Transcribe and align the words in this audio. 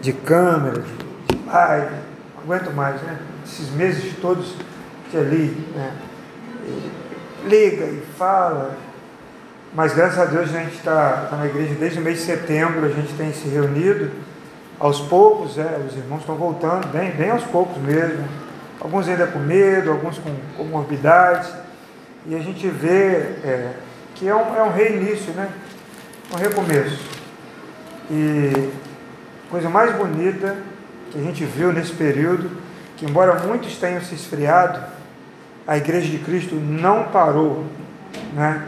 de 0.00 0.12
câmera, 0.12 0.80
de, 0.80 1.36
de 1.36 1.36
não 1.44 2.42
aguento 2.42 2.72
mais, 2.74 3.00
né? 3.02 3.18
Esses 3.44 3.70
meses 3.70 4.14
todos 4.20 4.54
que 5.10 5.16
ali, 5.16 5.66
né? 5.74 5.92
liga 7.44 7.84
e 7.84 8.02
fala. 8.16 8.76
Mas 9.74 9.94
graças 9.94 10.18
a 10.18 10.24
Deus 10.24 10.54
a 10.54 10.60
gente 10.60 10.74
está 10.74 11.26
tá 11.30 11.36
na 11.36 11.46
igreja 11.46 11.74
desde 11.74 11.98
o 11.98 12.02
mês 12.02 12.18
de 12.18 12.24
setembro, 12.24 12.84
a 12.86 12.88
gente 12.88 13.12
tem 13.14 13.32
se 13.32 13.48
reunido. 13.48 14.10
Aos 14.78 15.00
poucos, 15.00 15.58
é, 15.58 15.80
os 15.88 15.96
irmãos 15.96 16.20
estão 16.20 16.36
voltando, 16.36 16.86
bem, 16.88 17.10
bem 17.10 17.30
aos 17.30 17.44
poucos 17.44 17.76
mesmo. 17.82 18.24
Alguns 18.80 19.08
ainda 19.08 19.26
com 19.26 19.40
medo, 19.40 19.90
alguns 19.90 20.18
com 20.18 20.30
comorbidades. 20.56 21.50
E 22.26 22.34
a 22.34 22.38
gente 22.38 22.68
vê 22.68 23.16
é, 23.44 23.72
que 24.14 24.28
é 24.28 24.34
um, 24.34 24.56
é 24.56 24.62
um 24.62 24.70
reinício, 24.70 25.32
né? 25.32 25.48
Um 26.32 26.36
recomeço. 26.36 27.00
E 28.10 28.70
coisa 29.50 29.68
mais 29.68 29.94
bonita 29.94 30.56
que 31.10 31.18
a 31.18 31.22
gente 31.22 31.44
viu 31.44 31.72
nesse 31.72 31.92
período, 31.92 32.50
que 32.96 33.06
embora 33.06 33.34
muitos 33.40 33.76
tenham 33.76 34.00
se 34.02 34.14
esfriado, 34.14 34.80
a 35.66 35.76
igreja 35.76 36.08
de 36.08 36.18
Cristo 36.18 36.54
não 36.54 37.04
parou, 37.04 37.66
né? 38.34 38.62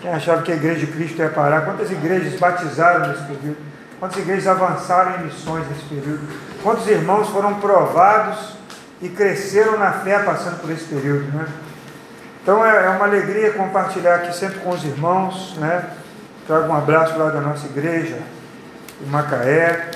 Quem 0.00 0.12
achava 0.12 0.42
que 0.42 0.52
a 0.52 0.54
igreja 0.54 0.86
de 0.86 0.86
Cristo 0.86 1.18
ia 1.18 1.28
parar? 1.28 1.62
Quantas 1.62 1.90
igrejas 1.90 2.38
batizaram 2.38 3.08
nesse 3.08 3.22
período? 3.24 3.56
Quantas 3.98 4.18
igrejas 4.18 4.46
avançaram 4.46 5.20
em 5.20 5.24
missões 5.24 5.66
nesse 5.68 5.84
período? 5.84 6.20
Quantos 6.62 6.86
irmãos 6.86 7.28
foram 7.30 7.54
provados 7.54 8.56
e 9.00 9.08
cresceram 9.08 9.78
na 9.78 9.92
fé 9.92 10.18
passando 10.20 10.60
por 10.60 10.70
esse 10.70 10.84
período, 10.84 11.30
né? 11.36 11.46
Então 12.42 12.64
é, 12.64 12.86
é 12.86 12.88
uma 12.90 13.06
alegria 13.06 13.52
compartilhar 13.52 14.16
aqui 14.16 14.36
sempre 14.36 14.60
com 14.60 14.70
os 14.70 14.84
irmãos, 14.84 15.56
né? 15.58 15.90
Trago 16.46 16.68
um 16.68 16.76
abraço 16.76 17.18
lá 17.18 17.30
da 17.30 17.40
nossa 17.40 17.66
igreja, 17.66 18.18
em 19.04 19.10
Macaé, 19.10 19.90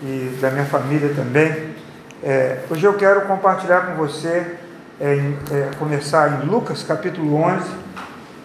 e 0.00 0.38
da 0.40 0.50
minha 0.50 0.64
família 0.64 1.12
também. 1.14 1.74
É, 2.22 2.60
hoje 2.70 2.84
eu 2.84 2.94
quero 2.94 3.22
compartilhar 3.22 3.82
com 3.82 3.94
você 3.94 4.56
é, 5.00 5.14
é, 5.50 5.70
começar 5.78 6.42
em 6.42 6.46
Lucas 6.46 6.82
capítulo 6.82 7.34
11. 7.34 7.64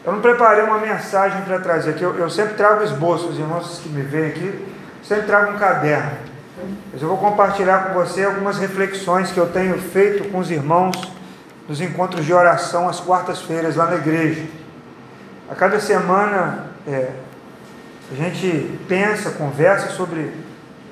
Eu 0.06 0.14
não 0.14 0.22
preparei 0.22 0.64
uma 0.64 0.78
mensagem 0.78 1.42
para 1.42 1.60
trazer 1.60 1.92
aqui, 1.92 2.04
eu, 2.04 2.16
eu 2.16 2.30
sempre 2.30 2.56
trago 2.56 2.84
esboços, 2.84 3.32
os 3.32 3.40
irmãos 3.40 3.80
que 3.82 3.90
me 3.90 4.02
veem 4.02 4.28
aqui, 4.28 4.68
sempre 5.04 5.26
trago 5.26 5.54
um 5.54 5.58
caderno. 5.58 6.12
Mas 6.92 7.02
eu 7.02 7.08
vou 7.08 7.18
compartilhar 7.18 7.86
com 7.86 7.94
você 7.94 8.24
algumas 8.24 8.58
reflexões 8.58 9.32
que 9.32 9.40
eu 9.40 9.48
tenho 9.48 9.78
feito 9.80 10.30
com 10.30 10.40
os 10.40 10.52
irmãos 10.52 11.12
nos 11.68 11.82
encontros 11.82 12.26
de 12.26 12.34
oração 12.34 12.90
às 12.90 13.00
quartas-feiras 13.00 13.76
lá 13.76 13.88
na 13.88 13.96
igreja. 13.96 14.44
A 15.50 15.56
cada 15.56 15.80
semana 15.80 16.66
é, 16.88 17.10
a 18.12 18.16
gente 18.16 18.80
pensa, 18.88 19.32
conversa 19.32 19.90
sobre 19.90 20.32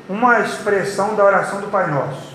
uma 0.09 0.39
expressão 0.39 1.15
da 1.15 1.23
oração 1.23 1.61
do 1.61 1.67
Pai 1.67 1.89
Nosso. 1.89 2.31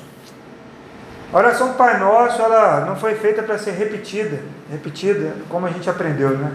A 1.32 1.36
oração 1.38 1.68
do 1.68 1.74
Pai 1.74 1.98
Nosso, 1.98 2.40
ela 2.40 2.84
não 2.86 2.96
foi 2.96 3.14
feita 3.14 3.42
para 3.42 3.58
ser 3.58 3.72
repetida, 3.72 4.40
repetida 4.70 5.34
como 5.48 5.66
a 5.66 5.70
gente 5.70 5.90
aprendeu, 5.90 6.30
né? 6.30 6.52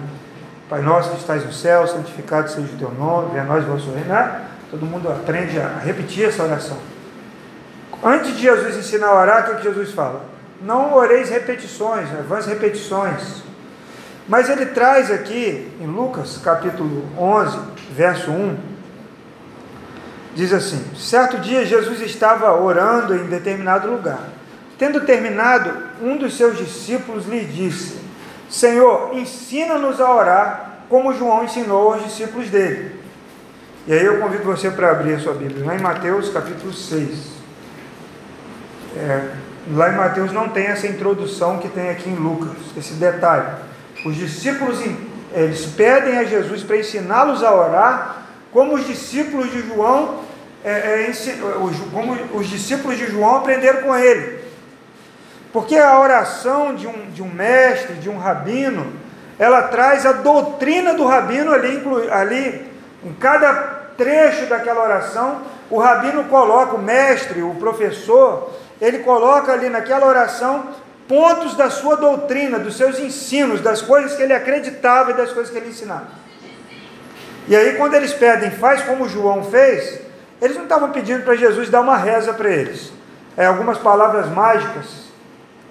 Pai 0.70 0.82
Nosso 0.82 1.10
que 1.12 1.18
estás 1.18 1.46
no 1.46 1.52
céu, 1.52 1.86
santificado 1.86 2.50
seja 2.50 2.74
o 2.74 2.78
teu 2.78 2.92
nome, 2.92 3.32
venha 3.32 3.44
a 3.44 3.46
nós 3.46 3.66
o 3.66 3.68
vosso 3.68 3.92
reino. 3.92 4.08
Né? 4.08 4.42
Todo 4.70 4.86
mundo 4.86 5.10
aprende 5.10 5.60
a 5.60 5.80
repetir 5.84 6.30
essa 6.30 6.44
oração. 6.44 6.78
Antes 8.02 8.38
de 8.38 8.44
Jesus 8.44 8.78
ensinar 8.78 9.08
a 9.08 9.20
orar, 9.20 9.52
o 9.52 9.56
que 9.58 9.64
Jesus 9.64 9.92
fala? 9.92 10.24
Não 10.62 10.94
oreis 10.94 11.30
repetições, 11.30 12.10
né? 12.10 12.24
vãs 12.28 12.46
repetições. 12.46 13.44
Mas 14.30 14.50
ele 14.50 14.68
traz 14.68 15.12
aqui, 15.12 15.70
em 15.82 15.88
Lucas 15.88 16.40
capítulo 16.42 17.06
11, 17.18 17.60
verso 17.94 18.32
1, 18.32 18.58
diz 20.36 20.54
assim: 20.54 20.84
Certo 20.96 21.38
dia 21.40 21.66
Jesus 21.66 22.02
estava 22.02 22.54
orando 22.54 23.16
em 23.16 23.26
determinado 23.26 23.90
lugar. 23.90 24.30
Tendo 24.78 25.02
terminado, 25.02 25.72
um 26.02 26.18
dos 26.18 26.36
seus 26.36 26.58
discípulos 26.58 27.28
lhe 27.28 27.46
disse: 27.46 28.00
Senhor, 28.50 29.12
ensina-nos 29.14 30.02
a 30.02 30.14
orar, 30.14 30.72
como 30.90 31.14
João 31.14 31.44
ensinou 31.44 31.94
aos 31.94 32.04
discípulos 32.04 32.50
dele. 32.50 33.00
E 33.88 33.94
aí 33.94 34.06
eu 34.06 34.20
convido 34.20 34.44
você 34.44 34.70
para 34.70 34.92
abrir 34.92 35.14
a 35.14 35.20
sua 35.20 35.34
Bíblia, 35.34 35.66
lá 35.66 35.76
em 35.76 35.82
Mateus 35.82 36.30
capítulo 36.30 36.74
6. 36.74 37.32
É, 38.98 39.30
lá 39.74 39.92
em 39.92 39.96
Mateus 39.96 40.32
não 40.32 40.50
tem 40.50 40.68
essa 40.68 40.86
introdução 40.86 41.58
que 41.58 41.70
tem 41.70 41.90
aqui 41.90 42.10
em 42.10 42.16
Lucas, 42.16 42.58
esse 42.78 42.94
detalhe. 42.94 43.48
Os 44.06 44.16
discípulos 44.16 44.80
eles 45.34 45.66
pedem 45.66 46.18
a 46.18 46.24
Jesus 46.26 46.64
para 46.64 46.78
ensiná-los 46.78 47.44
a 47.44 47.54
orar, 47.54 48.21
como 48.52 48.76
os 48.76 48.86
discípulos 48.86 49.52
de 49.52 49.62
João, 49.68 50.20
é, 50.64 50.72
é, 50.72 51.14
como 51.92 52.14
os 52.34 52.48
discípulos 52.48 52.98
de 52.98 53.08
João 53.08 53.38
aprenderam 53.38 53.82
com 53.82 53.96
ele. 53.96 54.42
Porque 55.52 55.76
a 55.78 56.00
oração 56.00 56.76
de 56.76 56.88
um, 56.88 57.10
de 57.12 57.22
um 57.22 57.30
mestre, 57.30 57.96
de 57.96 58.10
um 58.10 58.18
rabino, 58.18 58.94
ela 59.38 59.64
traz 59.64 60.06
a 60.06 60.14
doutrina 60.14 60.94
do 60.94 61.06
rabino 61.06 61.52
ali, 61.52 61.82
ali, 62.12 62.72
em 63.04 63.14
cada 63.14 63.82
trecho 63.98 64.46
daquela 64.46 64.84
oração, 64.84 65.42
o 65.70 65.80
rabino 65.80 66.26
coloca, 66.26 66.76
o 66.76 66.82
mestre, 66.82 67.42
o 67.42 67.56
professor, 67.56 68.52
ele 68.80 69.00
coloca 69.00 69.52
ali 69.52 69.70
naquela 69.70 70.06
oração 70.06 70.68
pontos 71.08 71.56
da 71.56 71.70
sua 71.70 71.98
doutrina, 71.98 72.58
dos 72.58 72.78
seus 72.78 72.98
ensinos, 72.98 73.62
das 73.62 73.82
coisas 73.82 74.16
que 74.16 74.24
ele 74.24 74.34
acreditava 74.34 75.12
e 75.12 75.14
das 75.14 75.32
coisas 75.32 75.52
que 75.52 75.58
ele 75.58 75.70
ensinava. 75.70 76.08
E 77.48 77.56
aí, 77.56 77.76
quando 77.76 77.96
eles 77.96 78.14
pedem, 78.14 78.52
faz 78.52 78.82
como 78.84 79.10
João 79.10 79.44
fez, 79.44 80.00
eles 80.42 80.56
não 80.56 80.64
estavam 80.64 80.92
pedindo 80.92 81.24
para 81.24 81.36
Jesus 81.36 81.70
dar 81.70 81.82
uma 81.82 81.98
reza 81.98 82.34
para 82.34 82.50
eles. 82.50 82.92
É, 83.36 83.46
algumas 83.46 83.78
palavras 83.78 84.30
mágicas 84.30 85.02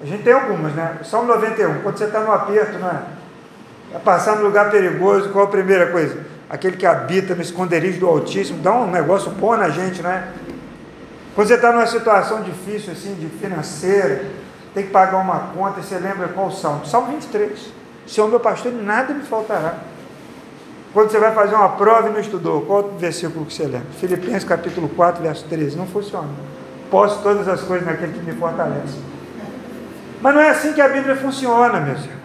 a 0.03 0.07
gente 0.07 0.23
tem 0.23 0.33
algumas, 0.33 0.73
né? 0.73 0.99
Salmo 1.05 1.29
91, 1.29 1.83
quando 1.83 1.99
você 1.99 2.05
está 2.05 2.21
no 2.21 2.33
aperto, 2.33 2.79
não 2.79 2.89
é? 2.89 3.99
Passar 3.99 4.37
no 4.37 4.45
lugar 4.45 4.71
perigoso, 4.71 5.29
qual 5.29 5.45
a 5.45 5.49
primeira 5.49 5.91
coisa? 5.91 6.17
Aquele 6.49 6.77
que 6.77 6.87
habita 6.87 7.35
no 7.35 7.43
esconderijo 7.43 8.01
do 8.01 8.09
Altíssimo, 8.09 8.63
dá 8.63 8.73
um 8.73 8.91
negócio 8.91 9.31
bom 9.33 9.55
na 9.57 9.69
gente, 9.69 10.01
não 10.01 10.11
é? 10.11 10.27
Quando 11.35 11.49
você 11.49 11.55
está 11.55 11.71
numa 11.71 11.87
situação 11.87 12.43
difícil, 12.43 12.93
assim, 12.93 13.15
de 13.15 13.29
financeira, 13.29 14.25
tem 14.73 14.87
que 14.87 14.91
pagar 14.91 15.19
uma 15.19 15.51
conta, 15.55 15.83
você 15.83 15.99
lembra 15.99 16.29
qual 16.29 16.47
o 16.47 16.53
salmo? 16.53 16.87
Salmo 16.87 17.13
23. 17.13 17.61
Senhor 18.07 18.29
meu 18.29 18.41
pastor, 18.41 18.73
nada 18.73 19.13
me 19.13 19.23
faltará. 19.23 19.75
Quando 20.93 21.11
você 21.11 21.19
vai 21.19 21.33
fazer 21.33 21.55
uma 21.55 21.69
prova 21.71 22.09
e 22.09 22.13
não 22.13 22.21
estudou, 22.21 22.63
qual 22.63 22.85
o 22.85 22.99
versículo 22.99 23.47
que 23.47 23.55
você 23.55 23.63
lembra? 23.63 23.87
Filipenses 24.01 24.45
capítulo 24.45 24.89
4, 24.89 25.23
verso 25.23 25.45
13. 25.49 25.77
Não 25.77 25.87
funciona. 25.87 26.29
Posso 26.91 27.23
todas 27.23 27.47
as 27.47 27.61
coisas 27.63 27.87
naquele 27.87 28.13
que 28.13 28.25
me 28.25 28.33
fortalece. 28.33 28.99
Mas 30.21 30.35
não 30.35 30.41
é 30.41 30.51
assim 30.51 30.73
que 30.73 30.81
a 30.81 30.89
Bíblia 30.89 31.15
funciona, 31.15 31.79
meus 31.79 32.01
irmãos. 32.01 32.21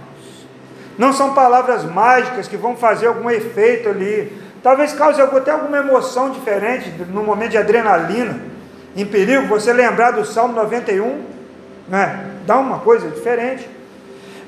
Não 0.97 1.13
são 1.13 1.33
palavras 1.35 1.83
mágicas 1.83 2.47
que 2.47 2.57
vão 2.57 2.75
fazer 2.75 3.07
algum 3.07 3.29
efeito 3.29 3.89
ali. 3.89 4.35
Talvez 4.63 4.93
cause 4.93 5.21
até 5.21 5.51
alguma 5.51 5.77
emoção 5.77 6.31
diferente 6.31 6.89
no 7.09 7.23
momento 7.23 7.51
de 7.51 7.57
adrenalina, 7.57 8.39
em 8.95 9.05
perigo, 9.05 9.45
você 9.45 9.71
lembrar 9.71 10.11
do 10.11 10.25
Salmo 10.25 10.55
91, 10.55 11.23
né? 11.87 12.31
dá 12.47 12.57
uma 12.57 12.79
coisa 12.79 13.09
diferente. 13.09 13.69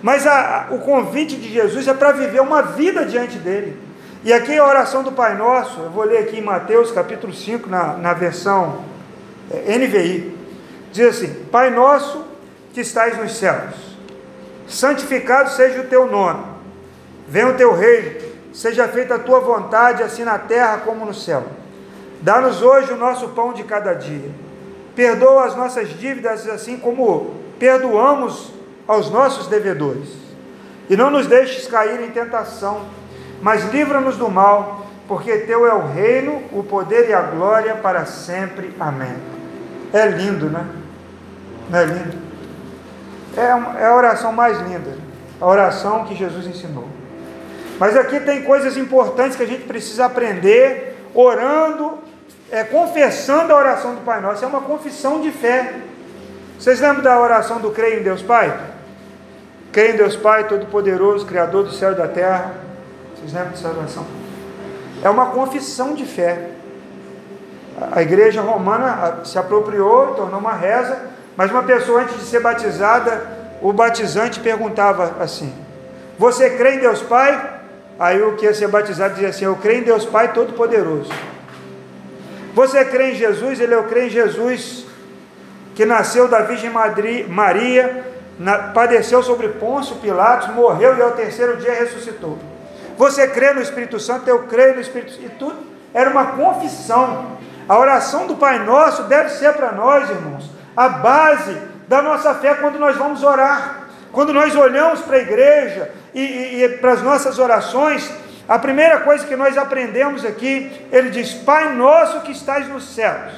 Mas 0.02 0.26
a, 0.26 0.68
o 0.72 0.80
convite 0.80 1.36
de 1.36 1.54
Jesus 1.54 1.88
é 1.88 1.94
para 1.94 2.14
viver 2.14 2.42
uma 2.42 2.64
vida 2.64 3.06
diante 3.06 3.38
dele. 3.38 3.87
E 4.24 4.34
aqui 4.34 4.58
a 4.58 4.66
oração 4.66 5.04
do 5.04 5.12
Pai 5.12 5.36
Nosso, 5.36 5.80
eu 5.80 5.90
vou 5.90 6.04
ler 6.04 6.20
aqui 6.20 6.38
em 6.38 6.44
Mateus 6.44 6.92
capítulo 6.92 7.34
5, 7.34 7.70
na, 7.70 7.94
na 7.94 8.14
versão 8.14 8.84
é, 9.52 9.78
NVI, 9.78 10.36
diz 10.92 11.08
assim: 11.08 11.34
Pai 11.52 11.70
Nosso 11.70 12.26
que 12.74 12.82
estás 12.82 13.18
nos 13.18 13.38
céus. 13.38 13.98
Santificado 14.68 15.52
seja 15.52 15.82
o 15.82 15.86
teu 15.86 16.08
nome. 16.08 16.44
Venha 17.28 17.50
o 17.50 17.54
teu 17.54 17.74
reino. 17.74 18.28
Seja 18.54 18.88
feita 18.88 19.16
a 19.16 19.20
tua 19.20 19.40
vontade, 19.40 20.02
assim 20.02 20.24
na 20.24 20.40
terra 20.40 20.80
como 20.80 21.06
no 21.06 21.14
céu. 21.14 21.44
Dá-nos 22.22 22.62
hoje 22.62 22.92
o 22.92 22.98
nosso 22.98 23.30
pão 23.30 23.54
de 23.54 23.64
cada 23.64 23.94
dia. 23.94 24.30
Perdoa 24.96 25.46
as 25.46 25.56
nossas 25.56 25.90
dívidas, 25.90 26.48
assim 26.48 26.78
como 26.78 27.36
perdoamos 27.60 28.52
aos 28.88 29.12
nossos 29.12 29.48
devedores. 29.48 30.10
E 30.90 30.96
não 30.96 31.12
nos 31.12 31.28
deixes 31.28 31.68
cair 31.68 32.02
em 32.02 32.10
tentação, 32.10 32.86
mas 33.42 33.72
livra-nos 33.72 34.18
do 34.18 34.30
mal, 34.30 34.88
porque 35.08 35.38
teu 35.40 35.66
é 35.66 35.74
o 35.74 35.88
reino, 35.88 36.44
o 36.52 36.64
poder 36.64 37.10
e 37.10 37.14
a 37.14 37.22
glória 37.22 37.76
para 37.76 38.06
sempre. 38.06 38.74
Amém. 38.80 39.16
É 39.94 40.06
lindo, 40.08 40.50
né? 40.50 40.66
Não 41.70 41.80
é 41.80 41.86
lindo? 41.86 42.18
É, 43.36 43.84
é 43.84 43.86
a 43.86 43.96
oração 43.96 44.32
mais 44.32 44.60
linda, 44.60 44.98
a 45.40 45.46
oração 45.46 46.06
que 46.06 46.16
Jesus 46.16 46.48
ensinou. 46.48 46.88
Mas 47.80 47.96
aqui 47.96 48.20
tem 48.20 48.44
coisas 48.44 48.76
importantes 48.76 49.38
que 49.38 49.44
a 49.44 49.48
gente 49.48 49.64
precisa 49.64 50.06
aprender, 50.06 50.98
orando, 51.14 52.00
é, 52.52 52.64
confessando 52.64 53.54
a 53.54 53.56
oração 53.56 53.96
do 53.96 54.02
Pai 54.02 54.20
Nosso. 54.20 54.44
É 54.44 54.48
uma 54.48 54.62
confissão 54.62 55.22
de 55.22 55.32
fé. 55.32 55.76
Vocês 56.60 56.80
lembram 56.80 57.04
da 57.04 57.20
oração 57.20 57.60
do 57.60 57.70
creio 57.70 58.00
em 58.00 58.04
Deus 58.04 58.24
Pai? 58.24 58.58
Creio 59.72 59.94
em 59.94 59.98
Deus 59.98 60.16
Pai, 60.16 60.48
Todo-Poderoso, 60.48 61.26
Criador 61.26 61.66
do 61.66 61.72
céu 61.72 61.92
e 61.92 61.96
da 61.96 62.08
terra. 62.08 62.67
Vocês 63.28 63.34
lembram 63.34 63.52
dessa 63.52 63.68
oração? 63.68 64.06
É 65.04 65.10
uma 65.10 65.32
confissão 65.32 65.94
de 65.94 66.06
fé. 66.06 66.52
A 67.92 68.02
igreja 68.02 68.42
romana 68.42 69.20
se 69.26 69.38
apropriou, 69.38 70.16
tornou 70.16 70.40
uma 70.40 70.54
reza, 70.54 70.98
mas 71.36 71.52
uma 71.52 71.64
pessoa 71.64 72.04
antes 72.04 72.16
de 72.16 72.24
ser 72.24 72.40
batizada, 72.40 73.22
o 73.62 73.74
batizante 73.74 74.40
perguntava 74.40 75.22
assim: 75.22 75.54
Você 76.18 76.52
crê 76.52 76.76
em 76.76 76.80
Deus 76.80 77.02
Pai? 77.02 77.60
Aí 78.00 78.22
o 78.22 78.38
que 78.38 78.46
ia 78.46 78.54
ser 78.54 78.70
batizado 78.70 79.16
dizia 79.16 79.28
assim: 79.28 79.44
Eu 79.44 79.58
creio 79.58 79.82
em 79.82 79.84
Deus 79.84 80.06
Pai 80.06 80.32
Todo-Poderoso. 80.32 81.12
Você 82.54 82.86
crê 82.86 83.12
em 83.12 83.16
Jesus? 83.16 83.60
Ele, 83.60 83.76
eu 83.76 83.84
creio 83.84 84.08
em 84.08 84.10
Jesus, 84.10 84.86
que 85.76 85.86
nasceu 85.86 86.30
da 86.30 86.44
Virgem 86.44 86.72
Maria, 87.28 88.06
padeceu 88.74 89.22
sobre 89.22 89.50
Pôncio 89.50 89.98
Pilatos, 89.98 90.48
morreu 90.56 90.98
e 90.98 91.02
ao 91.02 91.12
terceiro 91.12 91.58
dia 91.58 91.74
ressuscitou. 91.74 92.40
Você 92.98 93.28
crê 93.28 93.54
no 93.54 93.62
Espírito 93.62 94.00
Santo? 94.00 94.28
Eu 94.28 94.44
creio 94.44 94.76
no 94.76 94.82
Espírito 94.82 95.12
Santo. 95.12 95.26
E 95.26 95.30
tudo 95.30 95.58
era 95.94 96.10
uma 96.10 96.34
confissão. 96.34 97.38
A 97.70 97.78
oração 97.78 98.28
do 98.28 98.36
Pai 98.36 98.60
Nosso 98.60 99.04
deve 99.04 99.30
ser 99.30 99.54
para 99.54 99.72
nós, 99.72 100.10
irmãos, 100.10 100.50
a 100.76 100.90
base 100.90 101.56
da 101.88 102.02
nossa 102.02 102.34
fé 102.36 102.56
quando 102.56 102.80
nós 102.80 102.96
vamos 102.98 103.24
orar. 103.24 103.88
Quando 104.12 104.34
nós 104.34 104.56
olhamos 104.56 105.02
para 105.02 105.18
a 105.18 105.20
igreja 105.20 105.92
e, 106.14 106.22
e, 106.22 106.64
e 106.64 106.70
para 106.78 106.94
as 106.94 107.02
nossas 107.02 107.38
orações, 107.38 108.10
a 108.48 108.58
primeira 108.58 109.02
coisa 109.02 109.26
que 109.26 109.36
nós 109.36 109.58
aprendemos 109.58 110.26
aqui, 110.26 110.88
ele 110.92 111.10
diz: 111.10 111.34
Pai 111.34 111.74
nosso 111.74 112.22
que 112.22 112.32
estás 112.32 112.68
nos 112.68 112.96
céus, 112.96 113.34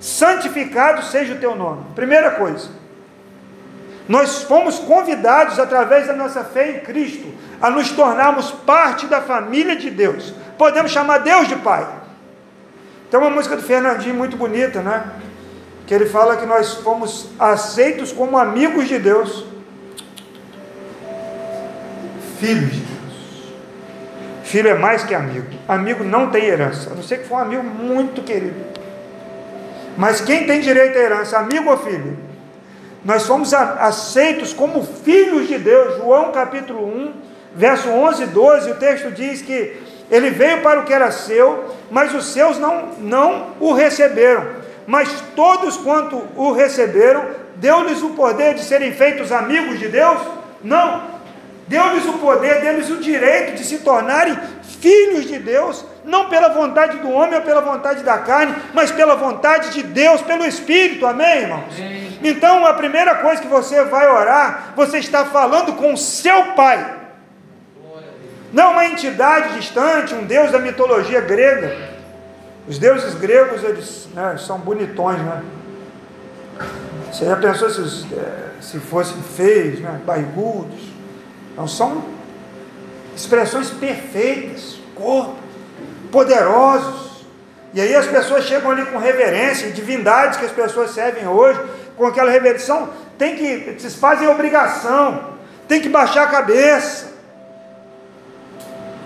santificado 0.00 1.02
seja 1.02 1.34
o 1.34 1.38
teu 1.38 1.54
nome. 1.54 1.84
Primeira 1.94 2.32
coisa. 2.32 2.79
Nós 4.10 4.42
fomos 4.42 4.80
convidados, 4.80 5.60
através 5.60 6.08
da 6.08 6.12
nossa 6.12 6.42
fé 6.42 6.72
em 6.72 6.80
Cristo, 6.80 7.32
a 7.62 7.70
nos 7.70 7.92
tornarmos 7.92 8.50
parte 8.50 9.06
da 9.06 9.20
família 9.20 9.76
de 9.76 9.88
Deus. 9.88 10.34
Podemos 10.58 10.90
chamar 10.90 11.18
Deus 11.18 11.46
de 11.46 11.54
Pai. 11.54 11.86
Tem 13.08 13.20
uma 13.20 13.30
música 13.30 13.54
do 13.54 13.62
Fernandinho 13.62 14.16
muito 14.16 14.36
bonita, 14.36 14.82
né? 14.82 15.12
Que 15.86 15.94
ele 15.94 16.06
fala 16.06 16.36
que 16.36 16.44
nós 16.44 16.74
fomos 16.74 17.28
aceitos 17.38 18.10
como 18.10 18.36
amigos 18.36 18.88
de 18.88 18.98
Deus, 18.98 19.44
filhos 22.40 22.72
de 22.72 22.80
Deus. 22.80 23.54
Filho 24.42 24.70
é 24.70 24.74
mais 24.74 25.04
que 25.04 25.14
amigo. 25.14 25.46
Amigo 25.68 26.02
não 26.02 26.30
tem 26.30 26.46
herança, 26.46 26.90
a 26.90 26.94
não 26.96 27.02
ser 27.04 27.18
que 27.18 27.28
for 27.28 27.36
um 27.36 27.42
amigo 27.42 27.62
muito 27.62 28.22
querido. 28.22 28.60
Mas 29.96 30.20
quem 30.20 30.48
tem 30.48 30.60
direito 30.60 30.98
à 30.98 31.00
herança, 31.00 31.38
amigo 31.38 31.70
ou 31.70 31.78
filho? 31.78 32.29
Nós 33.04 33.22
somos 33.22 33.54
aceitos 33.54 34.52
como 34.52 34.84
filhos 34.84 35.48
de 35.48 35.58
Deus. 35.58 35.96
João 35.96 36.32
capítulo 36.32 36.86
1, 36.86 37.12
verso 37.54 37.88
11 37.88 38.22
e 38.22 38.26
12, 38.26 38.70
o 38.70 38.74
texto 38.76 39.10
diz 39.10 39.40
que 39.42 39.80
ele 40.10 40.30
veio 40.30 40.60
para 40.60 40.80
o 40.80 40.84
que 40.84 40.92
era 40.92 41.10
seu, 41.10 41.74
mas 41.90 42.14
os 42.14 42.32
seus 42.32 42.58
não, 42.58 42.88
não 42.98 43.48
o 43.60 43.72
receberam. 43.72 44.46
Mas 44.86 45.08
todos 45.36 45.76
quanto 45.76 46.22
o 46.36 46.52
receberam, 46.52 47.26
deu-lhes 47.56 48.02
o 48.02 48.10
poder 48.10 48.54
de 48.54 48.64
serem 48.64 48.92
feitos 48.92 49.30
amigos 49.30 49.78
de 49.78 49.88
Deus? 49.88 50.18
Não, 50.62 51.02
deu-lhes 51.70 52.04
o 52.04 52.14
poder, 52.14 52.60
deu-lhes 52.60 52.90
o 52.90 52.96
direito 52.96 53.54
de 53.54 53.64
se 53.64 53.78
tornarem 53.78 54.36
filhos 54.80 55.24
de 55.26 55.38
Deus, 55.38 55.84
não 56.04 56.28
pela 56.28 56.48
vontade 56.48 56.98
do 56.98 57.08
homem 57.10 57.36
ou 57.36 57.42
pela 57.42 57.60
vontade 57.60 58.02
da 58.02 58.18
carne, 58.18 58.56
mas 58.74 58.90
pela 58.90 59.14
vontade 59.14 59.70
de 59.70 59.84
Deus, 59.84 60.20
pelo 60.20 60.44
Espírito, 60.44 61.06
amém, 61.06 61.42
irmãos? 61.42 61.74
Amém. 61.78 62.18
Então, 62.24 62.66
a 62.66 62.74
primeira 62.74 63.14
coisa 63.16 63.40
que 63.40 63.46
você 63.46 63.84
vai 63.84 64.08
orar, 64.08 64.72
você 64.74 64.98
está 64.98 65.24
falando 65.26 65.74
com 65.74 65.94
o 65.94 65.96
seu 65.96 66.54
Pai, 66.54 66.96
não 68.52 68.72
uma 68.72 68.86
entidade 68.86 69.54
distante, 69.54 70.12
um 70.12 70.24
Deus 70.24 70.50
da 70.50 70.58
mitologia 70.58 71.20
grega. 71.20 71.90
Os 72.66 72.78
deuses 72.78 73.14
gregos, 73.14 73.62
eles 73.62 74.08
né, 74.12 74.36
são 74.38 74.58
bonitões, 74.58 75.20
né? 75.20 75.42
Você 77.12 77.26
já 77.26 77.36
pensou 77.36 77.70
se, 77.70 78.12
eh, 78.12 78.48
se 78.60 78.78
fossem 78.80 79.22
feios, 79.22 79.78
né, 79.80 80.00
barrigudos? 80.04 80.99
Não 81.60 81.68
são 81.68 82.02
expressões 83.14 83.68
perfeitas, 83.68 84.78
corpo, 84.94 85.36
poderosos. 86.10 87.26
E 87.74 87.80
aí 87.82 87.94
as 87.94 88.06
pessoas 88.06 88.44
chegam 88.44 88.70
ali 88.70 88.86
com 88.86 88.96
reverência, 88.96 89.70
divindades 89.70 90.38
que 90.38 90.46
as 90.46 90.52
pessoas 90.52 90.92
servem 90.92 91.28
hoje, 91.28 91.60
com 91.98 92.06
aquela 92.06 92.30
reverência, 92.30 92.88
tem 93.18 93.36
que, 93.36 93.76
se 93.78 93.90
fazem 93.98 94.26
obrigação, 94.26 95.34
tem 95.68 95.82
que 95.82 95.90
baixar 95.90 96.22
a 96.22 96.28
cabeça. 96.28 97.12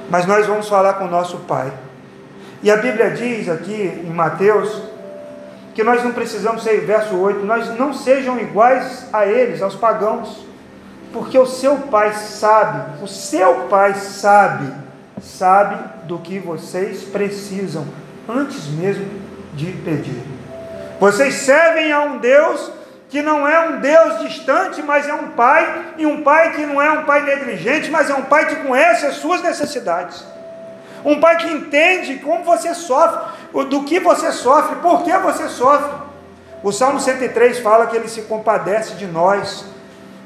Mas 0.08 0.24
nós 0.24 0.46
vamos 0.46 0.68
falar 0.68 0.94
com 0.94 1.06
o 1.06 1.10
nosso 1.10 1.38
Pai. 1.38 1.72
E 2.62 2.70
a 2.70 2.76
Bíblia 2.76 3.10
diz 3.10 3.48
aqui 3.48 4.00
em 4.04 4.10
Mateus 4.10 4.80
que 5.74 5.82
nós 5.82 6.04
não 6.04 6.12
precisamos 6.12 6.62
ser, 6.62 6.82
verso 6.82 7.16
8, 7.16 7.44
nós 7.44 7.76
não 7.76 7.92
sejam 7.92 8.38
iguais 8.38 9.08
a 9.12 9.26
eles, 9.26 9.60
aos 9.60 9.74
pagãos 9.74 10.53
porque 11.14 11.38
o 11.38 11.46
seu 11.46 11.76
pai 11.76 12.12
sabe, 12.12 13.00
o 13.00 13.06
seu 13.06 13.68
pai 13.70 13.94
sabe, 13.94 14.74
sabe 15.22 15.76
do 16.08 16.18
que 16.18 16.40
vocês 16.40 17.04
precisam 17.04 17.86
antes 18.28 18.66
mesmo 18.66 19.06
de 19.52 19.66
pedir. 19.66 20.20
Vocês 20.98 21.34
servem 21.34 21.92
a 21.92 22.00
um 22.00 22.18
Deus 22.18 22.68
que 23.08 23.22
não 23.22 23.46
é 23.46 23.68
um 23.68 23.80
Deus 23.80 24.22
distante, 24.22 24.82
mas 24.82 25.08
é 25.08 25.14
um 25.14 25.28
pai, 25.30 25.92
e 25.98 26.04
um 26.04 26.24
pai 26.24 26.52
que 26.56 26.66
não 26.66 26.82
é 26.82 26.90
um 26.90 27.04
pai 27.04 27.22
negligente, 27.22 27.92
mas 27.92 28.10
é 28.10 28.14
um 28.14 28.22
pai 28.22 28.48
que 28.48 28.56
conhece 28.56 29.06
as 29.06 29.14
suas 29.14 29.40
necessidades. 29.40 30.26
Um 31.04 31.20
pai 31.20 31.36
que 31.36 31.48
entende 31.48 32.16
como 32.16 32.42
você 32.42 32.74
sofre, 32.74 33.20
do 33.66 33.84
que 33.84 34.00
você 34.00 34.32
sofre, 34.32 34.76
por 34.76 35.04
que 35.04 35.16
você 35.18 35.48
sofre. 35.48 35.92
O 36.60 36.72
Salmo 36.72 36.98
103 36.98 37.60
fala 37.60 37.86
que 37.86 37.94
ele 37.94 38.08
se 38.08 38.22
compadece 38.22 38.94
de 38.94 39.06
nós 39.06 39.73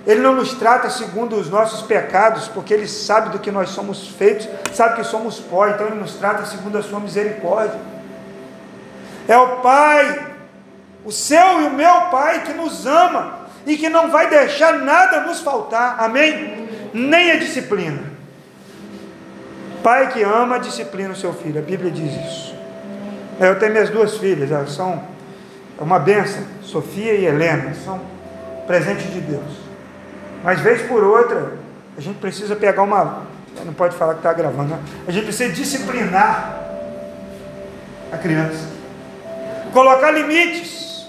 ele 0.08 0.22
não 0.22 0.34
nos 0.34 0.55
trata 0.55 0.88
segundo 0.88 1.37
os 1.37 1.50
nossos 1.50 1.82
pecados, 1.82 2.49
porque 2.49 2.72
Ele 2.72 2.88
sabe 2.88 3.28
do 3.28 3.38
que 3.38 3.50
nós 3.50 3.69
somos 3.69 4.08
feitos, 4.08 4.49
sabe 4.72 4.96
que 4.96 5.05
somos 5.05 5.38
pó, 5.38 5.69
então 5.69 5.87
Ele 5.87 5.96
nos 5.96 6.14
trata 6.14 6.46
segundo 6.46 6.78
a 6.78 6.82
Sua 6.82 6.99
misericórdia. 6.99 7.78
É 9.28 9.37
o 9.37 9.58
Pai, 9.58 10.34
o 11.05 11.12
seu 11.12 11.60
e 11.60 11.66
o 11.66 11.70
meu 11.70 12.06
Pai, 12.10 12.43
que 12.43 12.55
nos 12.55 12.87
ama 12.87 13.40
e 13.66 13.76
que 13.76 13.90
não 13.90 14.10
vai 14.10 14.31
deixar 14.31 14.78
nada 14.78 15.20
nos 15.20 15.40
faltar, 15.40 15.96
amém? 15.99 16.66
Nem 16.94 17.32
a 17.32 17.37
disciplina. 17.37 18.05
Pai 19.82 20.10
que 20.10 20.22
ama, 20.22 20.58
disciplina 20.58 21.12
o 21.12 21.16
seu 21.16 21.34
filho, 21.34 21.58
a 21.58 21.62
Bíblia 21.62 21.90
diz 21.90 22.14
isso. 22.14 22.55
Eu 23.38 23.58
tenho 23.58 23.72
minhas 23.72 23.90
duas 23.90 24.16
filhas, 24.16 24.50
elas 24.50 24.72
são 24.72 25.05
uma 25.78 25.99
benção, 25.99 26.44
Sofia 26.62 27.12
e 27.12 27.27
Helena, 27.27 27.74
são 27.84 28.00
presentes 28.67 29.12
de 29.12 29.20
Deus. 29.20 29.68
Mas 30.42 30.60
vez 30.60 30.82
por 30.82 31.02
outra, 31.02 31.52
a 31.96 32.00
gente 32.00 32.18
precisa 32.18 32.54
pegar 32.54 32.82
uma. 32.82 33.22
Não 33.64 33.72
pode 33.74 33.96
falar 33.96 34.14
que 34.14 34.20
está 34.20 34.32
gravando, 34.32 34.70
né? 34.70 34.80
A 35.06 35.10
gente 35.10 35.24
precisa 35.24 35.52
disciplinar 35.52 36.60
a 38.12 38.16
criança. 38.16 38.68
Colocar 39.72 40.10
limites. 40.12 41.08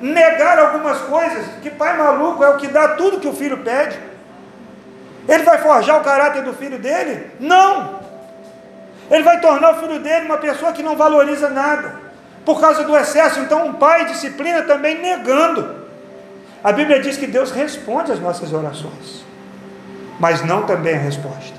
Negar 0.00 0.58
algumas 0.58 0.98
coisas. 0.98 1.46
Que 1.62 1.70
pai 1.70 1.96
maluco 1.96 2.42
é 2.42 2.50
o 2.50 2.56
que 2.56 2.66
dá 2.66 2.88
tudo 2.88 3.20
que 3.20 3.28
o 3.28 3.32
filho 3.32 3.58
pede. 3.58 3.98
Ele 5.28 5.42
vai 5.44 5.58
forjar 5.58 6.00
o 6.00 6.04
caráter 6.04 6.42
do 6.42 6.52
filho 6.52 6.78
dele? 6.78 7.30
Não! 7.40 8.00
Ele 9.10 9.22
vai 9.22 9.40
tornar 9.40 9.74
o 9.74 9.80
filho 9.80 10.00
dele 10.00 10.26
uma 10.26 10.38
pessoa 10.38 10.72
que 10.72 10.82
não 10.82 10.96
valoriza 10.96 11.48
nada. 11.48 11.94
Por 12.44 12.60
causa 12.60 12.82
do 12.84 12.96
excesso. 12.96 13.40
Então, 13.40 13.66
um 13.66 13.72
pai 13.74 14.06
disciplina 14.06 14.62
também 14.62 15.00
negando. 15.00 15.83
A 16.64 16.72
Bíblia 16.72 16.98
diz 16.98 17.18
que 17.18 17.26
Deus 17.26 17.50
responde 17.50 18.10
às 18.10 18.18
nossas 18.18 18.50
orações, 18.54 19.22
mas 20.18 20.42
não 20.42 20.62
também 20.62 20.94
a 20.94 20.98
resposta. 20.98 21.52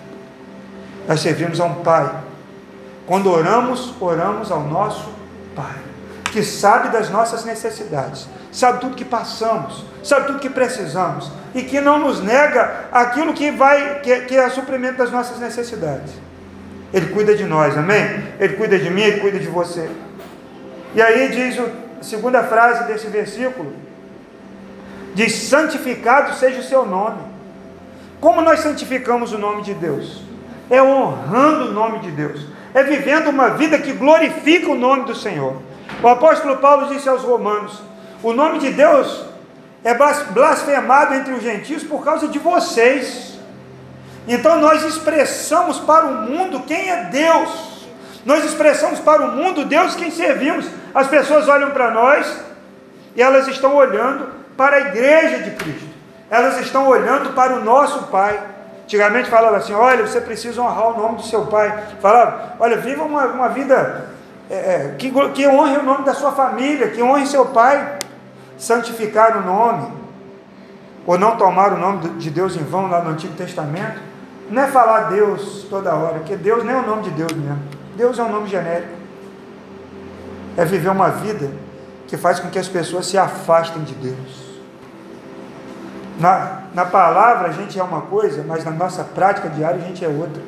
Nós 1.07 1.19
servimos 1.19 1.59
a 1.59 1.65
um 1.65 1.75
Pai. 1.75 2.11
Quando 3.05 3.31
oramos, 3.31 3.93
oramos 4.01 4.51
ao 4.51 4.61
nosso 4.61 5.13
Pai, 5.55 5.75
que 6.31 6.41
sabe 6.41 6.89
das 6.89 7.11
nossas 7.11 7.45
necessidades, 7.45 8.27
sabe 8.51 8.81
tudo 8.81 8.95
que 8.95 9.05
passamos, 9.05 9.85
sabe 10.03 10.25
tudo 10.25 10.39
que 10.39 10.49
precisamos 10.49 11.31
e 11.53 11.61
que 11.61 11.79
não 11.79 11.99
nos 11.99 12.19
nega 12.19 12.85
aquilo 12.91 13.31
que 13.31 13.51
vai, 13.51 13.99
que, 13.99 14.21
que 14.21 14.35
é 14.35 14.47
o 14.47 14.51
suprimento 14.51 14.97
das 14.97 15.11
nossas 15.11 15.37
necessidades. 15.37 16.13
Ele 16.91 17.13
cuida 17.13 17.35
de 17.35 17.43
nós, 17.43 17.77
amém? 17.77 18.23
Ele 18.39 18.53
cuida 18.55 18.79
de 18.79 18.89
mim, 18.89 19.03
ele 19.03 19.19
cuida 19.19 19.37
de 19.37 19.47
você. 19.47 19.87
E 20.95 21.01
aí 21.01 21.29
diz 21.29 21.59
a 21.59 22.03
segunda 22.03 22.41
frase 22.41 22.85
desse 22.85 23.05
versículo: 23.07 23.84
diz: 25.15 25.33
santificado 25.33 26.35
seja 26.35 26.59
o 26.59 26.63
seu 26.63 26.85
nome. 26.85 27.21
Como 28.21 28.41
nós 28.41 28.59
santificamos 28.59 29.33
o 29.33 29.37
nome 29.37 29.63
de 29.63 29.73
Deus? 29.73 30.21
É 30.69 30.81
honrando 30.81 31.69
o 31.69 31.73
nome 31.73 31.99
de 31.99 32.11
Deus, 32.11 32.41
é 32.73 32.83
vivendo 32.83 33.29
uma 33.29 33.51
vida 33.51 33.79
que 33.79 33.93
glorifica 33.93 34.69
o 34.69 34.77
nome 34.77 35.05
do 35.05 35.15
Senhor. 35.15 35.61
O 36.03 36.07
apóstolo 36.07 36.57
Paulo 36.57 36.87
disse 36.87 37.07
aos 37.07 37.23
Romanos: 37.23 37.81
o 38.21 38.33
nome 38.33 38.59
de 38.59 38.71
Deus 38.71 39.25
é 39.83 39.93
blasfemado 39.93 41.13
entre 41.13 41.33
os 41.33 41.41
gentios 41.43 41.83
por 41.83 42.03
causa 42.03 42.27
de 42.27 42.39
vocês. 42.39 43.39
Então 44.27 44.59
nós 44.59 44.83
expressamos 44.83 45.79
para 45.79 46.05
o 46.05 46.23
mundo 46.23 46.61
quem 46.61 46.89
é 46.89 47.03
Deus. 47.05 47.85
Nós 48.25 48.43
expressamos 48.43 48.99
para 48.99 49.23
o 49.23 49.31
mundo 49.31 49.65
Deus 49.65 49.95
quem 49.95 50.09
servimos. 50.09 50.65
As 50.95 51.07
pessoas 51.07 51.47
olham 51.47 51.69
para 51.69 51.91
nós 51.91 52.35
e 53.15 53.21
elas 53.21 53.47
estão 53.47 53.75
olhando 53.75 54.44
para 54.55 54.77
a 54.77 54.79
igreja 54.81 55.39
de 55.39 55.51
Cristo. 55.51 55.87
Elas 56.29 56.59
estão 56.59 56.87
olhando 56.87 57.33
para 57.33 57.55
o 57.55 57.63
nosso 57.63 58.07
Pai. 58.07 58.39
Antigamente 58.83 59.29
falava 59.29 59.57
assim: 59.57 59.73
olha, 59.73 60.05
você 60.05 60.21
precisa 60.21 60.61
honrar 60.61 60.89
o 60.89 60.97
nome 60.97 61.15
do 61.17 61.23
seu 61.23 61.47
pai. 61.47 61.85
Falava, 61.99 62.55
olha, 62.59 62.77
viva 62.77 63.03
uma, 63.03 63.25
uma 63.25 63.49
vida 63.49 64.09
é, 64.49 64.55
é 64.55 64.95
que, 64.97 65.11
que 65.33 65.47
honre 65.47 65.77
o 65.77 65.83
nome 65.83 66.05
da 66.05 66.13
sua 66.13 66.31
família, 66.31 66.89
que 66.89 67.01
honre 67.01 67.25
seu 67.25 67.47
pai. 67.47 67.99
Santificar 68.57 69.37
o 69.37 69.41
nome, 69.41 69.91
ou 71.05 71.17
não 71.17 71.35
tomar 71.35 71.73
o 71.73 71.77
nome 71.77 72.07
de 72.17 72.29
Deus 72.29 72.55
em 72.55 72.63
vão 72.63 72.87
lá 72.87 73.01
no 73.01 73.09
Antigo 73.09 73.33
Testamento, 73.33 73.99
não 74.49 74.61
é 74.61 74.67
falar 74.67 75.09
Deus 75.09 75.67
toda 75.69 75.93
hora, 75.93 76.19
porque 76.19 76.37
Deus 76.37 76.63
nem 76.63 76.73
é 76.73 76.79
o 76.79 76.85
nome 76.85 77.03
de 77.03 77.09
Deus 77.09 77.33
mesmo. 77.33 77.59
Deus 77.97 78.17
é 78.17 78.23
um 78.23 78.31
nome 78.31 78.47
genérico. 78.47 78.93
É 80.55 80.63
viver 80.63 80.89
uma 80.89 81.09
vida 81.09 81.51
que 82.07 82.15
faz 82.15 82.39
com 82.39 82.49
que 82.49 82.59
as 82.59 82.69
pessoas 82.69 83.07
se 83.07 83.17
afastem 83.17 83.83
de 83.83 83.93
Deus. 83.95 84.44
Na, 86.19 86.63
na 86.73 86.85
palavra 86.85 87.49
a 87.49 87.51
gente 87.51 87.79
é 87.79 87.83
uma 87.83 88.01
coisa, 88.01 88.43
mas 88.47 88.63
na 88.63 88.71
nossa 88.71 89.03
prática 89.03 89.49
diária 89.49 89.77
a 89.77 89.87
gente 89.87 90.03
é 90.03 90.07
outra. 90.07 90.41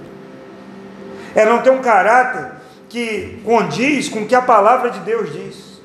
É 1.36 1.45
não 1.45 1.62
ter 1.62 1.71
um 1.71 1.81
caráter 1.81 2.51
que 2.89 3.41
condiz 3.43 4.09
com 4.09 4.21
o 4.21 4.27
que 4.27 4.36
a 4.36 4.41
palavra 4.41 4.89
de 4.89 5.00
Deus 5.01 5.31
diz. 5.31 5.81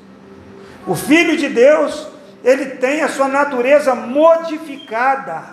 O 0.87 0.95
Filho 0.95 1.37
de 1.37 1.49
Deus, 1.49 2.07
ele 2.43 2.65
tem 2.77 3.01
a 3.01 3.09
sua 3.09 3.27
natureza 3.27 3.93
modificada. 3.93 5.43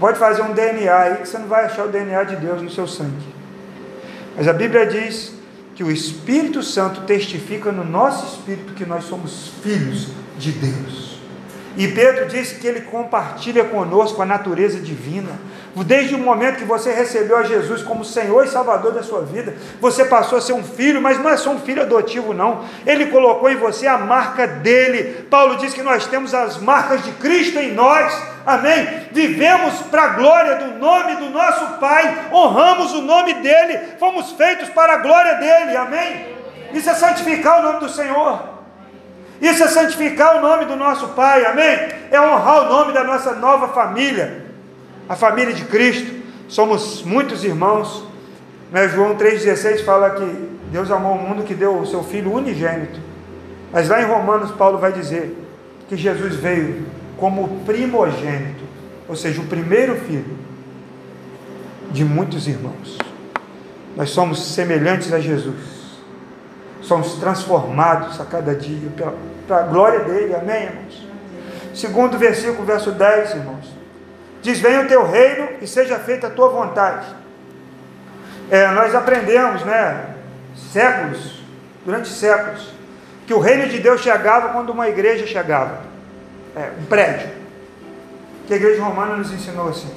Pode 0.00 0.18
fazer 0.18 0.42
um 0.42 0.52
DNA 0.52 0.96
aí 0.96 1.16
que 1.16 1.28
você 1.28 1.38
não 1.38 1.48
vai 1.48 1.64
achar 1.64 1.84
o 1.84 1.88
DNA 1.88 2.22
de 2.24 2.36
Deus 2.36 2.62
no 2.62 2.70
seu 2.70 2.86
sangue. 2.86 3.34
Mas 4.36 4.46
a 4.46 4.52
Bíblia 4.52 4.86
diz 4.86 5.34
que 5.74 5.82
o 5.82 5.90
Espírito 5.90 6.62
Santo 6.62 7.02
testifica 7.02 7.72
no 7.72 7.84
nosso 7.84 8.34
espírito 8.34 8.74
que 8.74 8.86
nós 8.86 9.04
somos 9.04 9.52
filhos 9.62 10.08
de 10.38 10.52
Deus. 10.52 11.17
E 11.78 11.86
Pedro 11.86 12.26
disse 12.26 12.56
que 12.56 12.66
ele 12.66 12.80
compartilha 12.80 13.62
conosco 13.62 14.20
a 14.20 14.26
natureza 14.26 14.80
divina. 14.80 15.30
Desde 15.76 16.16
o 16.16 16.18
momento 16.18 16.56
que 16.56 16.64
você 16.64 16.90
recebeu 16.92 17.36
a 17.36 17.44
Jesus 17.44 17.84
como 17.84 18.04
Senhor 18.04 18.44
e 18.44 18.48
Salvador 18.48 18.90
da 18.90 19.04
sua 19.04 19.20
vida, 19.20 19.54
você 19.80 20.04
passou 20.04 20.38
a 20.38 20.40
ser 20.40 20.54
um 20.54 20.64
filho, 20.64 21.00
mas 21.00 21.20
não 21.20 21.30
é 21.30 21.36
só 21.36 21.50
um 21.50 21.60
filho 21.60 21.82
adotivo, 21.82 22.34
não. 22.34 22.64
Ele 22.84 23.06
colocou 23.06 23.48
em 23.48 23.54
você 23.54 23.86
a 23.86 23.96
marca 23.96 24.44
dele. 24.44 25.24
Paulo 25.30 25.54
diz 25.54 25.72
que 25.72 25.80
nós 25.80 26.04
temos 26.08 26.34
as 26.34 26.58
marcas 26.58 27.04
de 27.04 27.12
Cristo 27.12 27.60
em 27.60 27.72
nós. 27.72 28.12
Amém? 28.44 29.06
Vivemos 29.12 29.74
para 29.82 30.02
a 30.02 30.08
glória 30.08 30.56
do 30.56 30.78
nome 30.80 31.14
do 31.14 31.30
nosso 31.30 31.78
Pai, 31.78 32.26
honramos 32.32 32.92
o 32.92 33.02
nome 33.02 33.34
dele, 33.34 33.78
fomos 34.00 34.32
feitos 34.32 34.68
para 34.70 34.94
a 34.94 34.98
glória 34.98 35.34
dele. 35.34 35.76
Amém? 35.76 36.26
Isso 36.74 36.90
é 36.90 36.94
santificar 36.94 37.60
o 37.60 37.62
nome 37.62 37.78
do 37.78 37.88
Senhor. 37.88 38.57
Isso 39.40 39.62
é 39.62 39.68
santificar 39.68 40.36
o 40.36 40.40
nome 40.40 40.64
do 40.64 40.74
nosso 40.74 41.08
Pai, 41.08 41.44
amém? 41.46 41.78
É 42.10 42.20
honrar 42.20 42.62
o 42.62 42.68
nome 42.68 42.92
da 42.92 43.04
nossa 43.04 43.34
nova 43.34 43.68
família, 43.68 44.46
a 45.08 45.14
família 45.14 45.54
de 45.54 45.64
Cristo. 45.64 46.12
Somos 46.48 47.02
muitos 47.02 47.44
irmãos. 47.44 48.04
Né? 48.72 48.88
João 48.88 49.14
3,16 49.16 49.84
fala 49.84 50.10
que 50.10 50.24
Deus 50.72 50.90
amou 50.90 51.14
o 51.14 51.22
mundo 51.22 51.44
que 51.44 51.54
deu 51.54 51.78
o 51.78 51.86
seu 51.86 52.02
Filho 52.02 52.32
unigênito. 52.32 53.00
Mas 53.72 53.88
lá 53.88 54.02
em 54.02 54.06
Romanos, 54.06 54.50
Paulo 54.52 54.78
vai 54.78 54.92
dizer 54.92 55.36
que 55.88 55.96
Jesus 55.96 56.34
veio 56.34 56.86
como 57.16 57.60
primogênito, 57.64 58.64
ou 59.08 59.14
seja, 59.14 59.40
o 59.40 59.46
primeiro 59.46 59.96
filho 59.96 60.38
de 61.90 62.04
muitos 62.04 62.48
irmãos. 62.48 62.98
Nós 63.96 64.10
somos 64.10 64.54
semelhantes 64.54 65.12
a 65.12 65.20
Jesus 65.20 65.78
somos 66.88 67.14
transformados 67.14 68.18
a 68.18 68.24
cada 68.24 68.54
dia 68.54 68.88
para 69.48 69.60
a 69.60 69.62
glória 69.62 70.00
dele, 70.00 70.34
amém, 70.34 70.64
irmãos? 70.64 71.08
Segundo 71.74 72.18
versículo, 72.18 72.66
verso 72.66 72.92
10, 72.92 73.30
irmãos, 73.36 73.74
diz: 74.42 74.60
Venha 74.60 74.82
o 74.82 74.86
teu 74.86 75.10
reino 75.10 75.48
e 75.62 75.66
seja 75.66 75.98
feita 75.98 76.26
a 76.26 76.30
tua 76.30 76.50
vontade. 76.50 77.06
É, 78.50 78.68
nós 78.68 78.94
aprendemos, 78.94 79.64
né, 79.64 80.06
séculos, 80.72 81.42
durante 81.84 82.08
séculos, 82.08 82.72
que 83.26 83.32
o 83.32 83.38
reino 83.38 83.66
de 83.68 83.78
Deus 83.78 84.02
chegava 84.02 84.50
quando 84.50 84.70
uma 84.70 84.88
igreja 84.88 85.26
chegava, 85.26 85.80
é, 86.54 86.70
um 86.78 86.84
prédio. 86.84 87.28
Que 88.46 88.54
a 88.54 88.56
igreja 88.56 88.82
romana 88.82 89.16
nos 89.16 89.32
ensinou 89.32 89.70
assim: 89.70 89.90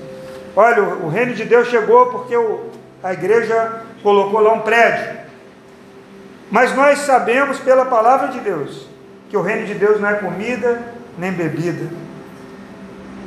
olha, 0.56 0.82
o, 0.82 1.08
o 1.08 1.10
reino 1.10 1.34
de 1.34 1.44
Deus 1.44 1.68
chegou 1.68 2.08
porque 2.08 2.38
o, 2.38 2.70
a 3.04 3.12
igreja 3.12 3.82
colocou 4.02 4.40
lá 4.40 4.54
um 4.54 4.62
prédio. 4.62 5.20
Mas 6.50 6.76
nós 6.76 7.00
sabemos 7.00 7.60
pela 7.60 7.86
palavra 7.86 8.28
de 8.28 8.40
Deus 8.42 8.92
que 9.32 9.38
o 9.38 9.42
reino 9.42 9.66
de 9.66 9.76
Deus 9.76 10.02
não 10.02 10.10
é 10.10 10.16
comida 10.16 10.82
nem 11.18 11.32
bebida. 11.32 11.88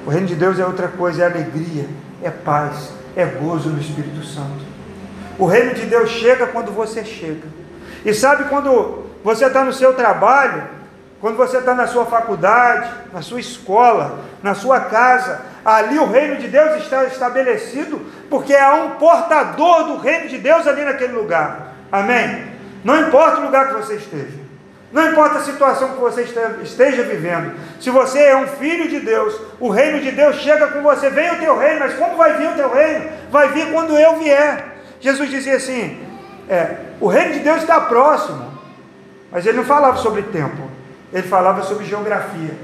O 0.06 0.10
reino 0.10 0.26
de 0.26 0.34
Deus 0.34 0.58
é 0.58 0.66
outra 0.66 0.86
coisa, 0.86 1.22
é 1.22 1.26
alegria, 1.26 1.86
é 2.22 2.28
paz, 2.28 2.92
é 3.16 3.24
gozo 3.24 3.70
no 3.70 3.80
Espírito 3.80 4.22
Santo. 4.22 4.66
O 5.38 5.46
reino 5.46 5.72
de 5.72 5.86
Deus 5.86 6.10
chega 6.10 6.46
quando 6.46 6.72
você 6.72 7.02
chega. 7.06 7.48
E 8.04 8.12
sabe 8.12 8.50
quando 8.50 9.06
você 9.24 9.46
está 9.46 9.64
no 9.64 9.72
seu 9.72 9.94
trabalho, 9.94 10.64
quando 11.22 11.38
você 11.38 11.56
está 11.56 11.74
na 11.74 11.86
sua 11.86 12.04
faculdade, 12.04 12.90
na 13.10 13.22
sua 13.22 13.40
escola, 13.40 14.18
na 14.42 14.54
sua 14.54 14.80
casa, 14.80 15.40
ali 15.64 15.98
o 15.98 16.04
reino 16.04 16.36
de 16.36 16.48
Deus 16.48 16.82
está 16.82 17.04
estabelecido, 17.04 17.98
porque 18.28 18.54
há 18.54 18.74
um 18.74 18.90
portador 18.96 19.84
do 19.84 19.96
reino 19.96 20.28
de 20.28 20.36
Deus 20.36 20.66
ali 20.66 20.84
naquele 20.84 21.14
lugar. 21.14 21.72
Amém? 21.90 22.44
Não 22.84 23.08
importa 23.08 23.40
o 23.40 23.44
lugar 23.46 23.68
que 23.68 23.74
você 23.80 23.94
esteja. 23.94 24.43
Não 24.94 25.10
importa 25.10 25.38
a 25.38 25.42
situação 25.42 25.88
que 25.88 26.00
você 26.00 26.24
esteja 26.62 27.02
vivendo. 27.02 27.52
Se 27.80 27.90
você 27.90 28.20
é 28.20 28.36
um 28.36 28.46
filho 28.46 28.88
de 28.88 29.00
Deus, 29.00 29.34
o 29.58 29.68
reino 29.68 30.00
de 30.00 30.12
Deus 30.12 30.36
chega 30.36 30.68
com 30.68 30.82
você. 30.82 31.10
Vem 31.10 31.32
o 31.32 31.38
teu 31.40 31.58
reino, 31.58 31.80
mas 31.80 31.94
como 31.94 32.16
vai 32.16 32.38
vir 32.38 32.50
o 32.50 32.54
teu 32.54 32.72
reino? 32.72 33.10
Vai 33.28 33.48
vir 33.48 33.72
quando 33.72 33.98
eu 33.98 34.20
vier. 34.20 34.64
Jesus 35.00 35.28
dizia 35.28 35.56
assim: 35.56 36.00
é, 36.48 36.76
o 37.00 37.08
reino 37.08 37.32
de 37.32 37.40
Deus 37.40 37.62
está 37.62 37.80
próximo. 37.80 38.54
Mas 39.32 39.44
ele 39.44 39.56
não 39.56 39.64
falava 39.64 39.96
sobre 39.96 40.22
tempo, 40.22 40.62
ele 41.12 41.26
falava 41.26 41.64
sobre 41.64 41.86
geografia. 41.86 42.54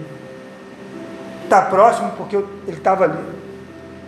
Está 1.43 1.63
próximo 1.63 2.13
porque 2.17 2.37
ele 2.37 2.47
estava 2.69 3.07
ali. 3.07 3.19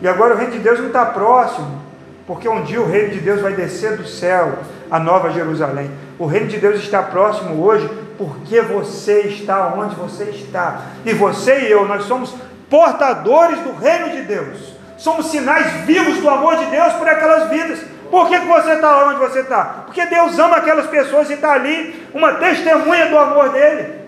E 0.00 0.06
agora 0.06 0.34
o 0.34 0.36
reino 0.36 0.52
de 0.52 0.60
Deus 0.60 0.78
não 0.78 0.86
está 0.86 1.06
próximo, 1.06 1.82
porque 2.24 2.48
um 2.48 2.62
dia 2.62 2.80
o 2.80 2.86
reino 2.86 3.10
de 3.10 3.18
Deus 3.18 3.40
vai 3.40 3.54
descer 3.54 3.96
do 3.96 4.06
céu, 4.06 4.60
a 4.88 5.00
nova 5.00 5.30
Jerusalém. 5.30 5.90
O 6.20 6.26
reino 6.26 6.46
de 6.46 6.58
Deus 6.58 6.76
está 6.76 7.02
próximo 7.02 7.64
hoje, 7.64 7.90
porque 8.22 8.60
você 8.60 9.22
está 9.22 9.74
onde 9.74 9.96
você 9.96 10.24
está. 10.24 10.82
E 11.04 11.12
você 11.12 11.62
e 11.62 11.72
eu, 11.72 11.88
nós 11.88 12.04
somos 12.04 12.32
portadores 12.70 13.58
do 13.58 13.74
reino 13.74 14.10
de 14.10 14.22
Deus. 14.22 14.76
Somos 14.96 15.26
sinais 15.26 15.66
vivos 15.84 16.18
do 16.18 16.30
amor 16.30 16.56
de 16.56 16.66
Deus 16.66 16.92
por 16.92 17.08
aquelas 17.08 17.50
vidas. 17.50 17.80
Por 18.08 18.28
que, 18.28 18.38
que 18.38 18.46
você 18.46 18.74
está 18.74 18.92
lá 18.92 19.08
onde 19.08 19.18
você 19.18 19.40
está? 19.40 19.64
Porque 19.86 20.06
Deus 20.06 20.38
ama 20.38 20.58
aquelas 20.58 20.86
pessoas 20.86 21.30
e 21.30 21.32
está 21.32 21.52
ali, 21.52 22.06
uma 22.14 22.34
testemunha 22.34 23.06
do 23.06 23.18
amor 23.18 23.48
dele. 23.48 24.02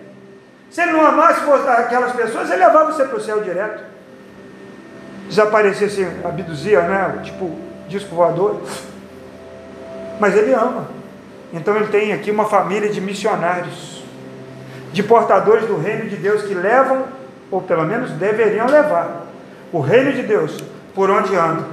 Se 0.71 0.83
ele 0.83 0.92
não 0.92 1.04
amasse 1.04 1.40
aquelas 1.76 2.12
pessoas, 2.12 2.50
ele 2.50 2.64
levava 2.64 2.92
você 2.92 3.04
para 3.04 3.16
o 3.16 3.21
céu 3.21 3.40
direto. 3.40 3.83
Desaparecesse, 5.26 6.06
abduzia, 6.25 6.83
né? 6.83 7.21
Tipo, 7.25 7.59
disco 7.88 8.14
voador. 8.14 8.62
Mas 10.21 10.37
ele 10.37 10.52
ama. 10.52 10.87
Então 11.52 11.75
ele 11.76 11.87
tem 11.87 12.12
aqui 12.12 12.30
uma 12.30 12.44
família 12.44 12.88
de 12.88 13.00
missionários, 13.00 13.93
de 14.94 15.02
portadores 15.02 15.66
do 15.66 15.76
reino 15.76 16.08
de 16.08 16.14
Deus 16.14 16.42
que 16.42 16.54
levam, 16.54 17.02
ou 17.50 17.60
pelo 17.60 17.84
menos 17.84 18.12
deveriam 18.12 18.66
levar, 18.66 19.26
o 19.72 19.80
reino 19.80 20.12
de 20.12 20.22
Deus 20.22 20.62
por 20.94 21.10
onde 21.10 21.34
andam. 21.34 21.66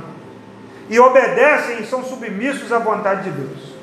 E 0.90 1.00
obedecem 1.00 1.82
e 1.82 1.86
são 1.86 2.04
submissos 2.04 2.74
à 2.74 2.80
vontade 2.80 3.30
de 3.30 3.30
Deus. 3.30 3.76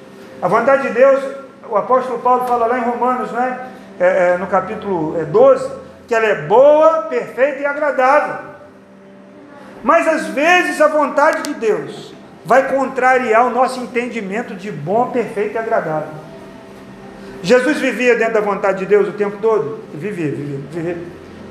A 0.43 0.49
vontade 0.49 0.89
de 0.89 0.91
Deus, 0.93 1.23
o 1.71 1.77
apóstolo 1.77 2.19
Paulo 2.19 2.47
fala 2.49 2.67
lá 2.67 2.79
em 2.79 2.83
Romanos, 2.83 3.31
né? 3.31 3.69
É, 4.01 4.31
é, 4.31 4.37
no 4.39 4.49
capítulo 4.49 5.13
12, 5.25 5.65
é, 5.65 5.71
que 6.09 6.15
ela 6.15 6.27
é 6.27 6.43
boa, 6.43 7.03
perfeita 7.03 7.61
e 7.61 7.67
agradável. 7.67 8.49
Mas 9.85 10.09
às 10.09 10.27
vezes 10.27 10.81
a 10.81 10.89
vontade 10.89 11.43
de 11.43 11.55
Deus 11.55 12.13
vai 12.45 12.73
contrariar 12.73 13.47
o 13.47 13.51
nosso 13.51 13.79
entendimento 13.79 14.55
de 14.55 14.73
bom, 14.73 15.11
perfeito 15.11 15.55
e 15.55 15.59
agradável. 15.59 16.28
Jesus 17.43 17.79
vivia 17.79 18.17
dentro 18.17 18.35
da 18.35 18.41
vontade 18.41 18.81
de 18.81 18.87
Deus 18.87 19.09
o 19.09 19.13
tempo 19.13 19.39
todo? 19.41 19.81
Vivia, 19.95 20.31
vivia, 20.31 20.59
vivia. 20.71 20.99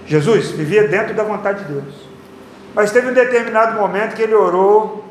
Jesus 0.06 0.51
vivia 0.51 0.88
dentro 0.88 1.13
da 1.13 1.24
vontade 1.24 1.63
de 1.63 1.74
Deus. 1.74 2.08
Mas 2.74 2.91
teve 2.91 3.10
um 3.10 3.13
determinado 3.13 3.79
momento 3.79 4.15
que 4.15 4.22
ele 4.22 4.36
orou 4.36 5.06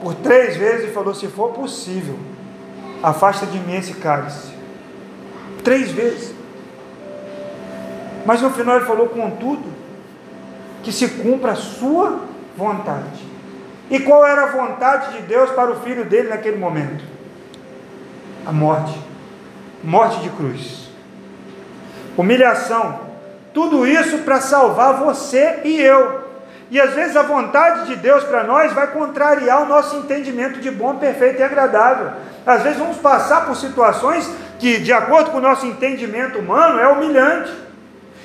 por 0.00 0.14
três 0.14 0.56
vezes 0.56 0.88
e 0.88 0.92
falou: 0.92 1.14
se 1.14 1.26
for 1.28 1.52
possível, 1.52 2.18
afasta 3.02 3.46
de 3.46 3.58
mim 3.58 3.76
esse 3.76 3.94
cálice. 3.94 4.54
Três 5.62 5.90
vezes. 5.90 6.34
Mas 8.24 8.40
no 8.40 8.50
final 8.50 8.76
ele 8.76 8.86
falou: 8.86 9.08
contudo, 9.08 9.64
que 10.82 10.92
se 10.92 11.08
cumpra 11.08 11.52
a 11.52 11.56
sua 11.56 12.20
vontade. 12.56 13.24
E 13.90 14.00
qual 14.00 14.26
era 14.26 14.44
a 14.44 14.46
vontade 14.46 15.16
de 15.16 15.22
Deus 15.22 15.50
para 15.50 15.70
o 15.70 15.80
filho 15.80 16.04
dele 16.04 16.28
naquele 16.28 16.56
momento? 16.56 17.04
A 18.44 18.52
morte. 18.52 18.98
Morte 19.82 20.20
de 20.20 20.30
cruz. 20.30 20.88
Humilhação. 22.16 23.00
Tudo 23.52 23.86
isso 23.86 24.18
para 24.18 24.40
salvar 24.40 24.94
você 24.94 25.60
e 25.64 25.80
eu. 25.80 26.26
E 26.70 26.80
às 26.80 26.94
vezes 26.94 27.16
a 27.16 27.22
vontade 27.22 27.86
de 27.86 27.96
Deus 27.96 28.24
para 28.24 28.42
nós 28.42 28.72
vai 28.72 28.88
contrariar 28.88 29.62
o 29.62 29.66
nosso 29.66 29.96
entendimento 29.96 30.58
de 30.60 30.70
bom, 30.70 30.96
perfeito 30.96 31.40
e 31.40 31.42
agradável. 31.42 32.10
Às 32.44 32.62
vezes 32.62 32.78
vamos 32.78 32.96
passar 32.98 33.46
por 33.46 33.56
situações 33.56 34.28
que, 34.58 34.78
de 34.78 34.92
acordo 34.92 35.30
com 35.30 35.38
o 35.38 35.40
nosso 35.40 35.66
entendimento 35.66 36.38
humano, 36.38 36.80
é 36.80 36.88
humilhante, 36.88 37.52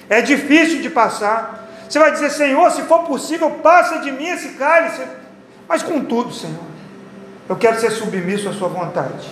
é 0.10 0.22
difícil 0.22 0.82
de 0.82 0.90
passar. 0.90 1.68
Você 1.88 2.00
vai 2.00 2.12
dizer, 2.12 2.30
Senhor, 2.30 2.72
se 2.72 2.82
for 2.84 3.04
possível, 3.04 3.50
passa 3.64 4.00
de 4.00 4.12
mim 4.12 4.28
esse 4.28 4.50
cálice. 4.50 5.02
Mas 5.68 5.84
contudo, 5.84 6.34
Senhor, 6.34 6.64
eu 7.48 7.56
quero 7.56 7.80
ser 7.80 7.92
submisso 7.92 8.50
à 8.50 8.54
Sua 8.54 8.68
vontade, 8.68 9.30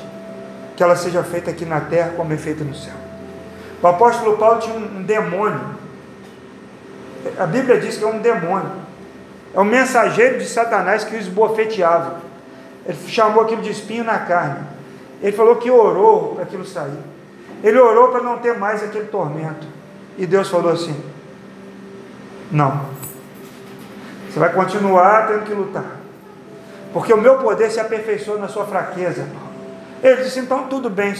que 0.79 0.83
ela 0.83 0.95
seja 0.95 1.21
feita 1.24 1.51
aqui 1.51 1.65
na 1.65 1.81
terra 1.81 2.13
como 2.15 2.31
é 2.31 2.38
feita 2.38 2.63
no 2.63 2.74
céu. 2.74 2.93
O 3.83 3.88
apóstolo 3.88 4.38
Paulo 4.38 4.62
tinha 4.62 4.77
um 4.77 5.03
demônio. 5.03 5.59
A 7.38 7.45
Bíblia 7.45 7.81
diz 7.81 7.98
que 7.98 8.03
é 8.05 8.07
um 8.07 8.19
demônio. 8.19 8.71
É 9.53 9.59
um 9.59 9.65
mensageiro 9.65 10.39
de 10.39 10.45
Satanás 10.45 11.03
que 11.03 11.17
o 11.17 11.19
esbofeteava. 11.19 12.21
Ele 12.86 12.98
chamou 13.09 13.43
aquilo 13.43 13.62
de 13.62 13.69
espinho 13.69 14.05
na 14.05 14.19
carne. 14.19 14.65
Ele 15.21 15.36
falou 15.36 15.57
que 15.57 15.69
orou 15.69 16.36
para 16.36 16.43
aquilo 16.43 16.65
sair. 16.65 17.03
Ele 17.62 17.77
orou 17.77 18.07
para 18.07 18.24
não 18.24 18.38
ter 18.38 18.57
mais 18.57 18.81
aquele 18.81 19.07
tormento. 19.07 19.67
E 20.17 20.25
Deus 20.25 20.48
falou 20.48 20.71
assim: 20.71 20.98
Não. 22.50 22.86
Você 24.29 24.39
vai 24.39 24.53
continuar 24.53 25.27
tendo 25.27 25.43
que 25.43 25.53
lutar. 25.53 25.98
Porque 26.93 27.12
o 27.12 27.17
meu 27.17 27.39
poder 27.39 27.69
se 27.69 27.81
aperfeiçoa 27.81 28.38
na 28.38 28.48
sua 28.48 28.65
fraqueza. 28.65 29.27
Ele 30.03 30.24
disse: 30.24 30.39
Então 30.39 30.68
tudo 30.68 30.89
bem, 30.89 31.13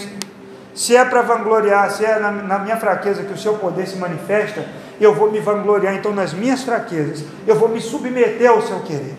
se 0.74 0.96
é 0.96 1.04
para 1.04 1.22
vangloriar, 1.22 1.90
se 1.90 2.04
é 2.04 2.18
na, 2.18 2.30
na, 2.30 2.58
minha 2.58 2.76
fraqueza 2.76 3.22
que 3.22 3.32
o 3.32 3.38
seu 3.38 3.54
poder 3.54 3.86
se 3.86 3.96
manifesta, 3.96 4.64
eu 5.00 5.14
vou 5.14 5.30
me 5.30 5.40
vangloriar 5.40 5.94
então 5.94 6.12
nas 6.12 6.32
minhas 6.32 6.62
fraquezas, 6.62 7.24
eu 7.46 7.56
vou 7.56 7.68
me 7.68 7.80
submeter 7.80 8.48
ao 8.48 8.62
seu 8.62 8.80
querer. 8.80 9.16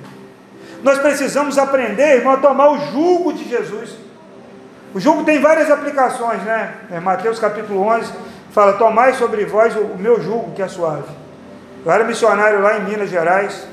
Nós 0.84 0.98
precisamos 1.00 1.58
aprender, 1.58 2.18
irmão, 2.18 2.34
a 2.34 2.38
tomar 2.38 2.72
o 2.72 2.80
jugo 2.92 3.34
de 3.34 3.48
Jesus. 3.48 3.92
O 4.94 5.00
jugo 5.00 5.24
tem 5.24 5.40
várias 5.40 5.70
aplicações, 5.70 6.42
né? 6.44 6.74
É, 6.92 7.00
Mateus 7.00 7.38
capítulo 7.40 7.82
11 7.82 8.12
fala: 8.52 8.74
Tomai 8.74 9.14
sobre 9.14 9.46
vós 9.46 9.76
o, 9.76 9.82
o 9.82 9.98
meu 9.98 10.22
jugo 10.22 10.54
que 10.54 10.62
é 10.62 10.68
suave. 10.68 11.04
Eu 11.86 11.92
era 11.92 12.04
missionário 12.04 12.62
lá 12.62 12.78
em 12.78 12.84
Minas 12.84 13.10
Gerais 13.10 13.68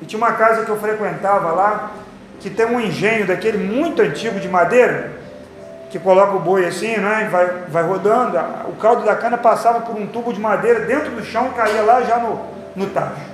e 0.00 0.06
tinha 0.06 0.18
uma 0.18 0.32
casa 0.32 0.64
que 0.64 0.70
eu 0.70 0.78
frequentava 0.78 1.52
lá 1.52 1.92
que 2.40 2.48
tem 2.48 2.64
um 2.64 2.80
engenho 2.80 3.26
daquele 3.26 3.58
muito 3.58 4.00
antigo 4.00 4.40
de 4.40 4.48
madeira 4.48 5.19
que 5.90 5.98
coloca 5.98 6.36
o 6.36 6.38
boi 6.38 6.64
assim, 6.64 6.96
né? 6.96 7.28
Vai, 7.30 7.46
vai 7.68 7.82
rodando. 7.82 8.38
O 8.68 8.76
caldo 8.76 9.04
da 9.04 9.16
cana 9.16 9.36
passava 9.36 9.80
por 9.80 9.96
um 9.96 10.06
tubo 10.06 10.32
de 10.32 10.40
madeira 10.40 10.80
dentro 10.80 11.10
do 11.10 11.24
chão 11.24 11.50
caía 11.50 11.82
lá 11.82 12.00
já 12.02 12.18
no, 12.18 12.40
no 12.76 12.86
tacho. 12.86 13.28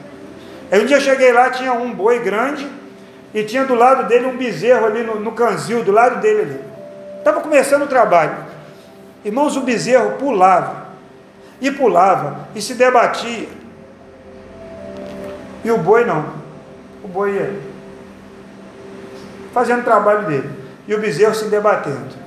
Aí 0.73 0.83
um 0.83 0.87
dia 0.87 0.99
cheguei 0.99 1.33
lá, 1.33 1.51
tinha 1.51 1.73
um 1.75 1.93
boi 1.93 2.19
grande 2.19 2.67
e 3.35 3.45
tinha 3.45 3.65
do 3.65 3.75
lado 3.75 4.09
dele 4.09 4.27
um 4.27 4.37
bezerro 4.37 4.87
ali 4.87 5.03
no, 5.03 5.21
no 5.21 5.33
canzil, 5.33 5.85
do 5.85 5.93
lado 5.93 6.21
dele 6.21 6.41
ali. 6.41 6.61
Estava 7.19 7.41
começando 7.41 7.83
o 7.83 7.87
trabalho. 7.87 8.35
Irmãos, 9.23 9.57
o 9.57 9.61
bezerro 9.61 10.13
pulava 10.13 10.87
e 11.61 11.71
pulava 11.71 12.49
e 12.55 12.63
se 12.63 12.75
debatia. 12.75 13.49
E 15.63 15.71
o 15.71 15.77
boi 15.77 16.07
não. 16.07 16.25
O 17.05 17.09
boi 17.09 17.33
ia 17.35 17.61
fazendo 19.53 19.81
o 19.81 19.85
trabalho 19.85 20.27
dele. 20.27 20.51
E 20.89 20.95
o 20.95 21.01
bezerro 21.01 21.35
se 21.35 21.47
debatendo. 21.47 22.26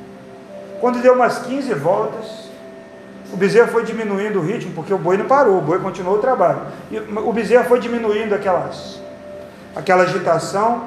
Quando 0.80 1.02
deu 1.02 1.14
umas 1.14 1.40
15 1.40 1.74
voltas, 1.74 2.50
o 3.32 3.38
bezerro 3.38 3.68
foi 3.68 3.84
diminuindo 3.84 4.40
o 4.40 4.42
ritmo, 4.42 4.72
porque 4.74 4.94
o 4.94 4.98
boi 4.98 5.18
não 5.18 5.26
parou, 5.26 5.58
o 5.58 5.62
boi 5.62 5.80
continuou 5.80 6.16
o 6.16 6.20
trabalho. 6.20 6.62
E 6.90 6.98
o 6.98 7.34
bezerro 7.34 7.65
foi 7.65 7.80
diminuindo 7.80 8.34
aquelas, 8.34 9.00
aquela 9.76 10.04
agitação, 10.04 10.86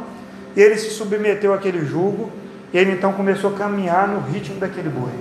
e 0.56 0.60
ele 0.60 0.76
se 0.76 0.90
submeteu 0.90 1.54
àquele 1.54 1.84
jugo, 1.84 2.30
e 2.72 2.78
ele 2.78 2.92
então 2.92 3.12
começou 3.12 3.50
a 3.50 3.54
caminhar 3.54 4.08
no 4.08 4.20
ritmo 4.20 4.58
daquele 4.58 4.88
boi. 4.88 5.12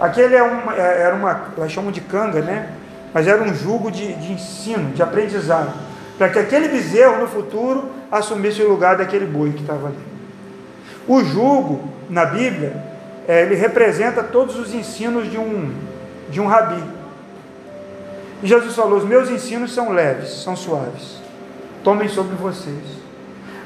Aquele 0.00 0.36
é 0.36 0.42
uma, 0.42 0.76
é, 0.76 1.02
era 1.02 1.14
uma, 1.14 1.48
elas 1.56 1.72
chamam 1.72 1.90
de 1.90 2.00
canga, 2.00 2.40
né? 2.40 2.70
Mas 3.14 3.26
era 3.26 3.42
um 3.42 3.54
jugo 3.54 3.90
de, 3.90 4.12
de 4.14 4.32
ensino, 4.32 4.90
de 4.90 5.02
aprendizado, 5.02 5.72
para 6.18 6.28
que 6.28 6.38
aquele 6.38 6.68
bezerro 6.68 7.20
no 7.20 7.26
futuro 7.26 7.90
assumisse 8.10 8.62
o 8.62 8.68
lugar 8.68 8.96
daquele 8.96 9.26
boi 9.26 9.52
que 9.52 9.62
estava 9.62 9.88
ali. 9.88 9.98
O 11.08 11.22
jugo, 11.24 11.88
na 12.08 12.24
Bíblia, 12.26 12.91
é, 13.26 13.42
ele 13.42 13.54
representa 13.54 14.22
todos 14.22 14.58
os 14.58 14.74
ensinos 14.74 15.30
de 15.30 15.38
um, 15.38 15.72
de 16.28 16.40
um 16.40 16.46
rabi. 16.46 16.82
E 18.42 18.46
Jesus 18.46 18.74
falou: 18.74 18.98
Os 18.98 19.04
meus 19.04 19.30
ensinos 19.30 19.72
são 19.72 19.92
leves, 19.92 20.42
são 20.42 20.56
suaves. 20.56 21.20
Tomem 21.84 22.08
sobre 22.08 22.34
vocês. 22.34 23.02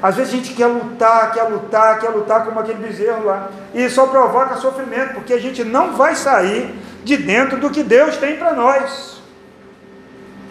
Às 0.01 0.15
vezes 0.15 0.33
a 0.33 0.37
gente 0.37 0.53
quer 0.53 0.67
lutar, 0.67 1.31
quer 1.33 1.43
lutar, 1.43 1.99
quer 1.99 2.09
lutar 2.09 2.45
como 2.45 2.59
aquele 2.59 2.85
bezerro 2.85 3.25
lá. 3.25 3.49
E 3.73 3.89
só 3.89 4.05
provoca 4.07 4.57
sofrimento, 4.57 5.15
porque 5.15 5.33
a 5.33 5.39
gente 5.39 5.63
não 5.63 5.95
vai 5.95 6.15
sair 6.15 6.73
de 7.03 7.17
dentro 7.17 7.57
do 7.57 7.71
que 7.71 7.81
Deus 7.81 8.17
tem 8.17 8.37
para 8.37 8.53
nós. 8.53 9.16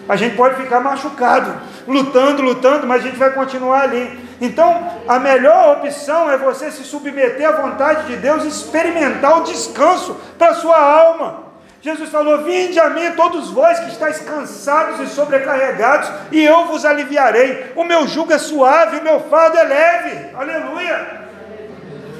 A 0.09 0.16
gente 0.16 0.37
pode 0.37 0.55
ficar 0.62 0.81
machucado, 0.81 1.53
lutando, 1.87 2.42
lutando, 2.42 2.87
mas 2.87 3.03
a 3.03 3.07
gente 3.07 3.19
vai 3.19 3.31
continuar 3.31 3.83
ali. 3.83 4.27
Então, 4.40 4.90
a 5.09 5.19
melhor 5.19 5.79
opção 5.79 6.31
é 6.31 6.37
você 6.37 6.71
se 6.71 6.85
submeter 6.85 7.49
à 7.49 7.53
vontade 7.53 8.07
de 8.07 8.16
Deus 8.16 8.45
e 8.45 8.49
experimentar 8.49 9.40
o 9.40 9.45
descanso 9.45 10.16
para 10.38 10.51
a 10.51 10.55
sua 10.55 10.79
alma. 10.79 11.47
Jesus 11.81 12.11
falou: 12.11 12.45
Vinde 12.45 12.79
a 12.79 12.90
mim, 12.90 13.12
todos 13.16 13.51
vós 13.51 13.79
que 13.79 13.90
estáis 13.90 14.19
cansados 14.21 15.01
e 15.01 15.12
sobrecarregados, 15.12 16.11
e 16.33 16.45
eu 16.45 16.66
vos 16.66 16.85
aliviarei. 16.85 17.73
O 17.77 17.85
meu 17.85 18.07
jugo 18.07 18.33
é 18.33 18.38
suave, 18.38 18.99
o 18.99 19.05
meu 19.05 19.21
fardo 19.21 19.57
é 19.57 19.62
leve. 19.62 20.37
Aleluia. 20.37 21.27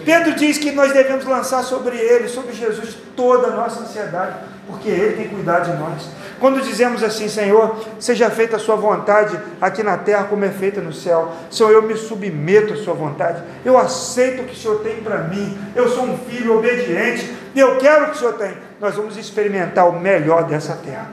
Pedro 0.05 0.35
diz 0.35 0.57
que 0.57 0.71
nós 0.71 0.93
devemos 0.93 1.25
lançar 1.25 1.65
sobre 1.65 1.97
ele, 1.97 2.29
sobre 2.29 2.53
Jesus, 2.53 2.97
toda 3.17 3.49
a 3.49 3.51
nossa 3.51 3.81
ansiedade, 3.81 4.37
porque 4.67 4.89
ele 4.89 5.17
tem 5.17 5.29
cuidado 5.29 5.71
de 5.71 5.79
nós. 5.79 6.09
Quando 6.41 6.61
dizemos 6.61 7.03
assim, 7.03 7.29
Senhor, 7.29 7.77
seja 7.99 8.29
feita 8.31 8.57
a 8.57 8.59
Sua 8.59 8.77
vontade 8.77 9.39
aqui 9.61 9.83
na 9.83 9.97
terra 9.97 10.25
como 10.25 10.45
é 10.45 10.51
feita 10.51 10.81
no 10.81 10.93
céu, 10.93 11.33
Senhor, 11.51 11.71
eu 11.71 11.83
me 11.83 11.97
submeto 11.97 12.75
à 12.75 12.77
Sua 12.77 12.95
vontade, 12.95 13.43
eu 13.65 13.79
aceito 13.79 14.43
o 14.43 14.45
que 14.45 14.55
o 14.55 14.57
Senhor 14.57 14.81
tem 14.81 14.97
para 14.97 15.19
mim, 15.19 15.57
eu 15.75 15.89
sou 15.89 16.05
um 16.05 16.19
filho 16.19 16.59
obediente, 16.59 17.35
e 17.55 17.61
eu 17.61 17.79
quero 17.79 18.05
o 18.05 18.11
que 18.11 18.17
o 18.17 18.19
Senhor 18.19 18.35
tem. 18.35 18.55
Nós 18.79 18.95
vamos 18.95 19.17
experimentar 19.17 19.89
o 19.89 19.99
melhor 19.99 20.45
dessa 20.45 20.75
terra. 20.75 21.09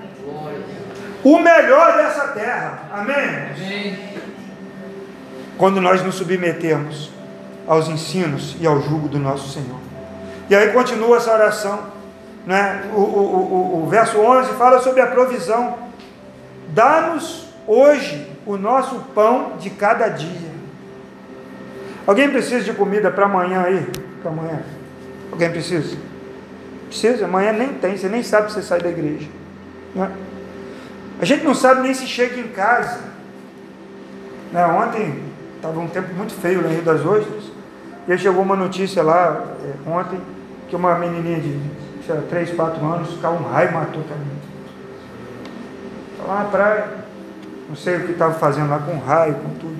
O 1.24 1.40
melhor 1.40 1.96
dessa 1.96 2.28
terra, 2.30 2.90
amém? 2.92 3.98
Quando 5.58 5.80
nós 5.80 6.04
nos 6.04 6.16
submetemos 6.16 7.10
aos 7.66 7.88
ensinos 7.88 8.58
e 8.60 8.68
ao 8.68 8.82
jugo 8.82 9.08
do 9.08 9.18
nosso 9.18 9.50
Senhor. 9.50 9.80
E 10.50 10.56
aí 10.56 10.74
continua 10.74 11.16
essa 11.16 11.32
oração. 11.32 11.80
Né? 12.46 12.84
O, 12.94 13.00
o, 13.00 13.02
o, 13.02 13.84
o 13.84 13.90
verso 13.90 14.20
11 14.20 14.54
fala 14.54 14.80
sobre 14.82 15.02
a 15.02 15.08
provisão. 15.08 15.78
Dá-nos 16.70 17.48
hoje 17.68 18.28
o 18.46 18.58
nosso 18.58 18.96
pão 19.16 19.54
de 19.60 19.70
cada 19.70 20.10
dia. 20.10 20.54
Alguém 22.06 22.30
precisa 22.30 22.64
de 22.64 22.74
comida 22.74 23.10
para 23.10 23.26
amanhã 23.26 23.64
aí? 23.64 23.88
Para 24.22 24.32
amanhã? 24.32 24.62
Alguém 25.32 25.50
precisa? 25.50 25.98
Precisa? 26.88 27.26
Amanhã 27.26 27.54
nem 27.54 27.70
tem, 27.70 27.96
você 27.96 28.10
nem 28.10 28.22
sabe 28.22 28.50
se 28.50 28.56
você 28.56 28.62
sai 28.62 28.82
da 28.82 28.90
igreja. 28.90 29.28
Né? 29.96 30.12
A 31.22 31.26
gente 31.26 31.46
não 31.46 31.56
sabe 31.56 31.82
nem 31.82 31.94
se 31.94 32.06
chega 32.06 32.40
em 32.40 32.50
casa. 32.50 33.00
Né? 34.52 34.66
Ontem 34.66 35.24
estava 35.56 35.80
um 35.80 35.88
tempo 35.88 36.14
muito 36.14 36.34
feio 36.34 36.66
em 36.66 36.74
Rio 36.74 36.82
das 36.82 37.06
Ostras. 37.06 37.44
E 38.06 38.12
aí 38.12 38.18
chegou 38.18 38.44
uma 38.44 38.56
notícia 38.56 39.02
lá, 39.02 39.56
é, 39.64 39.90
ontem, 39.90 40.20
que 40.68 40.76
uma 40.76 40.96
menininha 40.96 41.40
de 41.40 41.58
tinha 42.06 42.22
3, 42.22 42.52
4 42.52 42.86
anos, 42.86 43.18
caiu 43.22 43.36
um 43.36 43.44
raio 43.44 43.70
e 43.70 43.74
matou 43.74 44.04
também. 44.04 44.44
Estava 46.12 46.34
lá 46.34 46.44
na 46.44 46.50
praia, 46.50 46.86
não 47.70 47.76
sei 47.76 47.98
o 47.98 48.06
que 48.06 48.12
estava 48.12 48.34
fazendo 48.34 48.70
lá 48.70 48.80
com 48.80 48.98
raio, 48.98 49.36
com 49.36 49.50
tudo. 49.60 49.78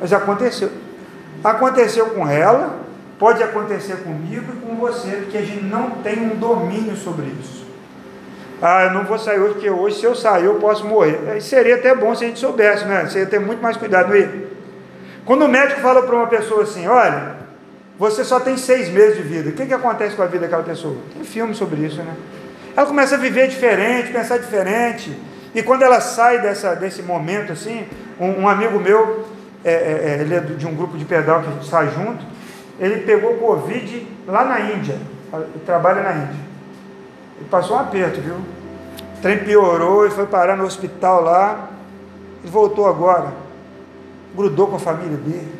Mas 0.00 0.12
aconteceu. 0.12 0.70
Aconteceu 1.42 2.06
com 2.10 2.28
ela, 2.28 2.80
pode 3.18 3.42
acontecer 3.42 3.96
comigo 3.96 4.52
e 4.52 4.56
com 4.66 4.76
você, 4.76 5.10
porque 5.10 5.38
a 5.38 5.42
gente 5.42 5.64
não 5.64 5.90
tem 6.02 6.20
um 6.20 6.36
domínio 6.36 6.96
sobre 6.96 7.26
isso. 7.40 7.60
Ah, 8.62 8.84
eu 8.84 8.92
não 8.92 9.04
vou 9.04 9.18
sair 9.18 9.38
hoje, 9.38 9.54
porque 9.54 9.70
hoje 9.70 10.00
se 10.00 10.04
eu 10.04 10.14
sair 10.14 10.44
eu 10.44 10.56
posso 10.56 10.86
morrer. 10.86 11.18
Aí 11.30 11.40
seria 11.40 11.76
até 11.76 11.94
bom 11.94 12.14
se 12.14 12.24
a 12.24 12.28
gente 12.28 12.38
soubesse, 12.38 12.84
né? 12.84 13.06
Você 13.06 13.20
ia 13.20 13.26
ter 13.26 13.40
muito 13.40 13.62
mais 13.62 13.76
cuidado, 13.76 14.12
não? 14.12 14.50
Quando 15.24 15.44
o 15.44 15.48
médico 15.48 15.80
fala 15.80 16.02
para 16.02 16.14
uma 16.14 16.26
pessoa 16.26 16.62
assim, 16.62 16.86
olha, 16.86 17.36
você 18.00 18.24
só 18.24 18.40
tem 18.40 18.56
seis 18.56 18.88
meses 18.88 19.18
de 19.18 19.22
vida. 19.22 19.50
O 19.50 19.52
que, 19.52 19.66
que 19.66 19.74
acontece 19.74 20.16
com 20.16 20.22
a 20.22 20.26
vida 20.26 20.46
daquela 20.46 20.62
pessoa? 20.62 20.96
Tem 21.12 21.22
filme 21.22 21.54
sobre 21.54 21.82
isso, 21.82 22.02
né? 22.02 22.16
Ela 22.74 22.86
começa 22.86 23.14
a 23.14 23.18
viver 23.18 23.46
diferente, 23.46 24.10
pensar 24.10 24.38
diferente. 24.38 25.14
E 25.54 25.62
quando 25.62 25.82
ela 25.82 26.00
sai 26.00 26.40
dessa, 26.40 26.74
desse 26.74 27.02
momento 27.02 27.52
assim, 27.52 27.86
um, 28.18 28.44
um 28.44 28.48
amigo 28.48 28.80
meu, 28.80 29.26
é, 29.62 29.70
é, 29.70 29.74
é 29.74 30.20
ele 30.22 30.34
é 30.34 30.40
de 30.40 30.66
um 30.66 30.74
grupo 30.74 30.96
de 30.96 31.04
pedal 31.04 31.42
que 31.42 31.48
a 31.48 31.52
gente 31.52 31.68
sai 31.68 31.90
junto, 31.90 32.24
ele 32.78 33.02
pegou 33.02 33.34
Covid 33.34 34.08
lá 34.26 34.46
na 34.46 34.60
Índia. 34.60 34.96
trabalha 35.66 36.02
na 36.02 36.12
Índia. 36.12 36.40
Ele 37.36 37.48
passou 37.50 37.76
um 37.76 37.80
aperto, 37.80 38.18
viu? 38.22 38.36
O 38.36 39.20
trem 39.20 39.44
piorou 39.44 40.06
e 40.06 40.10
foi 40.10 40.24
parar 40.24 40.56
no 40.56 40.64
hospital 40.64 41.22
lá. 41.22 41.68
Ele 42.42 42.50
voltou 42.50 42.88
agora. 42.88 43.30
Grudou 44.34 44.68
com 44.68 44.76
a 44.76 44.80
família 44.80 45.18
dele. 45.18 45.59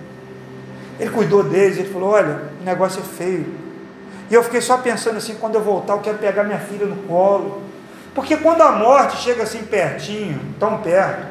Ele 1.00 1.10
cuidou 1.10 1.42
deles, 1.42 1.78
ele 1.78 1.88
falou: 1.88 2.10
olha, 2.10 2.42
o 2.60 2.64
negócio 2.64 3.00
é 3.00 3.02
feio. 3.02 3.46
E 4.30 4.34
eu 4.34 4.44
fiquei 4.44 4.60
só 4.60 4.78
pensando 4.78 5.16
assim, 5.16 5.34
quando 5.34 5.54
eu 5.54 5.62
voltar, 5.62 5.94
eu 5.94 6.00
quero 6.00 6.18
pegar 6.18 6.44
minha 6.44 6.58
filha 6.58 6.86
no 6.86 6.96
colo. 7.04 7.62
Porque 8.14 8.36
quando 8.36 8.60
a 8.60 8.72
morte 8.72 9.16
chega 9.16 9.42
assim 9.42 9.64
pertinho, 9.64 10.38
tão 10.58 10.78
perto, 10.78 11.26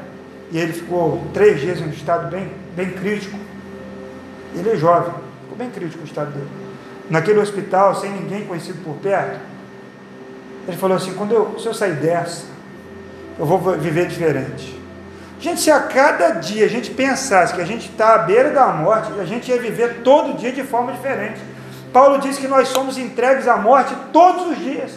e 0.51 0.57
ele 0.57 0.73
ficou 0.73 1.23
três 1.33 1.61
dias 1.61 1.79
em 1.79 1.85
um 1.85 1.89
estado 1.89 2.29
bem, 2.31 2.51
bem 2.75 2.89
crítico, 2.89 3.37
ele 4.55 4.71
é 4.71 4.75
jovem, 4.75 5.13
ficou 5.43 5.57
bem 5.57 5.69
crítico 5.69 6.01
o 6.01 6.05
estado 6.05 6.31
dele. 6.31 6.49
Naquele 7.09 7.39
hospital, 7.39 7.95
sem 7.95 8.11
ninguém 8.11 8.45
conhecido 8.45 8.83
por 8.83 8.95
perto, 8.95 9.39
ele 10.67 10.77
falou 10.77 10.97
assim: 10.97 11.13
quando 11.13 11.31
eu, 11.31 11.59
se 11.59 11.67
eu 11.67 11.73
sair 11.73 11.93
dessa, 11.93 12.45
eu 13.37 13.45
vou 13.45 13.59
viver 13.77 14.07
diferente. 14.07 14.78
Gente, 15.39 15.61
se 15.61 15.71
a 15.71 15.79
cada 15.79 16.31
dia 16.31 16.65
a 16.65 16.69
gente 16.69 16.91
pensasse 16.91 17.53
que 17.53 17.61
a 17.61 17.65
gente 17.65 17.89
está 17.89 18.15
à 18.15 18.17
beira 18.17 18.49
da 18.49 18.67
morte, 18.67 19.09
a 19.17 19.23
gente 19.23 19.49
ia 19.49 19.57
viver 19.57 20.01
todo 20.03 20.37
dia 20.37 20.51
de 20.51 20.63
forma 20.63 20.91
diferente. 20.91 21.39
Paulo 21.93 22.19
diz 22.19 22.37
que 22.37 22.47
nós 22.47 22.67
somos 22.67 22.97
entregues 22.97 23.47
à 23.47 23.55
morte 23.55 23.95
todos 24.11 24.47
os 24.47 24.57
dias. 24.57 24.91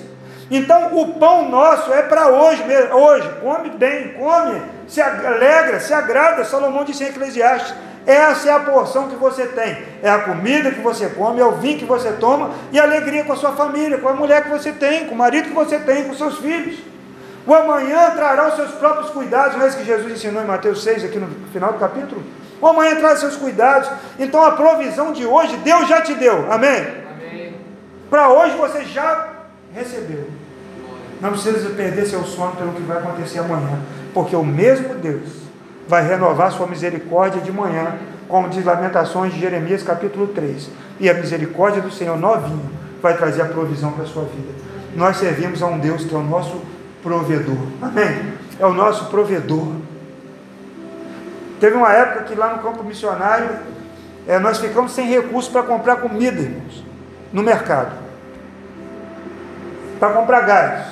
Então 0.51 0.99
o 0.99 1.15
pão 1.15 1.49
nosso 1.49 1.93
é 1.93 2.03
para 2.03 2.27
hoje 2.27 2.65
mesmo. 2.65 2.93
Hoje, 2.93 3.31
come 3.41 3.71
bem, 3.71 4.15
come, 4.15 4.61
se 4.89 5.01
alegra, 5.01 5.79
se 5.79 5.95
agrada. 5.95 6.45
Salomão 6.45 6.85
disse 6.85 7.05
em 7.05 7.09
Eclesiastes: 7.09 7.75
essa 8.05 8.49
é 8.49 8.53
a 8.53 8.61
porção 8.61 9.09
que 9.09 9.15
você 9.15 9.47
tem. 9.47 9.79
É 10.03 10.11
a 10.11 10.19
comida 10.19 10.73
que 10.73 10.81
você 10.81 11.09
come, 11.09 11.41
é 11.41 11.45
o 11.45 11.53
vinho 11.53 11.79
que 11.79 11.85
você 11.85 12.11
toma 12.13 12.51
e 12.73 12.81
a 12.81 12.83
alegria 12.83 13.25
com 13.25 13.33
a 13.33 13.37
sua 13.37 13.53
família, 13.53 13.99
com 13.99 14.09
a 14.09 14.15
mulher 14.15 14.43
que 14.43 14.51
você 14.51 14.73
tem, 14.73 15.07
com 15.07 15.15
o 15.15 15.19
marido 15.19 15.49
que 15.49 15.55
você 15.55 15.79
tem, 15.79 16.05
com 16.05 16.15
seus 16.15 16.39
filhos. 16.39 16.92
O 17.47 17.55
amanhã 17.55 18.11
trará 18.11 18.49
os 18.49 18.55
seus 18.55 18.71
próprios 18.73 19.11
cuidados, 19.11 19.57
não 19.57 19.65
é 19.65 19.69
isso 19.69 19.79
que 19.79 19.85
Jesus 19.85 20.13
ensinou 20.13 20.43
em 20.43 20.47
Mateus 20.47 20.83
6, 20.85 21.05
aqui 21.05 21.19
no 21.19 21.29
final 21.53 21.73
do 21.73 21.79
capítulo? 21.79 22.23
O 22.61 22.67
amanhã 22.69 22.95
traz 22.95 23.19
seus 23.19 23.37
cuidados. 23.37 23.91
Então 24.19 24.45
a 24.45 24.53
provisão 24.53 25.13
de 25.13 25.27
hoje, 25.27 25.57
Deus 25.59 25.89
já 25.89 26.01
te 26.01 26.15
deu. 26.15 26.51
Amém? 26.53 26.87
Amém. 27.11 27.55
Para 28.09 28.29
hoje 28.29 28.57
você 28.57 28.85
já 28.85 29.31
recebeu. 29.75 30.29
Não 31.21 31.31
precisa 31.31 31.71
perder 31.71 32.07
seu 32.07 32.23
sono 32.25 32.55
pelo 32.55 32.73
que 32.73 32.83
vai 32.83 32.99
acontecer 32.99 33.41
amanhã. 33.41 33.81
Porque 34.15 34.37
o 34.37 34.45
mesmo 34.45 34.95
Deus 34.95 35.29
vai 35.89 36.07
renovar 36.07 36.53
sua 36.53 36.69
misericórdia 36.69 37.41
de 37.41 37.51
manhã, 37.51 37.97
como 38.29 38.49
diz 38.49 38.65
Lamentações 38.65 39.33
de 39.33 39.41
Jeremias 39.41 39.83
capítulo 39.83 40.29
3. 40.29 40.71
E 41.01 41.11
a 41.11 41.15
misericórdia 41.15 41.83
do 41.83 41.91
Senhor 41.91 42.17
novinho 42.17 42.71
vai 43.03 43.17
trazer 43.17 43.43
a 43.43 43.47
provisão 43.47 43.91
para 43.91 44.05
a 44.05 44.07
sua 44.07 44.23
vida. 44.23 44.53
Nós 44.95 45.17
servimos 45.17 45.63
a 45.63 45.67
um 45.67 45.81
Deus 45.81 46.05
que 46.05 46.15
é 46.15 46.19
o 46.19 46.23
nosso 46.23 46.63
provedor. 47.03 47.59
Amém? 47.81 48.33
É 48.59 48.67
o 48.67 48.73
nosso 48.73 49.07
provedor. 49.07 49.69
Teve 51.61 51.77
uma 51.77 51.93
época 51.93 52.25
que 52.25 52.35
lá 52.35 52.55
no 52.55 52.63
campo 52.63 52.83
missionário 52.83 53.51
é, 54.27 54.39
nós 54.39 54.59
ficamos 54.59 54.93
sem 54.93 55.09
recursos 55.09 55.51
para 55.51 55.63
comprar 55.63 55.97
comida, 55.97 56.41
irmãos, 56.41 56.85
no 57.33 57.43
mercado. 57.43 57.93
Para 59.99 60.13
comprar 60.13 60.41
gás. 60.43 60.87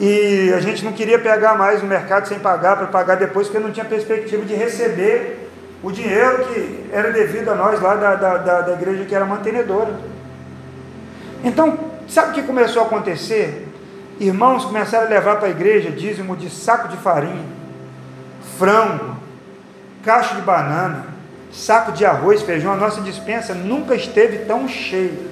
E 0.00 0.52
a 0.56 0.60
gente 0.60 0.84
não 0.84 0.92
queria 0.92 1.18
pegar 1.18 1.56
mais 1.56 1.82
no 1.82 1.88
mercado 1.88 2.28
sem 2.28 2.38
pagar, 2.38 2.76
para 2.76 2.86
pagar 2.86 3.16
depois, 3.16 3.48
porque 3.48 3.58
não 3.62 3.72
tinha 3.72 3.84
perspectiva 3.84 4.44
de 4.44 4.54
receber 4.54 5.50
o 5.82 5.90
dinheiro 5.90 6.44
que 6.46 6.88
era 6.92 7.12
devido 7.12 7.48
a 7.50 7.54
nós 7.54 7.80
lá 7.80 7.94
da, 7.94 8.14
da, 8.14 8.36
da, 8.38 8.60
da 8.62 8.72
igreja 8.72 9.04
que 9.04 9.14
era 9.14 9.24
mantenedora. 9.24 9.94
Então, 11.44 11.78
sabe 12.08 12.30
o 12.30 12.34
que 12.34 12.42
começou 12.42 12.82
a 12.82 12.86
acontecer? 12.86 13.67
Irmãos 14.20 14.64
começaram 14.64 15.06
a 15.06 15.10
levar 15.10 15.36
para 15.36 15.46
a 15.46 15.50
igreja 15.50 15.92
dízimo 15.92 16.36
de 16.36 16.50
saco 16.50 16.88
de 16.88 16.96
farinha, 16.96 17.44
frango, 18.58 19.16
caixa 20.04 20.34
de 20.34 20.42
banana, 20.42 21.06
saco 21.52 21.92
de 21.92 22.04
arroz, 22.04 22.42
feijão. 22.42 22.72
A 22.72 22.76
nossa 22.76 23.00
dispensa 23.00 23.54
nunca 23.54 23.94
esteve 23.94 24.38
tão 24.38 24.68
cheia. 24.68 25.28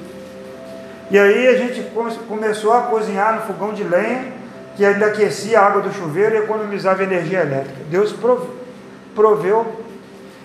E 1.11 1.19
aí 1.19 1.49
a 1.49 1.59
gente 1.59 1.83
começou 2.29 2.73
a 2.73 2.83
cozinhar 2.83 3.35
no 3.35 3.43
fogão 3.43 3.73
de 3.73 3.83
lenha, 3.83 4.33
que 4.77 4.85
ainda 4.85 5.07
aquecia 5.07 5.61
a 5.61 5.67
água 5.67 5.83
do 5.83 5.93
chuveiro 5.93 6.37
e 6.37 6.39
economizava 6.39 7.03
energia 7.03 7.41
elétrica. 7.41 7.81
Deus 7.91 8.15
proveu. 9.15 9.85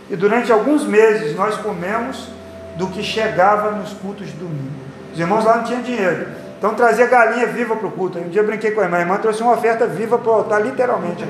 E 0.10 0.16
durante 0.16 0.52
alguns 0.52 0.84
meses 0.84 1.36
nós 1.36 1.58
comemos 1.58 2.28
do 2.76 2.88
que 2.88 3.04
chegava 3.04 3.72
nos 3.72 3.94
cultos 3.94 4.28
de 4.28 4.34
domingo. 4.34 4.72
Os 5.14 5.20
irmãos 5.20 5.46
lá 5.46 5.58
não 5.58 5.64
tinham 5.64 5.82
dinheiro. 5.84 6.41
Então 6.62 6.76
trazia 6.76 7.08
galinha 7.08 7.48
viva 7.48 7.76
para 7.76 7.88
o 7.88 7.92
culto. 7.92 8.20
Um 8.20 8.30
dia 8.30 8.42
eu 8.42 8.46
brinquei 8.46 8.70
com 8.70 8.82
a 8.82 8.84
irmã, 8.84 8.98
a 8.98 9.00
irmã 9.00 9.18
trouxe 9.18 9.42
uma 9.42 9.54
oferta 9.54 9.88
viva 9.88 10.20
para 10.20 10.32
o 10.32 10.36
altar, 10.36 10.62
literalmente. 10.62 11.26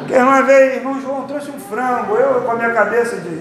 Porque 0.00 0.12
a 0.12 0.18
irmã 0.18 0.42
veio, 0.42 0.74
irmão 0.74 1.00
João 1.00 1.22
trouxe 1.22 1.50
um 1.50 1.58
frango. 1.58 2.14
Eu, 2.14 2.42
com 2.42 2.50
a 2.50 2.54
minha 2.54 2.68
cabeça 2.68 3.16
de, 3.16 3.40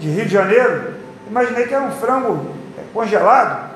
de 0.00 0.08
Rio 0.08 0.24
de 0.24 0.32
Janeiro, 0.32 0.94
imaginei 1.28 1.66
que 1.66 1.74
era 1.74 1.84
um 1.84 1.90
frango 1.90 2.54
congelado. 2.94 3.68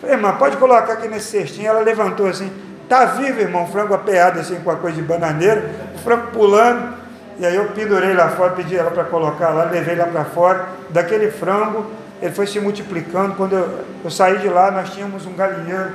Falei, 0.00 0.16
irmã, 0.16 0.32
pode 0.38 0.56
colocar 0.56 0.94
aqui 0.94 1.08
nesse 1.08 1.26
cestinho. 1.26 1.68
Ela 1.68 1.80
levantou 1.80 2.26
assim, 2.26 2.50
tá 2.88 3.04
vivo, 3.04 3.38
irmão, 3.38 3.66
frango 3.66 3.92
apeado 3.92 4.40
assim 4.40 4.58
com 4.60 4.70
a 4.70 4.76
coisa 4.76 4.96
de 4.96 5.02
bananeira, 5.02 5.62
frango 6.02 6.28
pulando. 6.28 6.94
E 7.38 7.44
aí 7.44 7.54
eu 7.54 7.66
pendurei 7.72 8.14
lá 8.14 8.30
fora, 8.30 8.52
pedi 8.52 8.78
ela 8.78 8.90
para 8.90 9.04
colocar 9.04 9.50
lá, 9.50 9.64
levei 9.64 9.94
lá 9.94 10.06
para 10.06 10.24
fora, 10.24 10.68
daquele 10.88 11.30
frango 11.30 11.84
ele 12.20 12.34
foi 12.34 12.46
se 12.46 12.58
multiplicando. 12.60 13.34
Quando 13.34 13.54
eu, 13.54 13.84
eu 14.04 14.10
saí 14.10 14.38
de 14.38 14.48
lá, 14.48 14.70
nós 14.70 14.90
tínhamos 14.90 15.26
um 15.26 15.34
galinheiro 15.34 15.92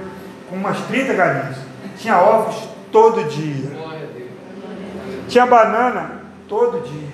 com 0.50 0.56
umas 0.56 0.78
30 0.82 1.14
galinhas. 1.14 1.58
Tinha 1.98 2.18
ovos 2.18 2.70
todo 2.92 3.24
dia. 3.26 3.72
Tinha 5.28 5.46
banana 5.46 6.12
todo 6.48 6.82
dia. 6.82 7.10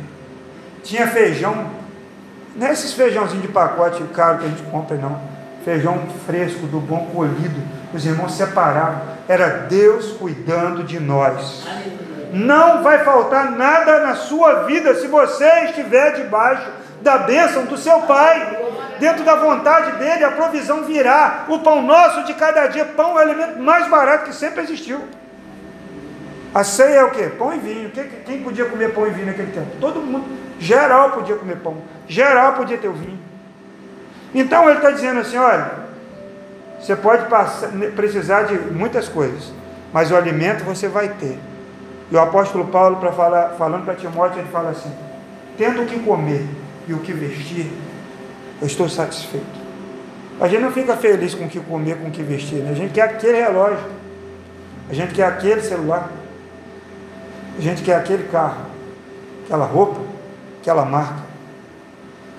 Tinha 0.84 1.08
feijão. 1.08 1.68
Não 2.56 2.68
é 2.68 2.72
esses 2.72 2.94
feijãozinhos 2.94 3.44
de 3.44 3.52
pacote 3.52 4.04
caro 4.14 4.40
que 4.40 4.46
a 4.46 4.50
gente 4.50 4.64
compra, 4.64 4.98
não. 4.98 5.20
Feijão 5.64 6.02
fresco, 6.26 6.66
do 6.68 6.80
bom 6.80 7.10
colhido. 7.14 7.62
Os 7.94 8.06
irmãos 8.06 8.34
separavam. 8.34 9.02
Era 9.28 9.50
Deus 9.70 10.14
cuidando 10.14 10.84
de 10.84 11.00
nós. 11.00 11.66
Não 12.34 12.84
vai 12.84 13.04
faltar 13.04 13.52
nada 13.52 14.02
na 14.02 14.16
sua 14.16 14.64
vida 14.64 14.96
se 14.96 15.08
você 15.08 15.48
estiver 15.66 16.16
debaixo 16.16 16.68
da 17.02 17.20
bênção 17.20 17.66
do 17.66 17.78
seu 17.78 18.02
Pai 18.02 18.67
dentro 19.00 19.24
da 19.24 19.36
vontade 19.36 19.98
dele, 19.98 20.24
a 20.24 20.32
provisão 20.32 20.84
virá. 20.84 21.46
O 21.48 21.60
pão 21.60 21.82
nosso 21.82 22.24
de 22.26 22.34
cada 22.34 22.68
dia, 22.68 22.86
pão 22.86 23.12
é 23.12 23.14
o 23.14 23.18
alimento 23.18 23.60
mais 23.60 23.88
barato 23.90 24.26
que 24.26 24.36
sempre 24.36 24.62
existiu. 24.64 25.02
A 26.54 26.64
ceia 26.64 27.00
é 27.00 27.04
o 27.04 27.12
que? 27.12 27.24
Pão 27.30 27.54
e 27.54 27.60
vinho. 27.60 27.92
Quem 28.26 28.42
podia 28.42 28.66
comer 28.66 28.94
pão 28.94 29.08
e 29.08 29.12
vinho 29.12 29.28
naquele 29.28 29.52
tempo? 29.52 29.68
Todo 29.80 30.00
mundo. 30.02 30.26
Geral 30.60 31.12
podia 31.12 31.36
comer 31.36 31.58
pão. 31.58 31.78
Geral 32.08 32.54
podia 32.54 32.78
ter 32.78 32.88
o 32.88 32.94
vinho. 32.94 33.20
Então 34.34 34.70
ele 34.70 34.78
está 34.78 34.92
dizendo 34.92 35.20
assim: 35.20 35.38
olha, 35.38 35.72
você 36.80 36.96
pode 36.96 37.28
passar, 37.28 37.70
precisar 37.96 38.44
de 38.44 38.58
muitas 38.58 39.08
coisas, 39.08 39.52
mas 39.94 40.12
o 40.12 40.16
alimento 40.16 40.64
você 40.64 40.88
vai 40.88 41.10
ter. 41.10 41.38
E 42.10 42.16
o 42.16 42.20
apóstolo 42.20 42.66
Paulo, 42.68 42.98
para 42.98 43.12
falar, 43.12 43.50
falando 43.58 43.86
para 43.86 43.96
Timóteo, 43.96 44.40
ele 44.40 44.50
fala 44.50 44.70
assim: 44.70 44.92
tendo 45.58 45.84
o 45.84 45.86
que 45.86 46.00
comer 46.00 46.46
e 46.88 46.94
o 46.94 47.00
que 47.00 47.12
vestir, 47.14 47.72
eu 48.62 48.68
estou 48.68 48.90
satisfeito. 48.90 49.68
A 50.40 50.48
gente 50.48 50.62
não 50.62 50.72
fica 50.72 50.96
feliz 50.96 51.34
com 51.34 51.46
o 51.46 51.50
que 51.50 51.60
comer, 51.60 51.98
com 51.98 52.08
o 52.08 52.12
que 52.12 52.22
vestir, 52.22 52.58
né? 52.58 52.72
a 52.72 52.76
gente 52.76 52.94
quer 52.94 53.04
aquele 53.04 53.40
relógio, 53.40 53.84
a 54.90 54.94
gente 54.94 55.14
quer 55.14 55.26
aquele 55.26 55.62
celular, 55.62 56.12
a 57.58 57.62
gente 57.62 57.82
quer 57.82 57.96
aquele 57.96 58.28
carro, 58.28 58.66
aquela 59.46 59.66
roupa, 59.66 60.00
aquela 60.62 60.86
marca. 60.86 61.26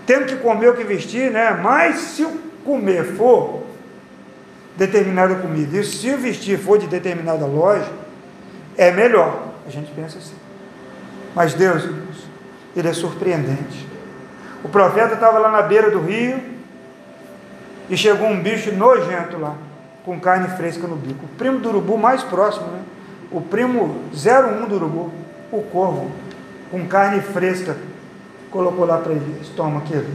Tendo 0.07 0.27
que 0.27 0.37
comer 0.37 0.69
o 0.69 0.77
que 0.77 0.85
vestir, 0.85 1.31
né? 1.31 1.51
Mas 1.63 1.97
se 1.97 2.25
o 2.25 2.39
comer 2.65 3.05
for 3.17 3.65
determinada 4.77 5.35
comida, 5.35 5.77
e 5.77 5.85
se 5.85 6.09
o 6.11 6.19
vestir 6.19 6.59
for 6.59 6.79
de 6.79 6.87
determinada 6.87 7.45
loja, 7.45 7.91
é 8.77 8.93
melhor. 8.93 9.49
A 9.67 9.71
gente 9.71 9.91
pensa 9.91 10.19
assim. 10.19 10.37
Mas 11.35 11.53
Deus, 11.53 11.83
Ele 12.77 12.89
é 12.89 12.93
surpreendente. 12.93 13.88
O 14.63 14.69
profeta 14.69 15.15
estava 15.15 15.39
lá 15.39 15.51
na 15.51 15.63
beira 15.63 15.91
do 15.91 16.01
rio 16.01 16.41
e 17.89 17.97
chegou 17.97 18.29
um 18.29 18.41
bicho 18.41 18.73
nojento 18.73 19.39
lá, 19.39 19.55
com 20.05 20.19
carne 20.19 20.49
fresca 20.57 20.87
no 20.87 20.97
bico. 20.97 21.25
O 21.25 21.29
primo 21.37 21.59
do 21.61 21.69
urubu 21.69 21.97
mais 21.97 22.23
próximo, 22.23 22.67
né? 22.67 22.81
O 23.31 23.41
primo 23.41 24.03
01 24.13 24.67
do 24.67 24.75
urubu, 24.77 25.13
o 25.53 25.63
corvo, 25.63 26.11
com 26.71 26.87
carne 26.87 27.21
fresca, 27.21 27.77
colocou 28.51 28.85
lá 28.85 28.99
para 28.99 29.13
ele: 29.13 29.41
Toma, 29.55 29.81
querido. 29.83 30.09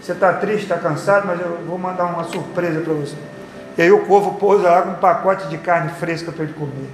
Você 0.00 0.12
está 0.12 0.32
triste, 0.32 0.62
está 0.62 0.78
cansado, 0.78 1.26
mas 1.26 1.40
eu 1.40 1.58
vou 1.66 1.76
mandar 1.76 2.06
uma 2.06 2.24
surpresa 2.24 2.80
para 2.80 2.94
você. 2.94 3.16
E 3.76 3.82
aí 3.82 3.92
o 3.92 4.06
corvo 4.06 4.34
pousa 4.34 4.70
lá 4.70 4.82
com 4.82 4.90
um 4.90 4.94
pacote 4.94 5.48
de 5.48 5.58
carne 5.58 5.90
fresca 5.90 6.32
para 6.32 6.44
ele 6.44 6.54
comer. 6.54 6.88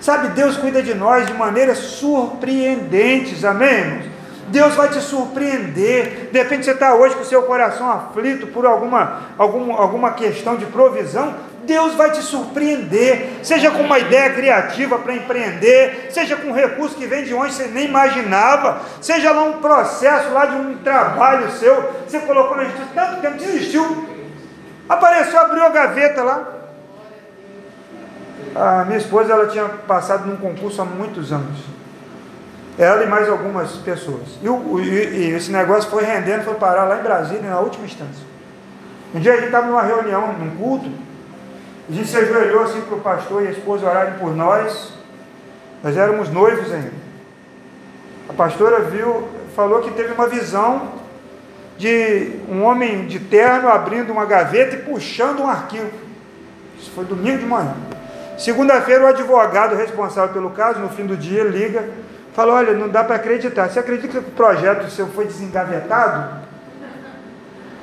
Sabe, 0.00 0.28
Deus 0.28 0.56
cuida 0.56 0.82
de 0.82 0.94
nós 0.94 1.26
de 1.26 1.34
maneiras 1.34 1.78
surpreendentes, 1.78 3.44
amém, 3.44 3.68
irmãos? 3.68 4.17
Deus 4.48 4.74
vai 4.74 4.88
te 4.88 5.00
surpreender. 5.00 6.30
De 6.32 6.38
repente 6.38 6.64
você 6.64 6.72
está 6.72 6.94
hoje 6.94 7.14
com 7.14 7.22
o 7.22 7.24
seu 7.24 7.42
coração 7.42 7.90
aflito 7.90 8.46
por 8.48 8.66
alguma, 8.66 9.22
alguma, 9.36 9.78
alguma 9.78 10.12
questão 10.12 10.56
de 10.56 10.66
provisão. 10.66 11.34
Deus 11.64 11.94
vai 11.94 12.10
te 12.10 12.22
surpreender, 12.22 13.40
seja 13.42 13.70
com 13.70 13.82
uma 13.82 13.98
ideia 13.98 14.32
criativa 14.32 14.98
para 14.98 15.14
empreender, 15.14 16.08
seja 16.10 16.34
com 16.34 16.48
um 16.48 16.54
recurso 16.54 16.96
que 16.96 17.06
vem 17.06 17.24
de 17.24 17.34
onde 17.34 17.52
você 17.52 17.66
nem 17.66 17.86
imaginava, 17.86 18.80
seja 19.02 19.32
lá 19.32 19.42
um 19.42 19.60
processo 19.60 20.32
lá 20.32 20.46
de 20.46 20.56
um 20.56 20.78
trabalho 20.78 21.50
seu, 21.50 21.92
você 22.06 22.20
colocou 22.20 22.56
na 22.56 22.64
justiça, 22.64 22.88
tanto 22.94 23.20
tempo 23.20 23.36
desistiu, 23.36 24.08
apareceu, 24.88 25.38
abriu 25.38 25.62
a 25.62 25.68
gaveta 25.68 26.22
lá. 26.22 26.54
A 28.54 28.84
minha 28.86 28.98
esposa 28.98 29.34
ela 29.34 29.46
tinha 29.48 29.66
passado 29.66 30.26
num 30.26 30.36
concurso 30.36 30.80
há 30.80 30.86
muitos 30.86 31.32
anos. 31.32 31.77
Ela 32.78 33.02
e 33.02 33.06
mais 33.08 33.28
algumas 33.28 33.72
pessoas. 33.72 34.38
E, 34.40 34.48
o, 34.48 34.78
e, 34.80 34.88
e 34.88 35.30
esse 35.32 35.50
negócio 35.50 35.90
foi 35.90 36.04
rendendo, 36.04 36.44
foi 36.44 36.54
parar 36.54 36.84
lá 36.84 37.00
em 37.00 37.02
Brasília, 37.02 37.50
na 37.50 37.58
última 37.58 37.84
instância. 37.84 38.24
Um 39.14 39.18
dia 39.18 39.32
a 39.32 39.36
gente 39.36 39.46
estava 39.46 39.66
numa 39.66 39.82
reunião, 39.82 40.32
num 40.34 40.56
culto, 40.56 40.88
a 41.88 41.92
gente 41.92 42.08
se 42.08 42.16
ajoelhou 42.16 42.62
assim 42.64 42.82
para 42.82 42.96
o 42.96 43.00
pastor 43.00 43.42
e 43.42 43.48
a 43.48 43.50
esposa 43.50 43.88
orarem 43.88 44.14
por 44.18 44.36
nós. 44.36 44.92
Nós 45.82 45.96
éramos 45.96 46.28
noivos 46.28 46.72
ainda. 46.72 46.92
A 48.28 48.32
pastora 48.34 48.80
viu, 48.80 49.26
falou 49.56 49.80
que 49.80 49.90
teve 49.92 50.12
uma 50.12 50.28
visão 50.28 50.92
de 51.78 52.32
um 52.48 52.62
homem 52.64 53.06
de 53.06 53.18
terno 53.18 53.68
abrindo 53.68 54.12
uma 54.12 54.26
gaveta 54.26 54.76
e 54.76 54.82
puxando 54.82 55.40
um 55.40 55.48
arquivo. 55.48 55.90
Isso 56.78 56.90
foi 56.90 57.06
domingo 57.06 57.38
de 57.38 57.46
manhã. 57.46 57.74
Segunda-feira, 58.36 59.04
o 59.04 59.06
advogado 59.06 59.74
responsável 59.74 60.34
pelo 60.34 60.50
caso, 60.50 60.78
no 60.80 60.90
fim 60.90 61.06
do 61.06 61.16
dia, 61.16 61.42
liga, 61.42 61.88
fala: 62.38 62.54
Olha, 62.54 62.72
não 62.72 62.88
dá 62.88 63.02
para 63.02 63.16
acreditar. 63.16 63.68
Você 63.68 63.80
acredita 63.80 64.08
que 64.08 64.18
o 64.18 64.22
projeto 64.22 64.88
seu 64.90 65.08
foi 65.08 65.24
desengavetado? 65.24 66.46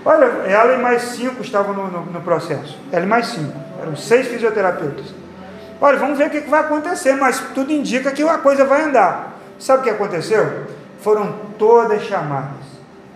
Olha, 0.06 0.26
ela 0.48 0.74
e 0.76 0.78
mais 0.78 1.02
cinco 1.02 1.41
estavam 1.41 1.74
no, 1.74 1.88
no, 1.88 2.06
no 2.06 2.22
processo. 2.22 2.80
Ela 2.89 3.04
e 3.04 3.08
mais 3.08 3.28
cinco. 3.28 3.60
Eram 3.82 3.98
seis 3.98 4.28
fisioterapeutas. 4.28 5.08
Olha, 5.82 5.98
vamos 5.98 6.18
ver 6.18 6.28
o 6.28 6.30
que 6.30 6.39
vai 6.41 6.62
acontecer, 6.62 7.15
mas 7.15 7.39
tudo 7.54 7.72
indica 7.72 8.12
que 8.12 8.24
a 8.24 8.38
coisa 8.38 8.63
vai 8.63 8.84
andar. 8.84 9.34
Sabe 9.60 9.82
o 9.82 9.84
que 9.84 9.89
aconteceu? 9.89 10.68
Foram 11.02 11.34
todas 11.60 12.04
chamadas. 12.04 12.63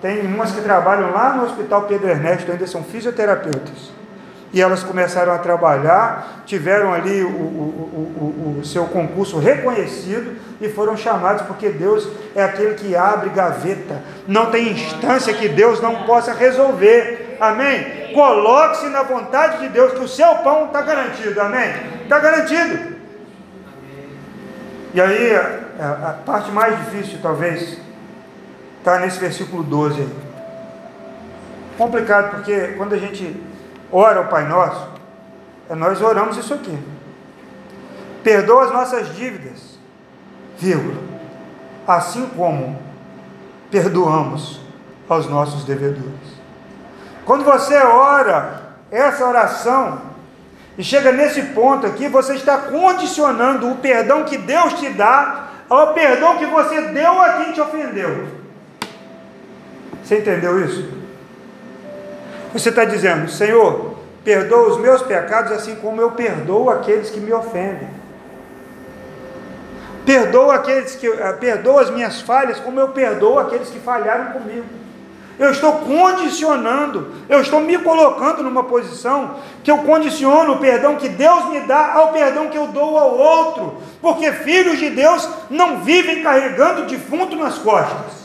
Tem 0.01 0.25
umas 0.25 0.51
que 0.51 0.61
trabalham 0.61 1.11
lá 1.11 1.35
no 1.35 1.45
Hospital 1.45 1.83
Pedro 1.83 2.09
Ernesto, 2.09 2.51
ainda 2.51 2.67
são 2.67 2.83
fisioterapeutas 2.83 3.98
e 4.51 4.61
elas 4.61 4.83
começaram 4.83 5.31
a 5.31 5.37
trabalhar, 5.37 6.43
tiveram 6.45 6.93
ali 6.93 7.23
o, 7.23 7.29
o, 7.29 8.55
o, 8.57 8.59
o, 8.59 8.65
seu 8.65 8.85
concurso 8.85 9.37
reconhecido 9.37 10.35
e 10.59 10.67
foram 10.67 10.97
chamados, 10.97 11.43
porque 11.43 11.69
Deus 11.69 12.07
é 12.35 12.43
aquele 12.43 12.73
que 12.73 12.95
abre 12.95 13.29
gaveta, 13.29 14.01
não 14.27 14.47
tem 14.47 14.71
instância 14.71 15.33
que 15.33 15.47
Deus 15.47 15.79
não 15.81 16.03
possa 16.03 16.33
resolver, 16.33 17.37
amém? 17.39 18.11
Coloque-se 18.13 18.87
na 18.87 19.03
vontade 19.03 19.59
de 19.59 19.69
Deus, 19.69 19.93
que 19.93 20.03
o 20.03 20.07
seu 20.07 20.35
pão 20.37 20.65
está 20.65 20.81
garantido, 20.81 21.39
amém? 21.41 21.71
Está 22.01 22.19
garantido. 22.19 22.97
E 24.95 24.99
aí, 24.99 25.35
a, 25.35 26.09
a 26.09 26.13
parte 26.25 26.49
mais 26.51 26.75
difícil, 26.85 27.19
talvez, 27.21 27.77
está 28.79 28.97
nesse 28.97 29.19
versículo 29.19 29.61
12 29.61 30.01
aí. 30.01 30.09
Complicado, 31.77 32.31
porque 32.31 32.73
quando 32.75 32.93
a 32.93 32.97
gente 32.97 33.48
ora 33.91 34.21
o 34.21 34.27
Pai 34.27 34.47
Nosso, 34.47 34.87
é 35.69 35.75
nós 35.75 36.01
oramos 36.01 36.37
isso 36.37 36.53
aqui. 36.53 36.77
Perdoa 38.23 38.65
as 38.65 38.71
nossas 38.71 39.15
dívidas, 39.15 39.79
vírgula, 40.57 41.01
assim 41.87 42.27
como 42.35 42.77
perdoamos 43.71 44.59
aos 45.07 45.27
nossos 45.29 45.63
devedores. 45.63 46.39
Quando 47.25 47.43
você 47.43 47.77
ora 47.77 48.61
essa 48.91 49.25
oração 49.25 50.01
e 50.77 50.83
chega 50.83 51.11
nesse 51.11 51.41
ponto 51.43 51.85
aqui, 51.85 52.07
você 52.07 52.35
está 52.35 52.57
condicionando 52.57 53.69
o 53.69 53.75
perdão 53.77 54.23
que 54.23 54.37
Deus 54.37 54.73
te 54.73 54.89
dá 54.89 55.49
ao 55.69 55.93
perdão 55.93 56.37
que 56.37 56.45
você 56.47 56.81
deu 56.89 57.21
a 57.21 57.33
quem 57.33 57.53
te 57.53 57.61
ofendeu. 57.61 58.27
Você 60.03 60.19
entendeu 60.19 60.63
isso? 60.65 60.98
Você 62.51 62.69
está 62.69 62.83
dizendo, 62.83 63.29
Senhor, 63.29 63.95
perdoa 64.23 64.69
os 64.69 64.77
meus 64.77 65.01
pecados 65.03 65.51
assim 65.51 65.75
como 65.75 66.01
eu 66.01 66.11
perdoo 66.11 66.69
aqueles 66.69 67.09
que 67.09 67.19
me 67.19 67.31
ofendem. 67.31 67.87
Perdoa 70.05 70.55
aqueles 70.55 70.95
que 70.95 71.07
eh, 71.07 71.33
perdoa 71.33 71.81
as 71.81 71.89
minhas 71.91 72.21
falhas 72.21 72.59
como 72.59 72.79
eu 72.79 72.89
perdoo 72.89 73.37
aqueles 73.37 73.69
que 73.69 73.79
falharam 73.79 74.31
comigo. 74.31 74.65
Eu 75.37 75.51
estou 75.51 75.71
condicionando, 75.73 77.13
eu 77.29 77.39
estou 77.39 77.61
me 77.61 77.77
colocando 77.77 78.43
numa 78.43 78.63
posição 78.63 79.35
que 79.63 79.71
eu 79.71 79.77
condiciono 79.79 80.53
o 80.53 80.59
perdão 80.59 80.97
que 80.97 81.07
Deus 81.07 81.49
me 81.49 81.61
dá 81.61 81.93
ao 81.93 82.11
perdão 82.11 82.49
que 82.49 82.57
eu 82.57 82.67
dou 82.67 82.97
ao 82.97 83.17
outro, 83.17 83.77
porque 84.01 84.33
filhos 84.33 84.79
de 84.79 84.89
Deus 84.89 85.29
não 85.49 85.77
vivem 85.77 86.21
carregando 86.21 86.87
defunto 86.87 87.37
nas 87.37 87.57
costas. 87.57 88.18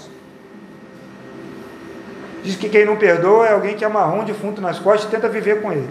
Diz 2.45 2.57
que 2.57 2.69
quem 2.69 2.85
não 2.85 2.97
perdoa 2.97 3.47
é 3.47 3.55
alguém 3.55 3.75
que 3.75 3.85
amarrou 3.85 4.21
um 4.21 4.25
defunto 4.25 4.61
nas 4.61 4.79
costas 4.79 5.09
e 5.09 5.11
tenta 5.11 5.31
viver 5.31 5.63
com 5.63 5.73
ele. 5.73 5.89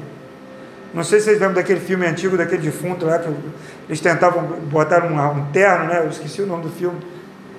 Não 0.93 1.03
sei 1.03 1.19
se 1.19 1.25
vocês 1.25 1.39
lembram 1.39 1.55
daquele 1.55 1.79
filme 1.79 2.05
antigo, 2.05 2.37
daquele 2.37 2.61
defunto 2.61 3.07
lá, 3.07 3.17
que 3.17 3.27
eles 3.89 3.99
tentavam 3.99 4.43
botar 4.43 5.03
um, 5.03 5.19
um 5.19 5.45
terno, 5.51 5.85
né? 5.85 6.01
Eu 6.03 6.09
esqueci 6.09 6.43
o 6.43 6.45
nome 6.45 6.61
do 6.61 6.69
filme. 6.69 6.99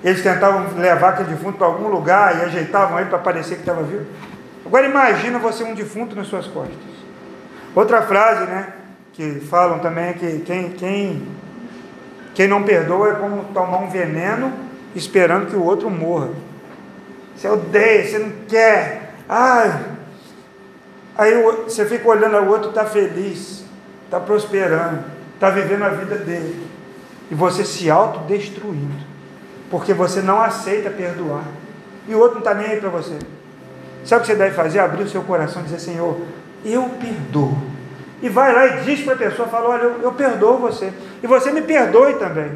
Eles 0.01 0.23
tentavam 0.23 0.65
levar 0.77 1.09
aquele 1.09 1.29
defunto 1.29 1.57
para 1.57 1.67
algum 1.67 1.89
lugar 1.89 2.37
e 2.39 2.43
ajeitavam 2.43 2.97
ele 2.97 3.09
para 3.09 3.19
parecer 3.19 3.55
que 3.55 3.61
estava 3.61 3.83
vivo. 3.83 4.05
Agora 4.65 4.87
imagina 4.87 5.37
você 5.39 5.65
um 5.65 5.75
defunto 5.75 6.15
nas 6.15 6.27
suas 6.27 6.47
costas. 6.47 6.77
Outra 7.75 8.01
frase, 8.03 8.45
né? 8.45 8.69
Que 9.11 9.41
falam 9.41 9.79
também 9.79 10.05
é 10.05 10.13
que 10.13 10.39
quem, 10.39 10.69
quem, 10.69 11.27
quem 12.33 12.47
não 12.47 12.63
perdoa 12.63 13.09
é 13.09 13.13
como 13.15 13.43
tomar 13.53 13.79
um 13.79 13.89
veneno 13.89 14.53
esperando 14.95 15.47
que 15.47 15.55
o 15.57 15.63
outro 15.63 15.89
morra. 15.89 16.29
Você 17.35 17.47
odeia, 17.49 18.07
você 18.07 18.19
não 18.19 18.31
quer. 18.47 19.13
Ai. 19.27 19.85
Aí 21.17 21.41
você 21.63 21.85
fica 21.85 22.07
olhando 22.07 22.37
o 22.37 22.49
outro, 22.49 22.69
está 22.69 22.85
feliz, 22.85 23.63
está 24.05 24.19
prosperando, 24.19 25.03
está 25.33 25.49
vivendo 25.49 25.83
a 25.83 25.89
vida 25.89 26.15
dele. 26.17 26.67
E 27.29 27.35
você 27.35 27.63
se 27.63 27.89
autodestruindo. 27.89 29.15
Porque 29.69 29.93
você 29.93 30.21
não 30.21 30.41
aceita 30.41 30.89
perdoar. 30.89 31.45
E 32.07 32.13
o 32.13 32.19
outro 32.19 32.35
não 32.35 32.39
está 32.39 32.53
nem 32.53 32.67
aí 32.67 32.79
para 32.79 32.89
você. 32.89 33.17
Sabe 34.03 34.19
o 34.19 34.25
que 34.25 34.31
você 34.31 34.37
deve 34.37 34.55
fazer? 34.55 34.79
Abrir 34.79 35.03
o 35.03 35.09
seu 35.09 35.23
coração 35.23 35.61
e 35.61 35.65
dizer, 35.65 35.79
Senhor, 35.79 36.21
eu 36.63 36.83
perdoo. 36.99 37.57
E 38.21 38.29
vai 38.29 38.53
lá 38.53 38.67
e 38.67 38.83
diz 38.83 39.01
para 39.01 39.13
a 39.13 39.17
pessoa, 39.17 39.47
fala, 39.47 39.69
olha, 39.69 39.83
eu, 39.83 40.01
eu 40.01 40.11
perdoo 40.13 40.59
você. 40.59 40.93
E 41.23 41.27
você 41.27 41.51
me 41.51 41.61
perdoe 41.61 42.13
também. 42.15 42.51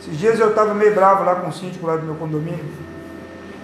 Esses 0.00 0.18
dias 0.18 0.40
eu 0.40 0.50
estava 0.50 0.74
meio 0.74 0.94
bravo 0.94 1.24
lá 1.24 1.36
com 1.36 1.48
o 1.48 1.52
síndico 1.52 1.86
lá 1.86 1.96
do 1.96 2.04
meu 2.04 2.14
condomínio. 2.16 2.64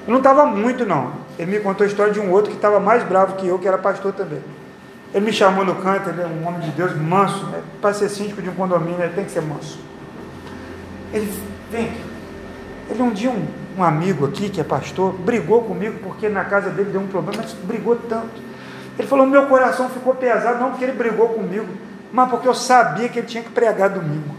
Eu 0.06 0.10
não 0.10 0.18
estava 0.18 0.44
muito, 0.46 0.84
não. 0.84 1.12
Ele 1.38 1.52
me 1.52 1.60
contou 1.60 1.84
a 1.84 1.88
história 1.88 2.12
de 2.12 2.20
um 2.20 2.30
outro 2.30 2.50
que 2.50 2.56
estava 2.56 2.80
mais 2.80 3.02
bravo 3.04 3.36
que 3.36 3.46
eu, 3.46 3.58
que 3.58 3.68
era 3.68 3.78
pastor 3.78 4.12
também. 4.12 4.40
Ele 5.14 5.26
me 5.26 5.32
chamou 5.32 5.64
no 5.64 5.76
canto, 5.76 6.08
ele 6.08 6.22
é 6.22 6.26
um 6.26 6.46
homem 6.46 6.60
de 6.60 6.70
Deus, 6.70 6.96
manso. 6.96 7.46
Né? 7.46 7.62
Para 7.80 7.92
ser 7.94 8.08
síndico 8.08 8.40
de 8.40 8.48
um 8.48 8.54
condomínio, 8.54 9.02
ele 9.02 9.12
tem 9.12 9.24
que 9.24 9.30
ser 9.30 9.42
manso. 9.42 9.78
Ele, 11.12 11.30
vem 11.70 11.86
aqui. 11.86 12.04
Ele 12.90 13.02
um 13.02 13.10
dia, 13.10 13.30
um, 13.30 13.46
um 13.78 13.84
amigo 13.84 14.26
aqui, 14.26 14.48
que 14.48 14.60
é 14.60 14.64
pastor, 14.64 15.12
brigou 15.12 15.62
comigo 15.62 15.98
porque 16.02 16.28
na 16.28 16.44
casa 16.44 16.70
dele 16.70 16.90
deu 16.90 17.00
um 17.00 17.06
problema, 17.06 17.42
mas 17.42 17.52
brigou 17.52 17.96
tanto. 17.96 18.42
Ele 18.98 19.06
falou: 19.06 19.26
meu 19.26 19.46
coração 19.46 19.88
ficou 19.88 20.14
pesado, 20.14 20.58
não 20.58 20.70
porque 20.70 20.84
ele 20.84 20.92
brigou 20.92 21.28
comigo, 21.28 21.68
mas 22.12 22.30
porque 22.30 22.48
eu 22.48 22.54
sabia 22.54 23.08
que 23.08 23.18
ele 23.18 23.26
tinha 23.26 23.42
que 23.42 23.50
pregar 23.50 23.90
domingo. 23.90 24.34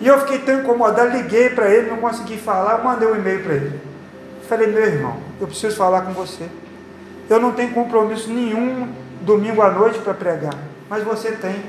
E 0.00 0.06
eu 0.06 0.18
fiquei 0.20 0.38
tão 0.40 0.60
incomodado, 0.60 1.16
liguei 1.16 1.50
para 1.50 1.68
ele, 1.68 1.90
não 1.90 1.98
consegui 1.98 2.36
falar, 2.36 2.82
mandei 2.82 3.08
um 3.08 3.14
e-mail 3.14 3.42
para 3.42 3.54
ele. 3.54 3.87
Falei, 4.48 4.66
meu 4.68 4.82
irmão, 4.82 5.16
eu 5.40 5.46
preciso 5.46 5.76
falar 5.76 6.02
com 6.02 6.12
você. 6.12 6.48
Eu 7.28 7.38
não 7.38 7.52
tenho 7.52 7.72
compromisso 7.74 8.30
nenhum 8.32 8.88
domingo 9.20 9.60
à 9.60 9.70
noite 9.70 9.98
para 9.98 10.14
pregar, 10.14 10.54
mas 10.88 11.04
você 11.04 11.32
tem. 11.32 11.62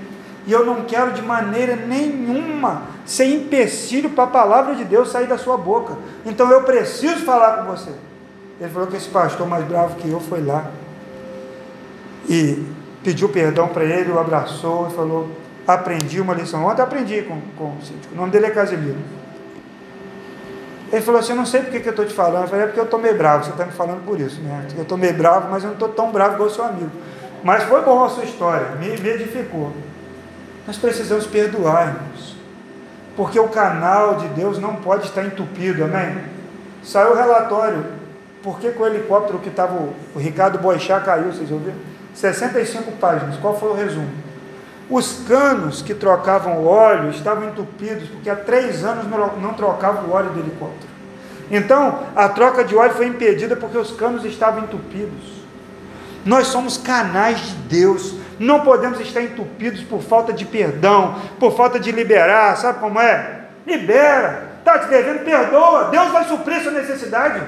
E 0.48 0.52
eu 0.52 0.65
não 0.65 0.86
quero 0.86 1.12
de 1.12 1.22
maneira 1.22 1.76
nenhuma 1.76 2.84
ser 3.06 3.26
empecilho 3.26 4.12
para 4.12 4.24
a 4.24 4.28
palavra 4.28 4.76
de 4.76 4.86
Deus 4.86 5.12
sair 5.12 5.28
da 5.28 5.38
sua 5.38 5.58
boca. 5.58 5.98
Então 6.26 6.50
eu 6.50 6.63
preciso 6.63 7.26
falar 7.26 7.58
com 7.58 7.72
você. 7.72 7.92
Ele 8.60 8.70
falou 8.70 8.88
que 8.88 8.96
esse 8.96 9.10
pastor 9.10 9.46
mais 9.46 9.65
bravo 9.65 9.96
que 9.96 10.10
eu 10.10 10.20
foi 10.22 10.42
lá 10.42 10.72
e 12.28 12.65
pediu 13.04 13.28
perdão 13.30 13.68
para 13.68 13.84
ele, 13.84 14.12
o 14.12 14.20
abraçou 14.20 14.88
e 14.88 14.96
falou: 14.96 15.30
Aprendi 15.68 16.22
uma 16.22 16.34
lição. 16.34 16.65
Ontem 16.65 16.82
aprendi 16.82 17.22
com, 17.24 17.42
com 17.58 17.76
o 17.76 17.82
síndico. 17.82 18.13
O 18.13 18.18
nome 18.18 18.32
dele 18.32 18.46
é 18.46 18.52
Casimiro. 18.52 18.98
Ele 20.91 21.02
falou 21.02 21.19
assim: 21.19 21.32
Eu 21.32 21.38
não 21.38 21.45
sei 21.45 21.62
porque 21.62 21.80
que 21.80 21.88
eu 21.88 21.91
estou 21.91 22.06
te 22.06 22.13
falando. 22.13 22.43
Eu 22.43 22.47
falei: 22.47 22.63
É 22.63 22.67
porque 22.67 22.80
eu 22.80 22.86
estou 22.86 22.99
meio 22.99 23.17
bravo. 23.17 23.43
Você 23.43 23.52
está 23.52 23.65
me 23.65 23.71
falando 23.71 24.04
por 24.06 24.19
isso, 24.19 24.41
né? 24.41 24.67
Eu 24.75 24.84
estou 24.84 24.97
meio 24.97 25.13
bravo, 25.13 25.49
mas 25.49 25.63
eu 25.63 25.67
não 25.67 25.73
estou 25.75 25.89
tão 25.89 26.12
bravo 26.12 26.36
igual 26.36 26.49
seu 26.49 26.63
amigo. 26.63 26.91
Mas 27.43 27.63
foi 27.63 27.82
bom 27.82 28.04
a 28.04 28.10
sua 28.10 28.23
história, 28.23 28.75
me, 28.80 28.97
me 28.97 29.10
edificou. 29.10 29.71
Nós 30.67 30.78
precisamos 30.78 31.25
perdoar, 31.25 31.88
irmãos. 31.88 32.36
Porque 33.15 33.39
o 33.39 33.47
canal 33.47 34.15
de 34.15 34.28
Deus 34.30 34.60
não 34.60 34.75
pode 34.75 35.06
estar 35.06 35.23
entupido, 35.23 35.84
amém? 35.84 36.17
Saiu 36.84 37.12
o 37.12 37.15
relatório, 37.15 37.86
por 38.41 38.60
que, 38.60 38.71
que 38.71 38.82
o 38.82 38.86
helicóptero 38.86 39.39
que 39.39 39.49
estava 39.49 39.73
o, 39.73 39.93
o 40.15 40.19
Ricardo 40.19 40.58
Boixá 40.60 40.99
caiu, 40.99 41.32
vocês 41.32 41.52
ouviram? 41.52 41.78
65 42.13 42.93
páginas, 42.93 43.38
qual 43.38 43.58
foi 43.58 43.69
o 43.69 43.73
resumo? 43.73 44.10
Os 44.89 45.23
canos 45.28 45.82
que 45.84 45.93
trocavam 45.93 46.58
o 46.58 46.67
óleo 46.67 47.12
estavam 47.12 47.47
entupidos, 47.47 48.10
porque 48.10 48.30
há 48.30 48.36
três 48.36 48.84
anos 48.84 49.06
não 49.08 49.54
trocavam 49.54 50.06
o 50.06 50.13
óleo 50.13 50.32
do 50.32 50.39
helicóptero. 50.39 50.89
Então, 51.52 51.99
a 52.15 52.28
troca 52.30 52.63
de 52.63 52.75
óleo 52.75 52.93
foi 52.93 53.08
impedida 53.08 53.56
porque 53.56 53.78
os 53.78 53.91
canos 53.91 54.25
estavam 54.25 54.63
entupidos. 54.63 55.39
Nós 56.25 56.47
somos 56.47 56.78
canais 56.78 57.39
de 57.39 57.54
Deus, 57.54 58.15
não 58.39 58.62
podemos 58.62 58.99
estar 58.99 59.21
entupidos 59.21 59.82
por 59.82 60.02
falta 60.02 60.34
de 60.34 60.45
perdão, 60.45 61.15
por 61.39 61.56
falta 61.56 61.80
de 61.80 61.91
liberar, 61.91 62.58
sabe 62.58 62.80
como 62.80 62.99
é? 62.99 63.41
Libera, 63.65 64.49
está 64.60 64.80
te 64.80 64.88
devendo, 64.88 65.23
perdoa, 65.23 65.86
Deus 65.86 66.12
vai 66.12 66.25
suprir 66.25 66.62
sua 66.62 66.71
necessidade. 66.71 67.41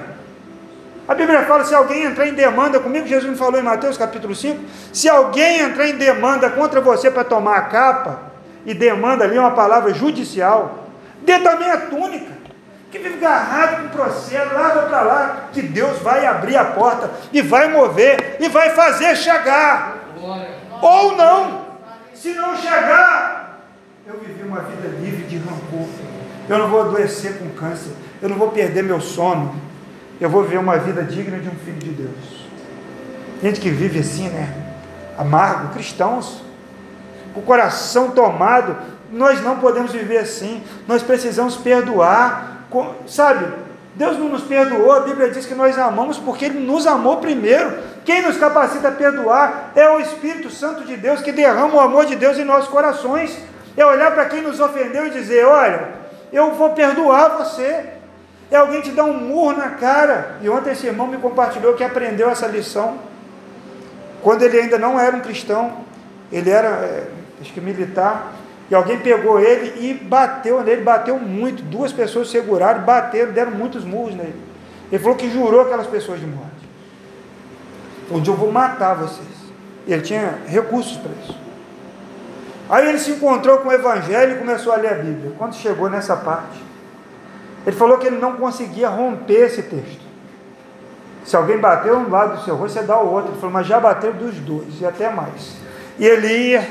A 1.11 1.13
Bíblia 1.13 1.43
fala: 1.43 1.65
se 1.65 1.75
alguém 1.75 2.03
entrar 2.03 2.25
em 2.25 2.33
demanda 2.33 2.79
comigo, 2.79 3.05
Jesus 3.05 3.29
me 3.29 3.37
falou 3.37 3.59
em 3.59 3.63
Mateus 3.63 3.97
capítulo 3.97 4.33
5: 4.33 4.63
se 4.93 5.09
alguém 5.09 5.59
entrar 5.59 5.85
em 5.85 5.97
demanda 5.97 6.49
contra 6.49 6.79
você 6.79 7.11
para 7.11 7.25
tomar 7.25 7.57
a 7.57 7.61
capa, 7.63 8.21
e 8.65 8.73
demanda 8.73 9.25
ali 9.25 9.37
uma 9.37 9.51
palavra 9.51 9.93
judicial, 9.93 10.85
dê 11.21 11.37
também 11.39 11.69
a 11.69 11.81
túnica, 11.81 12.31
que 12.89 12.97
vive 12.97 13.15
agarrado 13.15 13.81
com 13.81 13.89
processo, 13.89 14.53
lava 14.53 14.83
para 14.83 15.01
lá, 15.01 15.49
que 15.51 15.61
Deus 15.61 15.99
vai 15.99 16.25
abrir 16.25 16.55
a 16.55 16.63
porta 16.63 17.11
e 17.33 17.41
vai 17.41 17.67
mover 17.67 18.37
e 18.39 18.47
vai 18.47 18.69
fazer 18.69 19.13
chegar. 19.17 19.97
Ou 20.81 21.17
não, 21.17 21.65
se 22.13 22.33
não 22.35 22.55
chegar, 22.55 23.59
eu 24.07 24.17
vivi 24.17 24.43
uma 24.43 24.61
vida 24.61 24.87
livre 24.87 25.25
de 25.25 25.39
rancor, 25.39 25.89
eu 26.47 26.57
não 26.57 26.69
vou 26.69 26.83
adoecer 26.83 27.37
com 27.37 27.49
câncer, 27.49 27.91
eu 28.21 28.29
não 28.29 28.37
vou 28.37 28.51
perder 28.51 28.81
meu 28.81 29.01
sono 29.01 29.70
eu 30.21 30.29
vou 30.29 30.43
viver 30.43 30.59
uma 30.59 30.77
vida 30.77 31.03
digna 31.03 31.39
de 31.39 31.49
um 31.49 31.55
filho 31.65 31.79
de 31.79 31.89
Deus. 31.89 32.45
Gente 33.41 33.59
que 33.59 33.71
vive 33.71 33.99
assim, 33.99 34.29
né? 34.29 34.53
Amargo, 35.17 35.73
cristãos, 35.73 36.43
com 37.33 37.39
o 37.39 37.43
coração 37.43 38.11
tomado, 38.11 38.77
nós 39.11 39.41
não 39.41 39.57
podemos 39.57 39.91
viver 39.91 40.19
assim, 40.19 40.63
nós 40.87 41.01
precisamos 41.01 41.57
perdoar, 41.57 42.67
sabe? 43.07 43.47
Deus 43.95 44.17
não 44.19 44.29
nos 44.29 44.43
perdoou, 44.43 44.91
a 44.93 44.99
Bíblia 44.99 45.31
diz 45.31 45.47
que 45.47 45.55
nós 45.55 45.77
amamos 45.77 46.19
porque 46.19 46.45
Ele 46.45 46.59
nos 46.59 46.85
amou 46.85 47.17
primeiro. 47.17 47.79
Quem 48.05 48.21
nos 48.21 48.37
capacita 48.37 48.89
a 48.89 48.91
perdoar 48.91 49.71
é 49.75 49.89
o 49.89 49.99
Espírito 49.99 50.51
Santo 50.51 50.85
de 50.85 50.95
Deus 50.95 51.21
que 51.21 51.31
derrama 51.31 51.75
o 51.75 51.79
amor 51.79 52.05
de 52.05 52.15
Deus 52.15 52.37
em 52.37 52.45
nossos 52.45 52.69
corações. 52.69 53.37
É 53.75 53.83
olhar 53.83 54.11
para 54.11 54.25
quem 54.25 54.41
nos 54.41 54.59
ofendeu 54.59 55.07
e 55.07 55.09
dizer: 55.09 55.45
Olha, 55.45 55.89
eu 56.31 56.53
vou 56.53 56.69
perdoar 56.71 57.37
você, 57.37 57.85
é 58.51 58.57
alguém 58.57 58.81
te 58.81 58.91
dar 58.91 59.05
um 59.05 59.17
murro 59.17 59.53
na 59.53 59.71
cara. 59.71 60.35
E 60.41 60.49
ontem 60.49 60.71
esse 60.71 60.85
irmão 60.85 61.07
me 61.07 61.17
compartilhou 61.17 61.73
que 61.73 61.83
aprendeu 61.83 62.29
essa 62.29 62.45
lição 62.45 62.99
quando 64.21 64.43
ele 64.43 64.59
ainda 64.59 64.77
não 64.77 64.99
era 64.99 65.15
um 65.15 65.19
cristão, 65.19 65.77
ele 66.31 66.49
era, 66.49 66.67
é, 66.67 67.07
acho 67.41 67.51
que 67.51 67.59
militar, 67.59 68.33
e 68.69 68.75
alguém 68.75 68.99
pegou 68.99 69.39
ele 69.39 69.85
e 69.85 69.93
bateu 69.93 70.63
nele, 70.63 70.81
bateu 70.81 71.19
muito. 71.19 71.63
Duas 71.63 71.91
pessoas 71.91 72.29
seguraram, 72.29 72.83
bateram, 72.83 73.31
deram 73.33 73.51
muitos 73.51 73.83
murros 73.83 74.15
nele. 74.15 74.39
Ele 74.91 75.01
falou 75.01 75.17
que 75.17 75.29
jurou 75.29 75.61
aquelas 75.61 75.87
pessoas 75.87 76.19
de 76.19 76.27
morte. 76.27 76.51
Dia 78.21 78.33
eu 78.33 78.37
vou 78.37 78.51
matar 78.51 78.93
vocês. 78.93 79.27
Ele 79.87 80.01
tinha 80.01 80.37
recursos 80.47 80.97
para 80.97 81.11
isso. 81.23 81.37
Aí 82.69 82.87
ele 82.87 82.99
se 82.99 83.11
encontrou 83.11 83.57
com 83.59 83.69
o 83.69 83.73
Evangelho 83.73 84.35
e 84.35 84.39
começou 84.39 84.71
a 84.71 84.75
ler 84.77 84.91
a 84.91 84.95
Bíblia. 84.95 85.33
Quando 85.37 85.55
chegou 85.55 85.89
nessa 85.89 86.15
parte, 86.15 86.61
ele 87.65 87.75
falou 87.75 87.97
que 87.97 88.07
ele 88.07 88.17
não 88.17 88.33
conseguia 88.33 88.89
romper 88.89 89.45
esse 89.45 89.63
texto. 89.63 90.01
Se 91.23 91.35
alguém 91.35 91.59
bateu 91.59 91.95
um 91.97 92.09
lado 92.09 92.37
do 92.37 92.43
seu 92.43 92.55
rosto, 92.55 92.79
você 92.79 92.85
dá 92.85 92.99
o 92.99 93.11
outro. 93.11 93.31
Ele 93.31 93.39
falou, 93.39 93.53
mas 93.53 93.67
já 93.67 93.79
bateu 93.79 94.11
dos 94.13 94.35
dois, 94.35 94.79
e 94.79 94.85
até 94.85 95.09
mais. 95.09 95.55
E 95.99 96.05
ele 96.05 96.27
ia, 96.27 96.67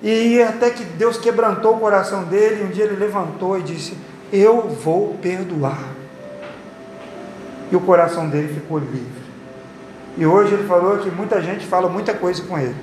e 0.00 0.08
ia 0.08 0.50
até 0.50 0.70
que 0.70 0.84
Deus 0.84 1.18
quebrantou 1.18 1.74
o 1.74 1.80
coração 1.80 2.24
dele, 2.24 2.62
e 2.62 2.64
um 2.64 2.70
dia 2.70 2.84
ele 2.84 2.96
levantou 2.96 3.58
e 3.58 3.62
disse: 3.62 3.96
Eu 4.32 4.68
vou 4.68 5.14
perdoar. 5.20 5.82
E 7.70 7.74
o 7.74 7.80
coração 7.80 8.28
dele 8.28 8.54
ficou 8.54 8.78
livre. 8.78 9.22
E 10.16 10.26
hoje 10.26 10.54
ele 10.54 10.68
falou 10.68 10.98
que 10.98 11.10
muita 11.10 11.40
gente 11.40 11.66
fala 11.66 11.88
muita 11.88 12.12
coisa 12.12 12.42
com 12.42 12.58
ele, 12.58 12.76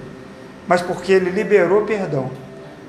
mas 0.67 0.81
porque 0.81 1.11
ele 1.11 1.29
liberou 1.29 1.83
perdão, 1.85 2.31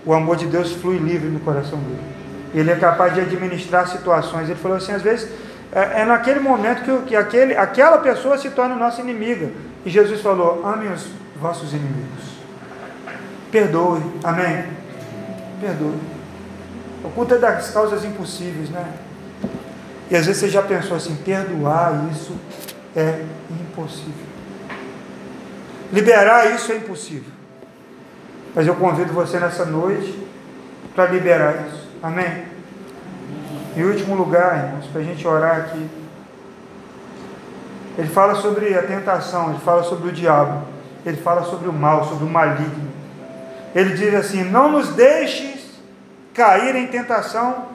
o 0.05 0.15
amor 0.15 0.37
de 0.37 0.47
Deus 0.47 0.73
flui 0.73 0.97
livre 0.97 1.29
no 1.29 1.41
coração 1.41 1.79
dele. 1.79 2.20
Ele 2.55 2.71
é 2.71 2.77
capaz 2.77 3.15
de 3.15 3.21
administrar 3.21 3.89
situações. 3.89 4.49
Ele 4.49 4.59
falou 4.59 4.77
assim, 4.77 4.93
às 4.93 5.03
vezes, 5.03 5.31
é, 5.73 6.03
é 6.03 6.05
naquele 6.05 6.41
momento 6.41 6.83
que, 6.83 7.09
que 7.09 7.17
aquele, 7.17 7.57
aquela 7.57 7.99
pessoa 7.99 8.37
se 8.37 8.51
torna 8.51 8.75
nossa 8.75 9.01
inimiga. 9.01 9.51
E 9.85 9.91
Jesus 9.91 10.21
falou, 10.21 10.65
amem 10.65 10.93
os 10.93 11.07
vossos 11.41 11.73
inimigos. 11.73 12.41
Perdoe. 13.51 14.03
Amém? 14.23 14.65
Perdoe. 15.61 15.99
O 17.05 17.11
culto 17.11 17.35
é 17.35 17.39
das 17.39 17.71
causas 17.71 18.05
impossíveis, 18.05 18.69
né? 18.69 18.85
E 20.11 20.17
às 20.17 20.27
vezes 20.27 20.41
você 20.41 20.49
já 20.49 20.63
pensou 20.63 20.97
assim, 20.97 21.15
perdoar 21.17 22.05
isso 22.13 22.37
é 22.97 23.25
impossível. 23.49 24.31
Liberar 25.93 26.53
isso 26.55 26.73
é 26.73 26.77
impossível. 26.77 27.33
Mas 28.55 28.67
eu 28.67 28.75
convido 28.75 29.13
você 29.13 29.39
nessa 29.39 29.65
noite 29.65 30.19
para 30.95 31.07
liberar 31.07 31.67
isso. 31.69 31.80
Amém? 32.03 32.45
Em 33.77 33.85
último 33.85 34.15
lugar, 34.15 34.65
irmãos, 34.65 34.87
para 34.87 35.01
a 35.03 35.05
gente 35.05 35.27
orar 35.27 35.57
aqui. 35.59 35.89
Ele 37.99 38.09
fala 38.09 38.35
sobre 38.37 38.75
a 38.75 38.83
tentação, 38.83 39.51
ele 39.51 39.59
fala 39.59 39.83
sobre 39.83 40.09
o 40.09 40.13
diabo, 40.13 40.67
ele 41.05 41.19
fala 41.19 41.43
sobre 41.45 41.69
o 41.69 41.73
mal, 41.73 42.09
sobre 42.09 42.25
o 42.25 42.29
maligno. 42.29 42.91
Ele 43.75 43.95
diz 43.95 44.15
assim: 44.15 44.43
Não 44.45 44.73
nos 44.73 44.89
deixes 44.95 45.79
cair 46.33 46.75
em 46.75 46.87
tentação, 46.87 47.67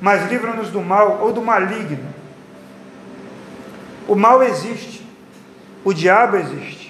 mas 0.00 0.30
livra-nos 0.30 0.70
do 0.70 0.80
mal 0.80 1.18
ou 1.20 1.32
do 1.32 1.42
maligno. 1.42 2.08
O 4.06 4.14
mal 4.14 4.42
existe, 4.42 5.06
o 5.84 5.92
diabo 5.92 6.36
existe. 6.36 6.87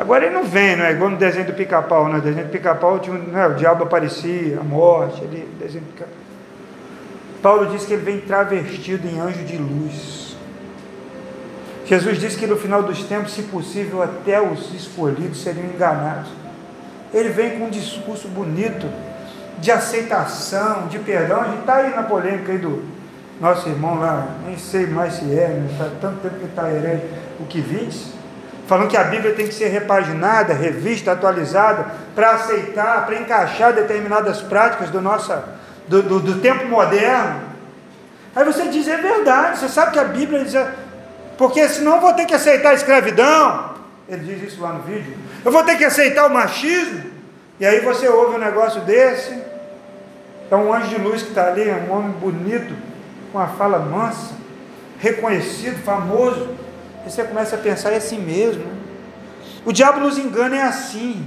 Agora 0.00 0.24
ele 0.24 0.34
não 0.34 0.44
vem, 0.44 0.76
não 0.76 0.86
é 0.86 0.92
igual 0.92 1.10
no 1.10 1.18
desenho 1.18 1.44
do 1.44 1.52
pica-pau, 1.52 2.08
né? 2.08 2.14
No 2.14 2.22
desenho 2.22 2.46
do 2.46 2.50
pica-pau 2.50 2.98
né? 3.30 3.46
o 3.48 3.54
diabo 3.54 3.84
aparecia, 3.84 4.58
a 4.58 4.64
morte, 4.64 5.22
ali, 5.22 5.46
desenho 5.60 5.84
do 5.84 5.92
pica 5.92 6.08
Paulo 7.42 7.66
diz 7.66 7.84
que 7.84 7.92
ele 7.92 8.02
vem 8.02 8.18
travestido 8.18 9.06
em 9.06 9.20
anjo 9.20 9.44
de 9.44 9.58
luz. 9.58 10.36
Jesus 11.84 12.18
disse 12.18 12.38
que 12.38 12.46
no 12.46 12.56
final 12.56 12.82
dos 12.82 13.02
tempos, 13.02 13.34
se 13.34 13.42
possível, 13.42 14.02
até 14.02 14.40
os 14.40 14.72
escolhidos 14.72 15.42
seriam 15.42 15.66
enganados. 15.66 16.30
Ele 17.12 17.28
vem 17.28 17.58
com 17.58 17.66
um 17.66 17.70
discurso 17.70 18.26
bonito 18.26 18.86
de 19.58 19.70
aceitação, 19.70 20.86
de 20.86 20.98
perdão. 20.98 21.42
A 21.42 21.48
gente 21.48 21.60
está 21.60 21.74
aí 21.74 21.94
na 21.94 22.04
polêmica 22.04 22.52
aí 22.52 22.58
do 22.58 22.82
nosso 23.38 23.68
irmão 23.68 23.98
lá, 23.98 24.28
nem 24.46 24.56
sei 24.56 24.86
mais 24.86 25.12
se 25.12 25.24
é, 25.38 25.48
né? 25.48 25.68
Tá 25.76 25.90
tanto 26.00 26.20
tempo 26.22 26.36
que 26.36 26.46
está 26.46 26.72
herege, 26.72 27.04
o 27.38 27.44
que 27.44 27.60
viste 27.60 28.19
falando 28.70 28.88
que 28.88 28.96
a 28.96 29.02
Bíblia 29.02 29.34
tem 29.34 29.48
que 29.48 29.54
ser 29.54 29.66
repaginada, 29.66 30.54
revista, 30.54 31.10
atualizada, 31.10 31.86
para 32.14 32.30
aceitar, 32.34 33.04
para 33.04 33.16
encaixar 33.16 33.72
determinadas 33.72 34.42
práticas 34.42 34.90
do, 34.90 35.00
nossa, 35.00 35.42
do, 35.88 36.00
do, 36.04 36.20
do, 36.20 36.40
tempo 36.40 36.66
moderno. 36.66 37.40
Aí 38.32 38.44
você 38.44 38.68
diz, 38.68 38.86
é 38.86 38.96
verdade, 38.96 39.58
você 39.58 39.68
sabe 39.68 39.90
que 39.90 39.98
a 39.98 40.04
Bíblia 40.04 40.44
diz, 40.44 40.54
porque 41.36 41.68
senão 41.68 42.00
vou 42.00 42.12
ter 42.12 42.26
que 42.26 42.34
aceitar 42.34 42.70
a 42.70 42.74
escravidão. 42.74 43.74
Ele 44.08 44.22
diz 44.22 44.52
isso 44.52 44.62
lá 44.62 44.72
no 44.72 44.82
vídeo. 44.82 45.16
Eu 45.44 45.50
vou 45.50 45.64
ter 45.64 45.76
que 45.76 45.84
aceitar 45.84 46.28
o 46.28 46.32
machismo. 46.32 47.10
E 47.58 47.66
aí 47.66 47.80
você 47.80 48.06
ouve 48.06 48.36
um 48.36 48.38
negócio 48.38 48.82
desse. 48.82 49.36
É 50.48 50.54
um 50.54 50.72
anjo 50.72 50.90
de 50.90 50.98
luz 50.98 51.24
que 51.24 51.30
está 51.30 51.48
ali, 51.48 51.68
é 51.68 51.74
um 51.88 51.92
homem 51.92 52.12
bonito, 52.12 52.72
com 53.32 53.38
a 53.40 53.48
fala 53.48 53.80
mansa, 53.80 54.32
reconhecido, 55.00 55.82
famoso 55.82 56.69
Aí 57.04 57.10
você 57.10 57.24
começa 57.24 57.56
a 57.56 57.58
pensar, 57.58 57.92
é 57.92 57.96
assim 57.96 58.18
mesmo. 58.18 58.64
O 59.64 59.72
diabo 59.72 60.00
nos 60.00 60.18
engana 60.18 60.56
é 60.56 60.62
assim. 60.62 61.24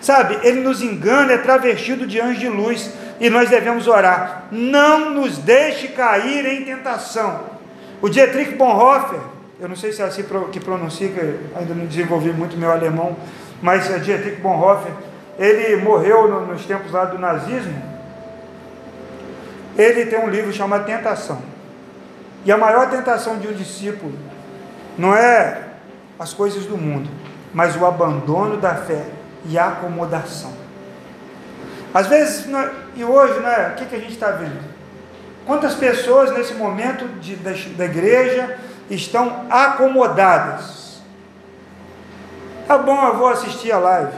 Sabe, 0.00 0.38
ele 0.42 0.60
nos 0.60 0.82
engana, 0.82 1.32
é 1.32 1.38
travestido 1.38 2.06
de 2.06 2.20
anjo 2.20 2.40
de 2.40 2.48
luz. 2.48 2.90
E 3.20 3.30
nós 3.30 3.48
devemos 3.48 3.86
orar. 3.86 4.44
Não 4.50 5.10
nos 5.10 5.38
deixe 5.38 5.88
cair 5.88 6.44
em 6.44 6.64
tentação. 6.64 7.52
O 8.00 8.08
Dietrich 8.08 8.56
Bonhoeffer, 8.56 9.20
eu 9.60 9.68
não 9.68 9.76
sei 9.76 9.92
se 9.92 10.02
é 10.02 10.04
assim 10.04 10.24
que 10.50 10.58
pronuncia, 10.58 11.08
que 11.08 11.20
ainda 11.56 11.72
não 11.72 11.86
desenvolvi 11.86 12.32
muito 12.32 12.56
meu 12.56 12.72
alemão, 12.72 13.16
mas 13.62 13.88
é 13.88 13.98
Dietrich 13.98 14.40
Bonhoeffer, 14.40 14.92
ele 15.38 15.76
morreu 15.76 16.46
nos 16.46 16.66
tempos 16.66 16.90
lá 16.90 17.04
do 17.04 17.16
nazismo. 17.16 17.80
Ele 19.78 20.04
tem 20.06 20.18
um 20.18 20.28
livro 20.28 20.52
chamado 20.52 20.84
Tentação. 20.84 21.51
E 22.44 22.50
a 22.52 22.56
maior 22.56 22.90
tentação 22.90 23.38
de 23.38 23.48
um 23.48 23.52
discípulo 23.52 24.12
não 24.98 25.14
é 25.14 25.62
as 26.18 26.32
coisas 26.32 26.66
do 26.66 26.76
mundo, 26.76 27.08
mas 27.52 27.76
o 27.76 27.86
abandono 27.86 28.56
da 28.56 28.74
fé 28.74 29.04
e 29.46 29.58
a 29.58 29.68
acomodação. 29.68 30.52
Às 31.94 32.06
vezes, 32.06 32.46
e 32.96 33.04
hoje, 33.04 33.38
né, 33.40 33.72
o 33.72 33.76
que, 33.76 33.86
que 33.86 33.96
a 33.96 33.98
gente 33.98 34.12
está 34.12 34.30
vendo? 34.30 34.62
Quantas 35.46 35.74
pessoas 35.74 36.32
nesse 36.32 36.54
momento 36.54 37.06
de, 37.20 37.36
da, 37.36 37.50
da 37.76 37.84
igreja 37.84 38.58
estão 38.88 39.46
acomodadas? 39.50 41.02
Tá 42.66 42.78
bom, 42.78 43.06
eu 43.06 43.16
vou 43.16 43.28
assistir 43.28 43.72
a 43.72 43.78
live. 43.78 44.12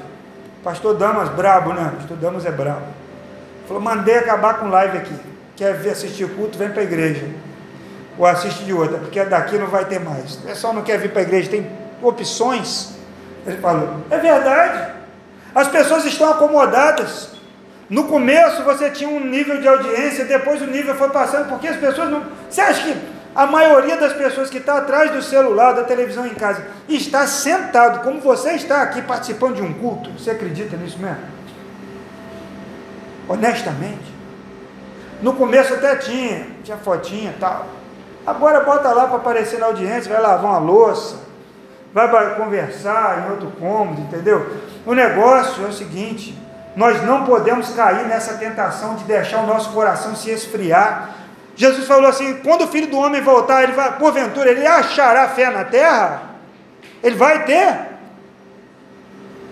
Pastor 0.63 0.97
Damas, 0.97 1.29
brabo, 1.31 1.73
né? 1.73 1.93
Pastor 1.97 2.17
Damas 2.17 2.47
é 2.47 2.51
brabo. 2.51 2.87
Falou, 3.67 3.83
mandei 3.83 4.19
acabar 4.19 4.59
com 4.59 4.69
live 4.69 4.99
aqui. 4.99 5.15
Quer 5.57 5.75
ver 5.75 5.91
assistir 5.91 6.25
o 6.25 6.29
culto, 6.31 6.59
vem 6.59 6.71
para 6.71 6.81
a 6.81 6.85
igreja. 6.85 7.27
Ou 8.19 8.27
assiste 8.27 8.65
de 8.65 8.73
outra, 8.73 8.99
porque 8.99 9.23
daqui 9.25 9.59
não 9.59 9.67
vai 9.67 9.85
ter 9.85 9.99
mais. 9.99 10.35
O 10.37 10.43
pessoal 10.43 10.73
não 10.73 10.83
quer 10.83 10.99
vir 10.99 11.11
para 11.11 11.21
a 11.21 11.25
igreja, 11.25 11.51
tem 11.51 11.67
opções. 12.03 12.95
Ele 13.47 13.59
falou, 13.59 13.97
é 14.11 14.19
verdade. 14.19 14.93
As 15.55 15.69
pessoas 15.69 16.05
estão 16.05 16.31
acomodadas. 16.31 17.31
No 17.89 18.05
começo 18.05 18.63
você 18.63 18.91
tinha 18.91 19.09
um 19.09 19.21
nível 19.21 19.61
de 19.61 19.69
audiência, 19.69 20.25
depois 20.25 20.63
o 20.63 20.67
nível 20.67 20.95
foi 20.95 21.11
passando, 21.11 21.49
porque 21.49 21.69
as 21.69 21.77
pessoas 21.77 22.11
não. 22.11 22.25
Você 22.49 22.61
acha 22.61 22.83
que 22.83 22.97
a 23.35 23.47
maioria 23.47 23.97
das 23.97 24.13
pessoas 24.13 24.49
que 24.49 24.59
está 24.59 24.79
atrás 24.79 25.11
do 25.11 25.21
celular, 25.21 25.73
da 25.73 25.85
televisão 25.85 26.27
em 26.27 26.35
casa, 26.35 26.65
está 26.89 27.27
sentado, 27.27 28.03
como 28.03 28.21
você 28.21 28.53
está 28.53 28.83
aqui 28.83 29.03
participando 29.03 29.57
de 29.57 29.63
um 29.63 29.75
culto? 29.75 30.11
Você 30.13 30.31
acredita 30.31 30.77
nisso 30.77 30.99
mesmo? 30.99 31.19
Honestamente. 33.29 34.15
No 35.21 35.35
começo 35.35 35.75
até 35.75 35.97
tinha, 35.97 36.47
tinha 36.63 36.77
fotinha 36.77 37.31
e 37.37 37.41
tal. 37.41 37.67
Agora 38.27 38.61
bota 38.61 38.93
lá 38.93 39.07
para 39.07 39.17
aparecer 39.17 39.59
na 39.59 39.67
audiência, 39.67 40.11
vai 40.11 40.21
lavar 40.21 40.51
uma 40.51 40.59
louça, 40.59 41.17
vai 41.93 42.35
conversar 42.37 43.25
em 43.25 43.31
outro 43.33 43.51
cômodo, 43.59 44.01
entendeu? 44.01 44.57
O 44.87 44.95
negócio 44.95 45.65
é 45.65 45.69
o 45.69 45.73
seguinte: 45.73 46.37
nós 46.75 47.03
não 47.05 47.25
podemos 47.25 47.71
cair 47.71 48.07
nessa 48.07 48.35
tentação 48.35 48.97
de 48.97 49.05
deixar 49.05 49.39
o 49.43 49.47
nosso 49.47 49.71
coração 49.71 50.15
se 50.17 50.31
esfriar. 50.31 51.11
Jesus 51.55 51.87
falou 51.87 52.09
assim: 52.09 52.41
quando 52.43 52.63
o 52.63 52.69
filho 52.69 52.89
do 52.89 52.99
homem 52.99 53.21
voltar, 53.21 53.63
ele 53.63 53.73
vai, 53.73 53.97
porventura, 53.99 54.51
ele 54.51 54.67
achará 54.67 55.29
fé 55.29 55.51
na 55.51 55.65
terra? 55.65 56.23
Ele 57.03 57.17
vai 57.17 57.45
ter. 57.45 57.94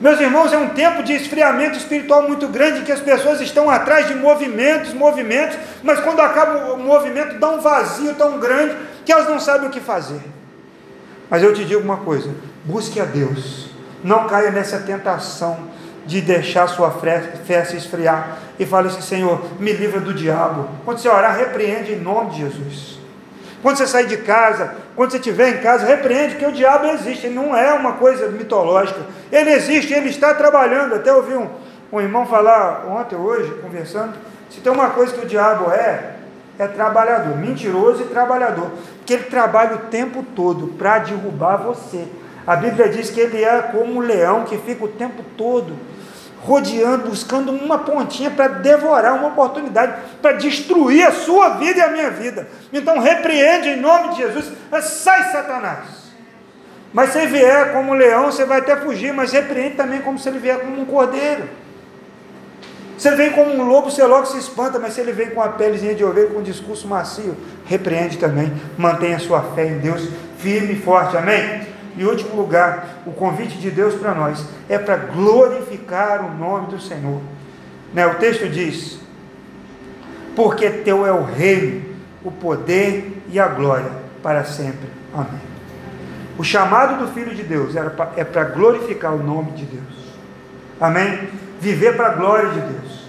Meus 0.03 0.19
irmãos, 0.19 0.53
é 0.53 0.59
um 0.59 0.71
tempo 0.71 1.01
de 1.01 1.13
esfriamento 1.13 1.79
espiritual 1.79 2.25
muito 2.25 2.49
grande, 2.49 2.83
que 2.83 2.91
as 2.91 2.99
pessoas 2.99 3.41
estão 3.41 3.71
atrás 3.71 4.09
de 4.09 4.17
movimentos, 4.17 4.93
movimentos, 4.93 5.57
mas 5.81 6.01
quando 6.01 6.19
acaba 6.19 6.73
o 6.73 6.77
movimento, 6.77 7.39
dá 7.39 7.49
um 7.51 7.61
vazio 7.61 8.13
tão 8.17 8.41
grande 8.41 8.77
que 9.05 9.13
elas 9.13 9.29
não 9.29 9.39
sabem 9.39 9.69
o 9.69 9.71
que 9.71 9.79
fazer. 9.79 10.21
Mas 11.31 11.41
eu 11.41 11.55
te 11.55 11.65
digo 11.65 11.81
uma 11.81 11.99
coisa: 11.99 12.35
busque 12.65 12.99
a 12.99 13.05
Deus, 13.05 13.71
não 14.03 14.27
caia 14.27 14.51
nessa 14.51 14.81
tentação 14.81 15.71
de 16.05 16.21
deixar 16.21 16.67
sua 16.67 16.91
fé, 16.91 17.65
se 17.65 17.77
esfriar 17.77 18.39
e 18.59 18.67
fale 18.67 18.89
assim: 18.89 19.03
Senhor, 19.03 19.41
me 19.61 19.73
livra 19.73 20.01
do 20.01 20.13
diabo. 20.13 20.69
Quando 20.85 20.99
você 20.99 21.09
orar, 21.09 21.37
repreende 21.37 21.93
em 21.93 22.01
nome 22.01 22.31
de 22.31 22.39
Jesus. 22.39 23.02
Quando 23.63 23.77
você 23.77 23.87
sair 23.87 24.07
de 24.07 24.17
casa, 24.19 24.75
quando 24.97 25.13
você 25.13 25.19
estiver 25.19 25.51
em 25.57 25.63
casa, 25.63 25.87
repreende, 25.87 26.35
que 26.35 26.45
o 26.45 26.51
diabo 26.51 26.87
existe, 26.87 27.27
ele 27.27 27.37
não 27.37 27.57
é 27.57 27.73
uma 27.73 27.93
coisa 27.93 28.29
mitológica. 28.29 29.01
Ele 29.31 29.53
existe, 29.53 29.95
ele 29.95 30.09
está 30.09 30.35
trabalhando. 30.35 30.97
Até 30.97 31.13
ouvi 31.13 31.35
um, 31.35 31.49
um 31.93 32.01
irmão 32.01 32.27
falar 32.27 32.85
ontem, 32.89 33.15
hoje, 33.15 33.55
conversando. 33.63 34.15
Se 34.51 34.61
tem 34.61 34.73
uma 34.73 34.91
coisa 34.91 35.15
que 35.15 35.25
o 35.25 35.29
diabo 35.29 35.71
é, 35.71 36.17
é 36.59 36.67
trabalhador, 36.67 37.37
mentiroso 37.37 38.03
e 38.03 38.07
trabalhador. 38.07 38.69
Porque 38.99 39.15
ele 39.15 39.25
trabalha 39.25 39.77
o 39.77 39.79
tempo 39.91 40.25
todo 40.35 40.67
para 40.77 40.99
derrubar 40.99 41.59
você. 41.59 42.09
A 42.45 42.57
Bíblia 42.57 42.89
diz 42.89 43.11
que 43.11 43.21
ele 43.21 43.45
é 43.45 43.63
como 43.63 43.95
um 43.95 44.01
leão 44.01 44.43
que 44.43 44.59
fica 44.59 44.85
o 44.85 44.89
tempo 44.89 45.23
todo 45.37 45.92
rodeando, 46.43 47.09
buscando 47.09 47.53
uma 47.53 47.79
pontinha 47.79 48.31
para 48.31 48.49
devorar 48.49 49.15
uma 49.15 49.29
oportunidade, 49.29 49.95
para 50.21 50.33
destruir 50.33 51.07
a 51.07 51.13
sua 51.13 51.51
vida 51.51 51.79
e 51.79 51.83
a 51.83 51.89
minha 51.89 52.11
vida. 52.11 52.49
Então 52.73 52.99
repreende 52.99 53.69
em 53.69 53.81
nome 53.81 54.11
de 54.11 54.17
Jesus, 54.19 54.51
sai 54.83 55.31
Satanás. 55.31 56.03
Mas 56.93 57.11
se 57.11 57.19
ele 57.19 57.29
vier 57.29 57.73
como 57.73 57.93
um 57.93 57.95
leão, 57.95 58.27
você 58.27 58.45
vai 58.45 58.59
até 58.59 58.77
fugir, 58.77 59.13
mas 59.13 59.33
repreende 59.33 59.77
também 59.77 60.03
como 60.03 60.19
se 60.19 60.29
ele 60.29 60.39
vier 60.39 60.59
como 60.59 60.81
um 60.81 60.85
cordeiro. 60.85 61.49
Se 62.99 63.09
ele 63.09 63.17
vem 63.17 63.31
como 63.31 63.53
um 63.55 63.63
lobo, 63.65 63.91
você 63.91 64.05
logo 64.05 64.27
se 64.27 64.39
espanta, 64.39 64.79
mas 64.79 64.93
se 64.93 65.01
ele 65.01 65.13
vem 65.13 65.31
com 65.31 65.41
a 65.41 65.49
pelezinha 65.49 65.95
de 65.95 66.05
ovelha, 66.05 66.29
com 66.29 66.41
um 66.41 66.43
discurso 66.43 66.87
macio, 66.87 67.37
repreende 67.65 68.19
também, 68.19 68.53
mantenha 68.77 69.19
sua 69.19 69.41
fé 69.55 69.67
em 69.67 69.79
Deus 69.79 70.09
firme 70.39 70.75
e 70.75 70.81
forte, 70.81 71.17
amém? 71.17 71.72
Em 71.97 72.05
último 72.05 72.37
lugar, 72.37 73.03
o 73.07 73.13
convite 73.13 73.59
de 73.59 73.71
Deus 73.71 73.95
para 73.95 74.15
nós 74.15 74.45
é 74.69 74.79
para 74.79 74.97
glorificar 74.97 76.25
o 76.25 76.35
nome 76.37 76.69
do 76.69 76.81
Senhor. 76.81 77.21
Né? 77.93 78.07
O 78.07 78.15
texto 78.15 78.49
diz: 78.49 78.99
Porque 80.35 80.71
teu 80.71 81.07
é 81.07 81.13
o 81.13 81.23
reino, 81.23 81.85
o 82.25 82.31
poder 82.31 83.23
e 83.29 83.39
a 83.39 83.49
glória 83.49 83.91
para 84.23 84.45
sempre. 84.45 84.89
Amém. 85.15 85.41
O 86.39 86.45
chamado 86.45 87.05
do 87.05 87.13
Filho 87.13 87.35
de 87.35 87.43
Deus 87.43 87.77
era 87.77 87.95
é 88.17 88.25
para 88.25 88.45
glorificar 88.45 89.13
o 89.15 89.23
nome 89.23 89.53
de 89.53 89.67
Deus. 89.67 90.15
Amém? 90.81 91.29
Viver 91.61 91.97
para 91.97 92.09
a 92.09 92.15
glória 92.15 92.49
de 92.49 92.61
Deus. 92.61 93.03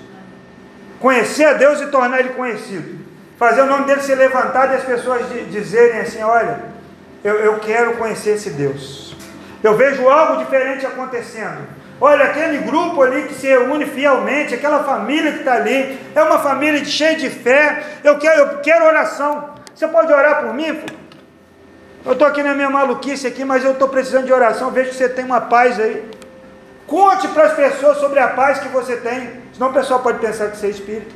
Conhecer 0.99 1.45
a 1.45 1.53
Deus 1.53 1.81
e 1.81 1.87
tornar 1.87 2.19
Ele 2.19 2.29
conhecido. 2.29 3.03
Fazer 3.37 3.61
o 3.61 3.65
nome 3.65 3.85
dele 3.85 4.01
ser 4.01 4.15
levantado 4.15 4.73
e 4.73 4.75
as 4.75 4.83
pessoas 4.83 5.25
dizerem 5.49 6.01
assim: 6.01 6.21
olha, 6.21 6.72
eu, 7.23 7.35
eu 7.35 7.59
quero 7.59 7.97
conhecer 7.97 8.31
esse 8.31 8.49
Deus. 8.49 9.15
Eu 9.63 9.77
vejo 9.77 10.09
algo 10.09 10.43
diferente 10.43 10.85
acontecendo. 10.85 11.67
Olha, 12.01 12.25
aquele 12.25 12.57
grupo 12.59 13.01
ali 13.01 13.23
que 13.23 13.33
se 13.33 13.55
une 13.55 13.85
fielmente, 13.85 14.53
aquela 14.53 14.83
família 14.83 15.31
que 15.31 15.39
está 15.39 15.53
ali, 15.53 15.97
é 16.13 16.21
uma 16.21 16.39
família 16.39 16.83
cheia 16.83 17.15
de 17.15 17.29
fé. 17.29 17.81
Eu 18.03 18.17
quero, 18.17 18.41
eu 18.41 18.57
quero 18.59 18.85
oração. 18.85 19.51
Você 19.73 19.87
pode 19.87 20.11
orar 20.11 20.41
por 20.43 20.53
mim? 20.53 20.83
Eu 22.05 22.11
estou 22.11 22.27
aqui 22.27 22.43
na 22.43 22.53
minha 22.53 22.69
maluquice 22.69 23.25
aqui, 23.25 23.45
mas 23.45 23.63
eu 23.63 23.71
estou 23.71 23.87
precisando 23.87 24.25
de 24.25 24.33
oração. 24.33 24.69
Vejo 24.71 24.89
que 24.89 24.95
você 24.97 25.07
tem 25.07 25.23
uma 25.23 25.39
paz 25.39 25.79
aí. 25.79 26.11
Conte 26.85 27.29
para 27.29 27.45
as 27.45 27.53
pessoas 27.53 27.99
sobre 27.99 28.19
a 28.19 28.27
paz 28.27 28.59
que 28.59 28.67
você 28.67 28.97
tem. 28.97 29.41
Senão 29.53 29.69
o 29.69 29.73
pessoal 29.73 30.01
pode 30.01 30.19
pensar 30.19 30.49
que 30.49 30.57
você 30.57 30.67
é 30.67 30.69
espírito, 30.71 31.15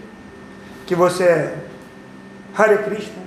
que 0.86 0.96
você 0.96 1.24
é 1.24 1.54
Hare 2.58 2.78
Krishna. 2.78 3.27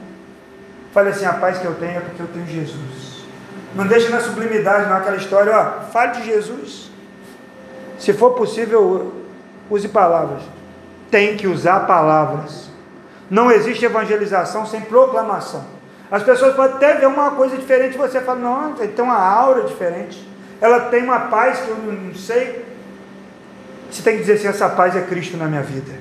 Fale 0.92 1.10
assim: 1.10 1.24
a 1.24 1.34
paz 1.34 1.58
que 1.58 1.64
eu 1.64 1.74
tenho 1.74 1.98
é 1.98 2.00
porque 2.00 2.22
eu 2.22 2.28
tenho 2.28 2.46
Jesus. 2.46 3.24
Não 3.74 3.86
deixe 3.86 4.08
na 4.08 4.20
sublimidade, 4.20 4.88
não 4.88 4.96
aquela 4.96 5.16
história, 5.16 5.56
ó, 5.56 5.90
fale 5.92 6.20
de 6.20 6.26
Jesus. 6.26 6.90
Se 7.98 8.12
for 8.12 8.32
possível, 8.32 9.12
use 9.70 9.88
palavras. 9.88 10.42
Tem 11.10 11.36
que 11.36 11.46
usar 11.46 11.80
palavras. 11.80 12.68
Não 13.30 13.50
existe 13.50 13.84
evangelização 13.84 14.66
sem 14.66 14.80
proclamação. 14.80 15.64
As 16.10 16.22
pessoas 16.24 16.56
podem 16.56 16.76
até 16.76 16.94
ver 16.94 17.06
uma 17.06 17.30
coisa 17.32 17.56
diferente, 17.56 17.96
você 17.96 18.20
fala, 18.20 18.40
não, 18.40 18.72
tem 18.72 19.04
uma 19.04 19.18
aura 19.18 19.62
diferente. 19.62 20.28
Ela 20.60 20.80
tem 20.80 21.04
uma 21.04 21.20
paz 21.20 21.60
que 21.60 21.68
eu 21.68 21.76
não 21.76 22.14
sei. 22.14 22.64
Você 23.90 24.02
tem 24.02 24.14
que 24.14 24.20
dizer 24.20 24.34
assim: 24.34 24.48
essa 24.48 24.68
paz 24.68 24.94
é 24.94 25.02
Cristo 25.02 25.36
na 25.36 25.46
minha 25.46 25.62
vida. 25.62 25.92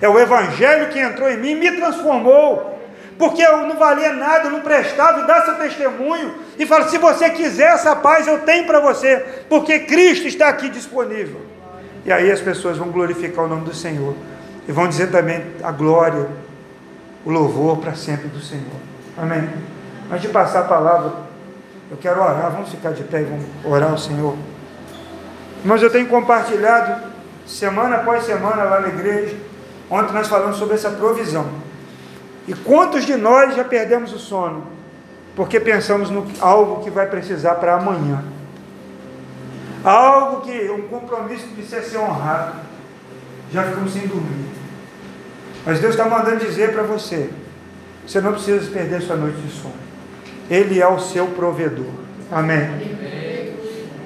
É 0.00 0.08
o 0.08 0.18
Evangelho 0.18 0.88
que 0.88 0.98
entrou 0.98 1.30
em 1.30 1.38
mim 1.38 1.50
e 1.52 1.54
me 1.54 1.76
transformou 1.76 2.71
porque 3.18 3.42
eu 3.42 3.66
não 3.66 3.76
valia 3.76 4.12
nada, 4.12 4.46
eu 4.46 4.50
não 4.50 4.60
prestava, 4.60 5.20
e 5.20 5.26
dá 5.26 5.44
seu 5.44 5.54
testemunho, 5.56 6.34
e 6.58 6.66
fala: 6.66 6.88
se 6.88 6.98
você 6.98 7.30
quiser 7.30 7.72
essa 7.72 7.94
paz, 7.96 8.26
eu 8.26 8.40
tenho 8.40 8.66
para 8.66 8.80
você, 8.80 9.24
porque 9.48 9.80
Cristo 9.80 10.26
está 10.26 10.48
aqui 10.48 10.68
disponível. 10.68 11.40
E 12.04 12.12
aí 12.12 12.30
as 12.30 12.40
pessoas 12.40 12.76
vão 12.76 12.88
glorificar 12.88 13.44
o 13.44 13.48
nome 13.48 13.64
do 13.64 13.74
Senhor, 13.74 14.14
e 14.66 14.72
vão 14.72 14.88
dizer 14.88 15.10
também 15.10 15.44
a 15.62 15.70
glória, 15.70 16.28
o 17.24 17.30
louvor 17.30 17.78
para 17.78 17.94
sempre 17.94 18.28
do 18.28 18.40
Senhor. 18.40 18.80
Amém? 19.16 19.48
Antes 20.10 20.22
de 20.22 20.28
passar 20.28 20.60
a 20.60 20.64
palavra, 20.64 21.12
eu 21.90 21.96
quero 21.96 22.20
orar, 22.20 22.50
vamos 22.50 22.70
ficar 22.70 22.92
de 22.92 23.04
pé 23.04 23.20
e 23.20 23.24
vamos 23.24 23.44
orar 23.64 23.90
ao 23.90 23.98
Senhor. 23.98 24.36
Mas 25.64 25.82
eu 25.82 25.90
tenho 25.90 26.06
compartilhado 26.08 27.02
semana 27.46 27.96
após 27.96 28.24
semana 28.24 28.64
lá 28.64 28.80
na 28.80 28.88
igreja. 28.88 29.36
Ontem 29.90 30.12
nós 30.12 30.26
falamos 30.26 30.56
sobre 30.56 30.74
essa 30.74 30.90
provisão. 30.90 31.46
E 32.46 32.54
quantos 32.54 33.04
de 33.04 33.16
nós 33.16 33.54
já 33.54 33.64
perdemos 33.64 34.12
o 34.12 34.18
sono? 34.18 34.66
Porque 35.36 35.60
pensamos 35.60 36.10
no 36.10 36.26
algo 36.40 36.82
que 36.82 36.90
vai 36.90 37.06
precisar 37.06 37.54
para 37.56 37.76
amanhã. 37.76 38.22
Algo 39.84 40.42
que, 40.42 40.70
um 40.70 40.82
compromisso 40.88 41.46
que 41.46 41.54
precisa 41.54 41.82
ser 41.82 41.98
honrado. 41.98 42.54
Já 43.52 43.64
ficamos 43.64 43.92
sem 43.92 44.06
dormir. 44.06 44.50
Mas 45.64 45.78
Deus 45.78 45.94
está 45.94 46.08
mandando 46.08 46.44
dizer 46.44 46.72
para 46.72 46.82
você: 46.82 47.30
você 48.06 48.20
não 48.20 48.32
precisa 48.32 48.70
perder 48.70 49.02
sua 49.02 49.16
noite 49.16 49.40
de 49.40 49.50
sono. 49.50 49.74
Ele 50.50 50.80
é 50.80 50.86
o 50.86 50.98
seu 50.98 51.28
provedor. 51.28 51.92
Amém. 52.30 52.68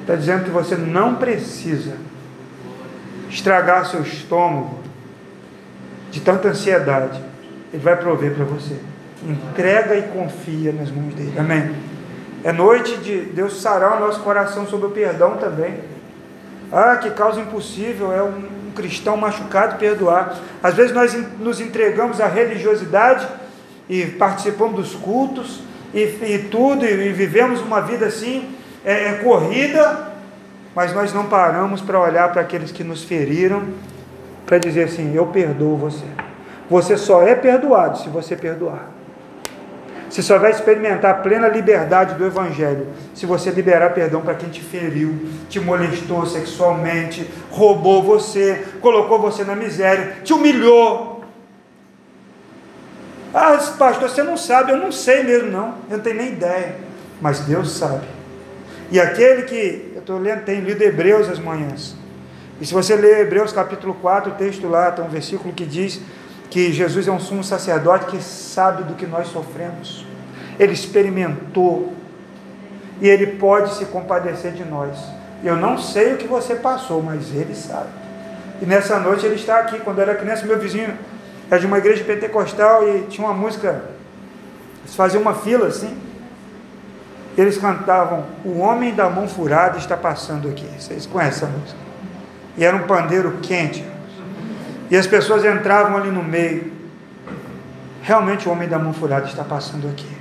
Está 0.01 0.15
dizendo 0.15 0.45
que 0.45 0.51
você 0.51 0.77
não 0.77 1.17
precisa 1.17 1.97
estragar 3.29 3.87
seu 3.87 4.03
estômago 4.03 4.79
de 6.11 6.21
tanta 6.21 6.49
ansiedade 6.49 7.26
ele 7.73 7.83
vai 7.83 7.97
prover 7.97 8.35
para 8.35 8.45
você. 8.45 8.77
Entrega 9.27 9.97
e 9.97 10.03
confia 10.03 10.73
nas 10.73 10.91
mãos 10.91 11.15
dele. 11.15 11.35
Amém. 11.39 11.75
É 12.45 12.53
noite 12.53 12.97
de 12.99 13.23
Deus 13.23 13.61
sarar 13.61 13.97
o 13.97 14.01
nosso 14.01 14.21
coração 14.21 14.67
sobre 14.67 14.87
o 14.87 14.91
perdão 14.91 15.37
também. 15.37 15.75
Ah, 16.71 16.97
que 16.97 17.11
causa 17.11 17.41
impossível 17.41 18.13
é 18.13 18.23
um, 18.23 18.45
cristão 18.77 19.17
machucado 19.17 19.79
perdoar. 19.79 20.39
Às 20.63 20.75
vezes 20.75 20.93
nós 20.93 21.17
nos 21.41 21.61
entregamos 21.61 22.21
à 22.21 22.29
religiosidade 22.29 23.27
e 23.89 24.05
participamos 24.05 24.77
dos 24.77 24.95
cultos 24.95 25.63
e, 25.95 26.03
e 26.03 26.47
tudo, 26.51 26.85
e, 26.85 27.09
e, 27.09 27.13
vivemos 27.13 27.61
uma 27.63 27.81
vida 27.81 28.07
assim, 28.07 28.55
é, 28.85 29.09
é 29.09 29.13
corrida, 29.15 30.13
mas 30.75 30.93
nós 30.93 31.13
não 31.13 31.25
paramos 31.25 31.81
para 31.81 31.99
olhar 31.99 32.31
para 32.31 32.43
aqueles 32.43 32.71
que 32.71 32.85
nos 32.85 33.03
feriram, 33.03 33.65
para 34.45 34.59
dizer 34.59 34.85
assim: 34.85 35.15
Eu 35.15 35.27
perdoo 35.27 35.77
você. 35.77 36.05
Você 36.69 36.97
só 36.97 37.23
é 37.23 37.35
perdoado 37.35 37.99
se 37.99 38.09
você 38.09 38.35
perdoar. 38.35 38.91
Você 40.09 40.23
só 40.23 40.39
vai 40.39 40.51
experimentar 40.51 41.11
a 41.11 41.15
plena 41.15 41.49
liberdade 41.49 42.15
do 42.15 42.25
Evangelho 42.25 42.87
se 43.15 43.27
você 43.27 43.51
liberar 43.51 43.91
perdão 43.91 44.23
para 44.23 44.35
quem 44.35 44.49
te 44.49 44.61
feriu, 44.61 45.15
te 45.49 45.59
molestou 45.59 46.25
sexualmente, 46.25 47.29
roubou 47.51 48.03
você, 48.03 48.65
colocou 48.81 49.21
você 49.21 49.43
na 49.43 49.57
miséria, 49.57 50.19
te 50.23 50.33
humilhou. 50.33 51.25
Ah, 53.35 53.59
pastor, 53.79 54.09
você 54.09 54.23
não 54.23 54.37
sabe, 54.37 54.73
eu 54.73 54.79
não 54.79 54.93
sei 54.93 55.23
mesmo, 55.23 55.51
não, 55.51 55.75
eu 55.91 55.97
não 55.97 56.05
tenho 56.05 56.17
nem 56.17 56.29
ideia, 56.29 56.77
mas 57.21 57.41
Deus 57.41 57.73
sabe. 57.73 58.07
E 58.91 59.01
aquele 59.01 59.43
que, 59.43 59.93
eu 59.95 60.01
estou 60.01 60.19
lendo, 60.19 60.45
tem 60.45 60.61
lido 60.61 60.83
Hebreus 60.83 61.29
as 61.29 61.39
manhãs, 61.39 61.97
e 62.61 62.65
se 62.65 62.73
você 62.73 62.97
ler 62.97 63.21
Hebreus 63.21 63.53
capítulo 63.53 63.93
4, 63.95 64.33
o 64.33 64.35
texto 64.37 64.67
lá, 64.67 64.91
tem 64.91 65.05
um 65.05 65.09
versículo 65.09 65.53
que 65.53 65.67
diz 65.67 66.01
que 66.51 66.73
Jesus 66.73 67.09
é 67.09 67.11
um 67.11 67.21
sumo 67.21 67.43
sacerdote 67.43 68.07
que 68.07 68.23
sabe 68.23 68.85
do 68.85 68.95
que 68.95 69.07
nós 69.07 69.29
sofremos. 69.29 70.07
Ele 70.59 70.73
experimentou 70.73 71.93
e 73.01 73.09
ele 73.09 73.27
pode 73.39 73.75
se 73.75 73.85
compadecer 73.87 74.53
de 74.53 74.65
nós. 74.65 74.97
Eu 75.45 75.57
não 75.57 75.77
sei 75.79 76.15
o 76.15 76.17
que 76.17 76.27
você 76.27 76.55
passou, 76.55 77.03
mas 77.03 77.35
ele 77.35 77.55
sabe. 77.55 77.89
E 78.61 78.65
nessa 78.65 78.99
noite 78.99 79.27
ele 79.27 79.35
está 79.35 79.59
aqui. 79.59 79.79
Quando 79.81 79.99
eu 79.99 80.03
era 80.03 80.15
criança, 80.15 80.47
meu 80.47 80.59
vizinho 80.59 80.97
era 81.51 81.61
de 81.61 81.67
uma 81.67 81.79
igreja 81.79 82.05
pentecostal 82.05 82.89
e 82.89 83.03
tinha 83.03 83.27
uma 83.27 83.35
música. 83.35 83.83
Eles 84.83 84.97
faziam 84.97 85.21
uma 85.21 85.35
fila 85.35 85.67
assim. 85.67 85.97
Eles 87.37 87.59
cantavam: 87.59 88.25
O 88.45 88.59
homem 88.59 88.95
da 88.95 89.11
mão 89.11 89.29
furada 89.29 89.77
está 89.77 89.97
passando 89.97 90.49
aqui. 90.49 90.67
Vocês 90.79 91.05
conhecem 91.05 91.47
a 91.47 91.51
música? 91.51 91.79
E 92.57 92.65
era 92.65 92.75
um 92.75 92.87
pandeiro 92.87 93.39
quente. 93.43 93.85
E 94.91 94.97
as 94.97 95.07
pessoas 95.07 95.45
entravam 95.45 95.97
ali 95.97 96.11
no 96.11 96.23
meio. 96.23 96.73
Realmente 98.03 98.49
o 98.49 98.53
homem 98.53 98.69
da 98.69 98.79
mão 98.79 98.93
furada 98.93 99.27
está 99.27 99.43
passando 99.43 99.89
aqui. 99.89 100.17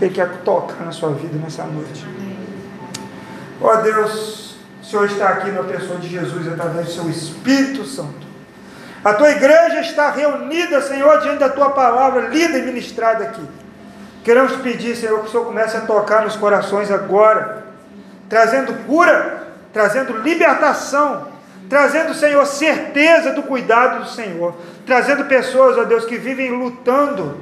Ele 0.00 0.14
quer 0.14 0.28
tocar 0.44 0.84
na 0.84 0.92
sua 0.92 1.10
vida 1.10 1.36
nessa 1.38 1.64
noite. 1.64 2.06
Ó 3.60 3.72
oh, 3.72 3.76
Deus, 3.78 4.56
o 4.82 4.84
Senhor 4.84 5.06
está 5.06 5.28
aqui 5.30 5.50
na 5.50 5.62
pessoa 5.64 5.98
de 5.98 6.08
Jesus 6.08 6.46
através 6.46 6.86
do 6.86 6.92
seu 6.92 7.10
Espírito 7.10 7.84
Santo. 7.84 8.28
A 9.04 9.14
tua 9.14 9.30
igreja 9.30 9.80
está 9.80 10.10
reunida, 10.10 10.82
Senhor, 10.82 11.20
diante 11.20 11.38
da 11.38 11.48
tua 11.48 11.70
palavra, 11.70 12.28
lida 12.28 12.58
e 12.58 12.62
ministrada 12.62 13.24
aqui. 13.24 13.42
Queremos 14.22 14.52
pedir, 14.56 14.94
Senhor, 14.96 15.20
que 15.20 15.28
o 15.28 15.30
Senhor 15.30 15.46
comece 15.46 15.76
a 15.76 15.80
tocar 15.80 16.22
nos 16.22 16.36
corações 16.36 16.90
agora, 16.90 17.64
trazendo 18.28 18.74
cura, 18.86 19.48
trazendo 19.72 20.18
libertação, 20.18 21.28
trazendo, 21.68 22.14
Senhor, 22.14 22.44
certeza 22.46 23.32
do 23.32 23.42
cuidado 23.42 24.04
do 24.04 24.08
Senhor, 24.08 24.54
trazendo 24.86 25.24
pessoas, 25.26 25.76
ó 25.76 25.84
Deus, 25.84 26.04
que 26.04 26.16
vivem 26.16 26.50
lutando 26.50 27.36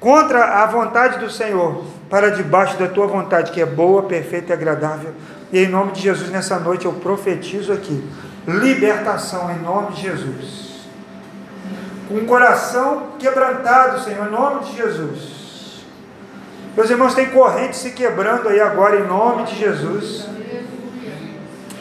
contra 0.00 0.62
a 0.62 0.66
vontade 0.66 1.18
do 1.18 1.30
Senhor, 1.30 1.84
para 2.08 2.30
debaixo 2.30 2.78
da 2.78 2.88
tua 2.88 3.06
vontade, 3.06 3.52
que 3.52 3.60
é 3.60 3.66
boa, 3.66 4.04
perfeita 4.04 4.52
e 4.52 4.54
agradável. 4.54 5.12
E 5.52 5.58
em 5.58 5.68
nome 5.68 5.92
de 5.92 6.00
Jesus, 6.00 6.30
nessa 6.30 6.58
noite 6.58 6.86
eu 6.86 6.92
profetizo 6.92 7.72
aqui 7.72 8.02
libertação 8.46 9.50
em 9.50 9.58
nome 9.58 9.92
de 9.92 10.02
Jesus. 10.02 10.68
Com 12.08 12.14
o 12.14 12.24
coração 12.24 13.08
quebrantado, 13.18 14.00
Senhor, 14.00 14.26
em 14.26 14.30
nome 14.30 14.64
de 14.64 14.76
Jesus. 14.76 15.84
Meus 16.74 16.88
irmãos, 16.88 17.14
tem 17.14 17.26
corrente 17.26 17.76
se 17.76 17.90
quebrando 17.90 18.48
aí 18.48 18.60
agora, 18.60 19.00
em 19.00 19.06
nome 19.06 19.44
de 19.44 19.56
Jesus. 19.56 20.26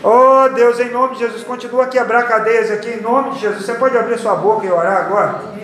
Oh 0.03 0.49
Deus, 0.49 0.79
em 0.79 0.91
nome 0.91 1.15
de 1.15 1.21
Jesus, 1.21 1.43
continua 1.43 1.85
a 1.85 1.87
quebrar 1.87 2.27
cadeias 2.27 2.71
aqui, 2.71 2.89
em 2.89 3.01
nome 3.01 3.31
de 3.31 3.39
Jesus. 3.39 3.65
Você 3.65 3.73
pode 3.73 3.97
abrir 3.97 4.17
sua 4.19 4.35
boca 4.35 4.65
e 4.65 4.71
orar 4.71 4.97
agora? 4.97 5.57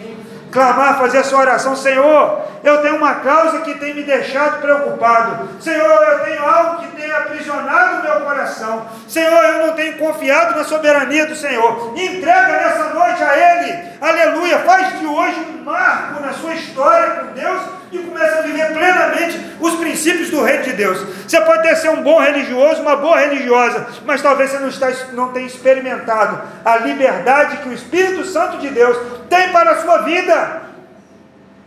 Clamar, 0.52 1.00
fazer 1.00 1.20
a 1.20 1.24
sua 1.24 1.40
oração, 1.40 1.76
Senhor. 1.76 2.42
Eu 2.64 2.82
tenho 2.82 2.96
uma 2.96 3.16
causa 3.16 3.60
que 3.62 3.74
tem 3.76 3.94
me 3.94 4.04
deixado 4.04 4.62
preocupado. 4.62 5.50
Senhor, 5.60 6.04
eu 6.04 6.20
tenho 6.20 6.48
algo 6.48 6.82
que 6.82 6.96
tem 6.96 7.12
aprisionado 7.12 8.00
o 8.00 8.04
meu 8.04 8.22
coração. 8.22 8.86
Senhor, 9.08 9.44
eu 9.44 9.68
não 9.68 9.74
tenho 9.74 9.98
confiado 9.98 10.56
na 10.56 10.64
soberania 10.64 11.26
do 11.26 11.36
Senhor. 11.36 11.94
Entrega 11.96 12.48
nessa 12.48 12.94
noite 12.94 13.24
a 13.24 13.36
Ele. 13.36 13.90
Aleluia. 14.00 14.60
Faz 14.60 15.00
de 15.00 15.06
hoje 15.06 15.40
um 15.40 15.64
marco 15.64 16.22
na 16.22 16.34
sua 16.34 16.54
história 16.54 17.16
com 17.16 17.34
Deus 17.34 17.62
e 17.94 18.00
começa 18.00 18.40
a 18.40 18.42
viver 18.42 18.74
plenamente 18.74 19.40
os 19.60 19.76
princípios 19.76 20.30
do 20.32 20.42
reino 20.42 20.64
de 20.64 20.74
Deus. 20.74 21.00
Você 21.28 21.40
pode 21.42 21.62
ter 21.62 21.76
ser 21.76 21.90
um 21.90 22.02
bom 22.02 22.20
religioso, 22.20 22.82
uma 22.82 22.96
boa 22.96 23.20
religiosa, 23.20 23.88
mas 24.06 24.22
talvez 24.22 24.50
você 24.50 24.60
não, 24.60 24.70
está, 24.70 24.92
não 25.14 25.32
tenha 25.32 25.46
experimentado 25.46 26.42
a 26.66 26.78
liberdade 26.78 27.58
que 27.58 27.70
o 27.70 27.74
Espírito 27.74 28.26
Santo 28.26 28.58
de 28.58 28.70
Deus 28.70 28.98
tem 29.30 29.52
para 29.52 29.72
a 29.72 29.82
sua 29.82 30.00
vida. 30.00 30.64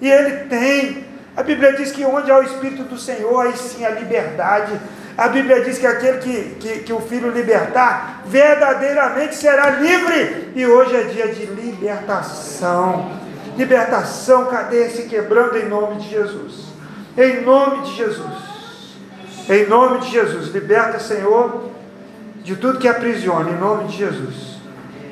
E 0.00 0.10
ele 0.10 0.46
tem. 0.46 1.06
A 1.36 1.42
Bíblia 1.42 1.74
diz 1.74 1.92
que 1.92 2.04
onde 2.04 2.30
há 2.30 2.38
o 2.38 2.42
Espírito 2.42 2.82
do 2.82 2.98
Senhor, 2.98 3.46
aí 3.46 3.56
sim 3.56 3.84
a 3.84 3.90
liberdade. 3.90 4.78
A 5.16 5.28
Bíblia 5.28 5.62
diz 5.62 5.78
que 5.78 5.86
aquele 5.86 6.18
que, 6.18 6.56
que, 6.60 6.78
que, 6.80 6.92
o 6.92 7.00
Filho 7.00 7.30
libertar, 7.30 8.22
verdadeiramente 8.26 9.34
será 9.34 9.70
livre. 9.70 10.52
E 10.54 10.66
hoje 10.66 10.94
é 10.94 11.04
dia 11.04 11.28
de 11.28 11.46
libertação 11.46 13.25
libertação, 13.56 14.46
cadeia 14.46 14.90
se 14.90 15.04
quebrando 15.04 15.56
em 15.56 15.68
nome 15.68 15.96
de 15.96 16.10
Jesus. 16.10 16.66
Em 17.16 17.42
nome 17.42 17.82
de 17.82 17.96
Jesus. 17.96 18.96
Em 19.48 19.66
nome 19.66 20.00
de 20.00 20.10
Jesus. 20.10 20.48
Liberta, 20.48 20.98
Senhor, 20.98 21.70
de 22.42 22.56
tudo 22.56 22.78
que 22.78 22.88
aprisiona, 22.88 23.50
em 23.50 23.58
nome 23.58 23.88
de 23.88 23.96
Jesus. 23.96 24.58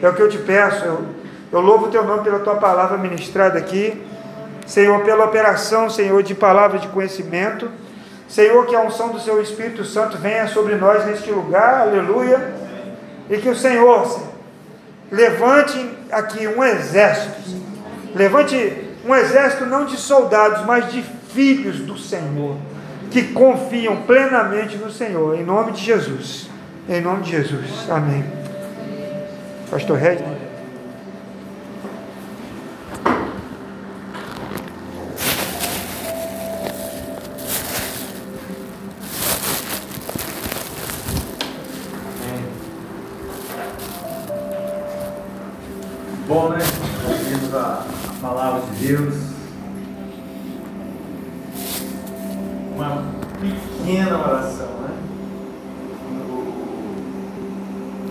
É 0.03 0.09
o 0.09 0.15
que 0.15 0.21
eu 0.21 0.29
te 0.29 0.39
peço. 0.39 0.85
Eu, 0.85 1.07
eu 1.51 1.61
louvo 1.61 1.87
o 1.87 1.91
teu 1.91 2.05
nome 2.05 2.23
pela 2.23 2.41
tua 2.41 2.57
palavra 2.57 2.99
ministrada 2.99 3.59
aqui. 3.59 4.03
Senhor, 4.67 5.03
pela 5.03 5.25
operação, 5.25 5.89
Senhor, 5.89 6.23
de 6.23 6.35
palavra 6.35 6.79
de 6.79 6.89
conhecimento. 6.89 7.71
Senhor, 8.29 8.67
que 8.67 8.75
a 8.75 8.81
unção 8.81 9.11
do 9.11 9.21
seu 9.21 9.41
Espírito 9.41 9.85
Santo 9.85 10.19
venha 10.19 10.49
sobre 10.49 10.75
nós 10.75 11.05
neste 11.07 11.31
lugar, 11.31 11.83
aleluia. 11.83 12.55
E 13.31 13.39
que 13.39 13.49
o 13.49 13.57
Senhor 13.57 14.21
levante 15.11 15.91
aqui 16.11 16.47
um 16.47 16.63
exército 16.63 17.64
Levante 18.15 18.57
um 19.05 19.15
exército 19.15 19.67
não 19.67 19.85
de 19.85 19.97
soldados, 19.97 20.65
mas 20.65 20.93
de 20.93 21.03
filhos 21.03 21.81
do 21.81 21.99
Senhor, 21.99 22.57
que 23.11 23.23
confiam 23.33 24.03
plenamente 24.03 24.77
no 24.77 24.91
Senhor, 24.91 25.39
em 25.39 25.45
nome 25.45 25.73
de 25.73 25.83
Jesus. 25.83 26.49
Em 26.89 27.01
nome 27.01 27.23
de 27.23 27.33
Jesus. 27.33 27.91
Amém. 27.91 28.25
Pastor 29.71 29.99
Redner. 29.99 30.44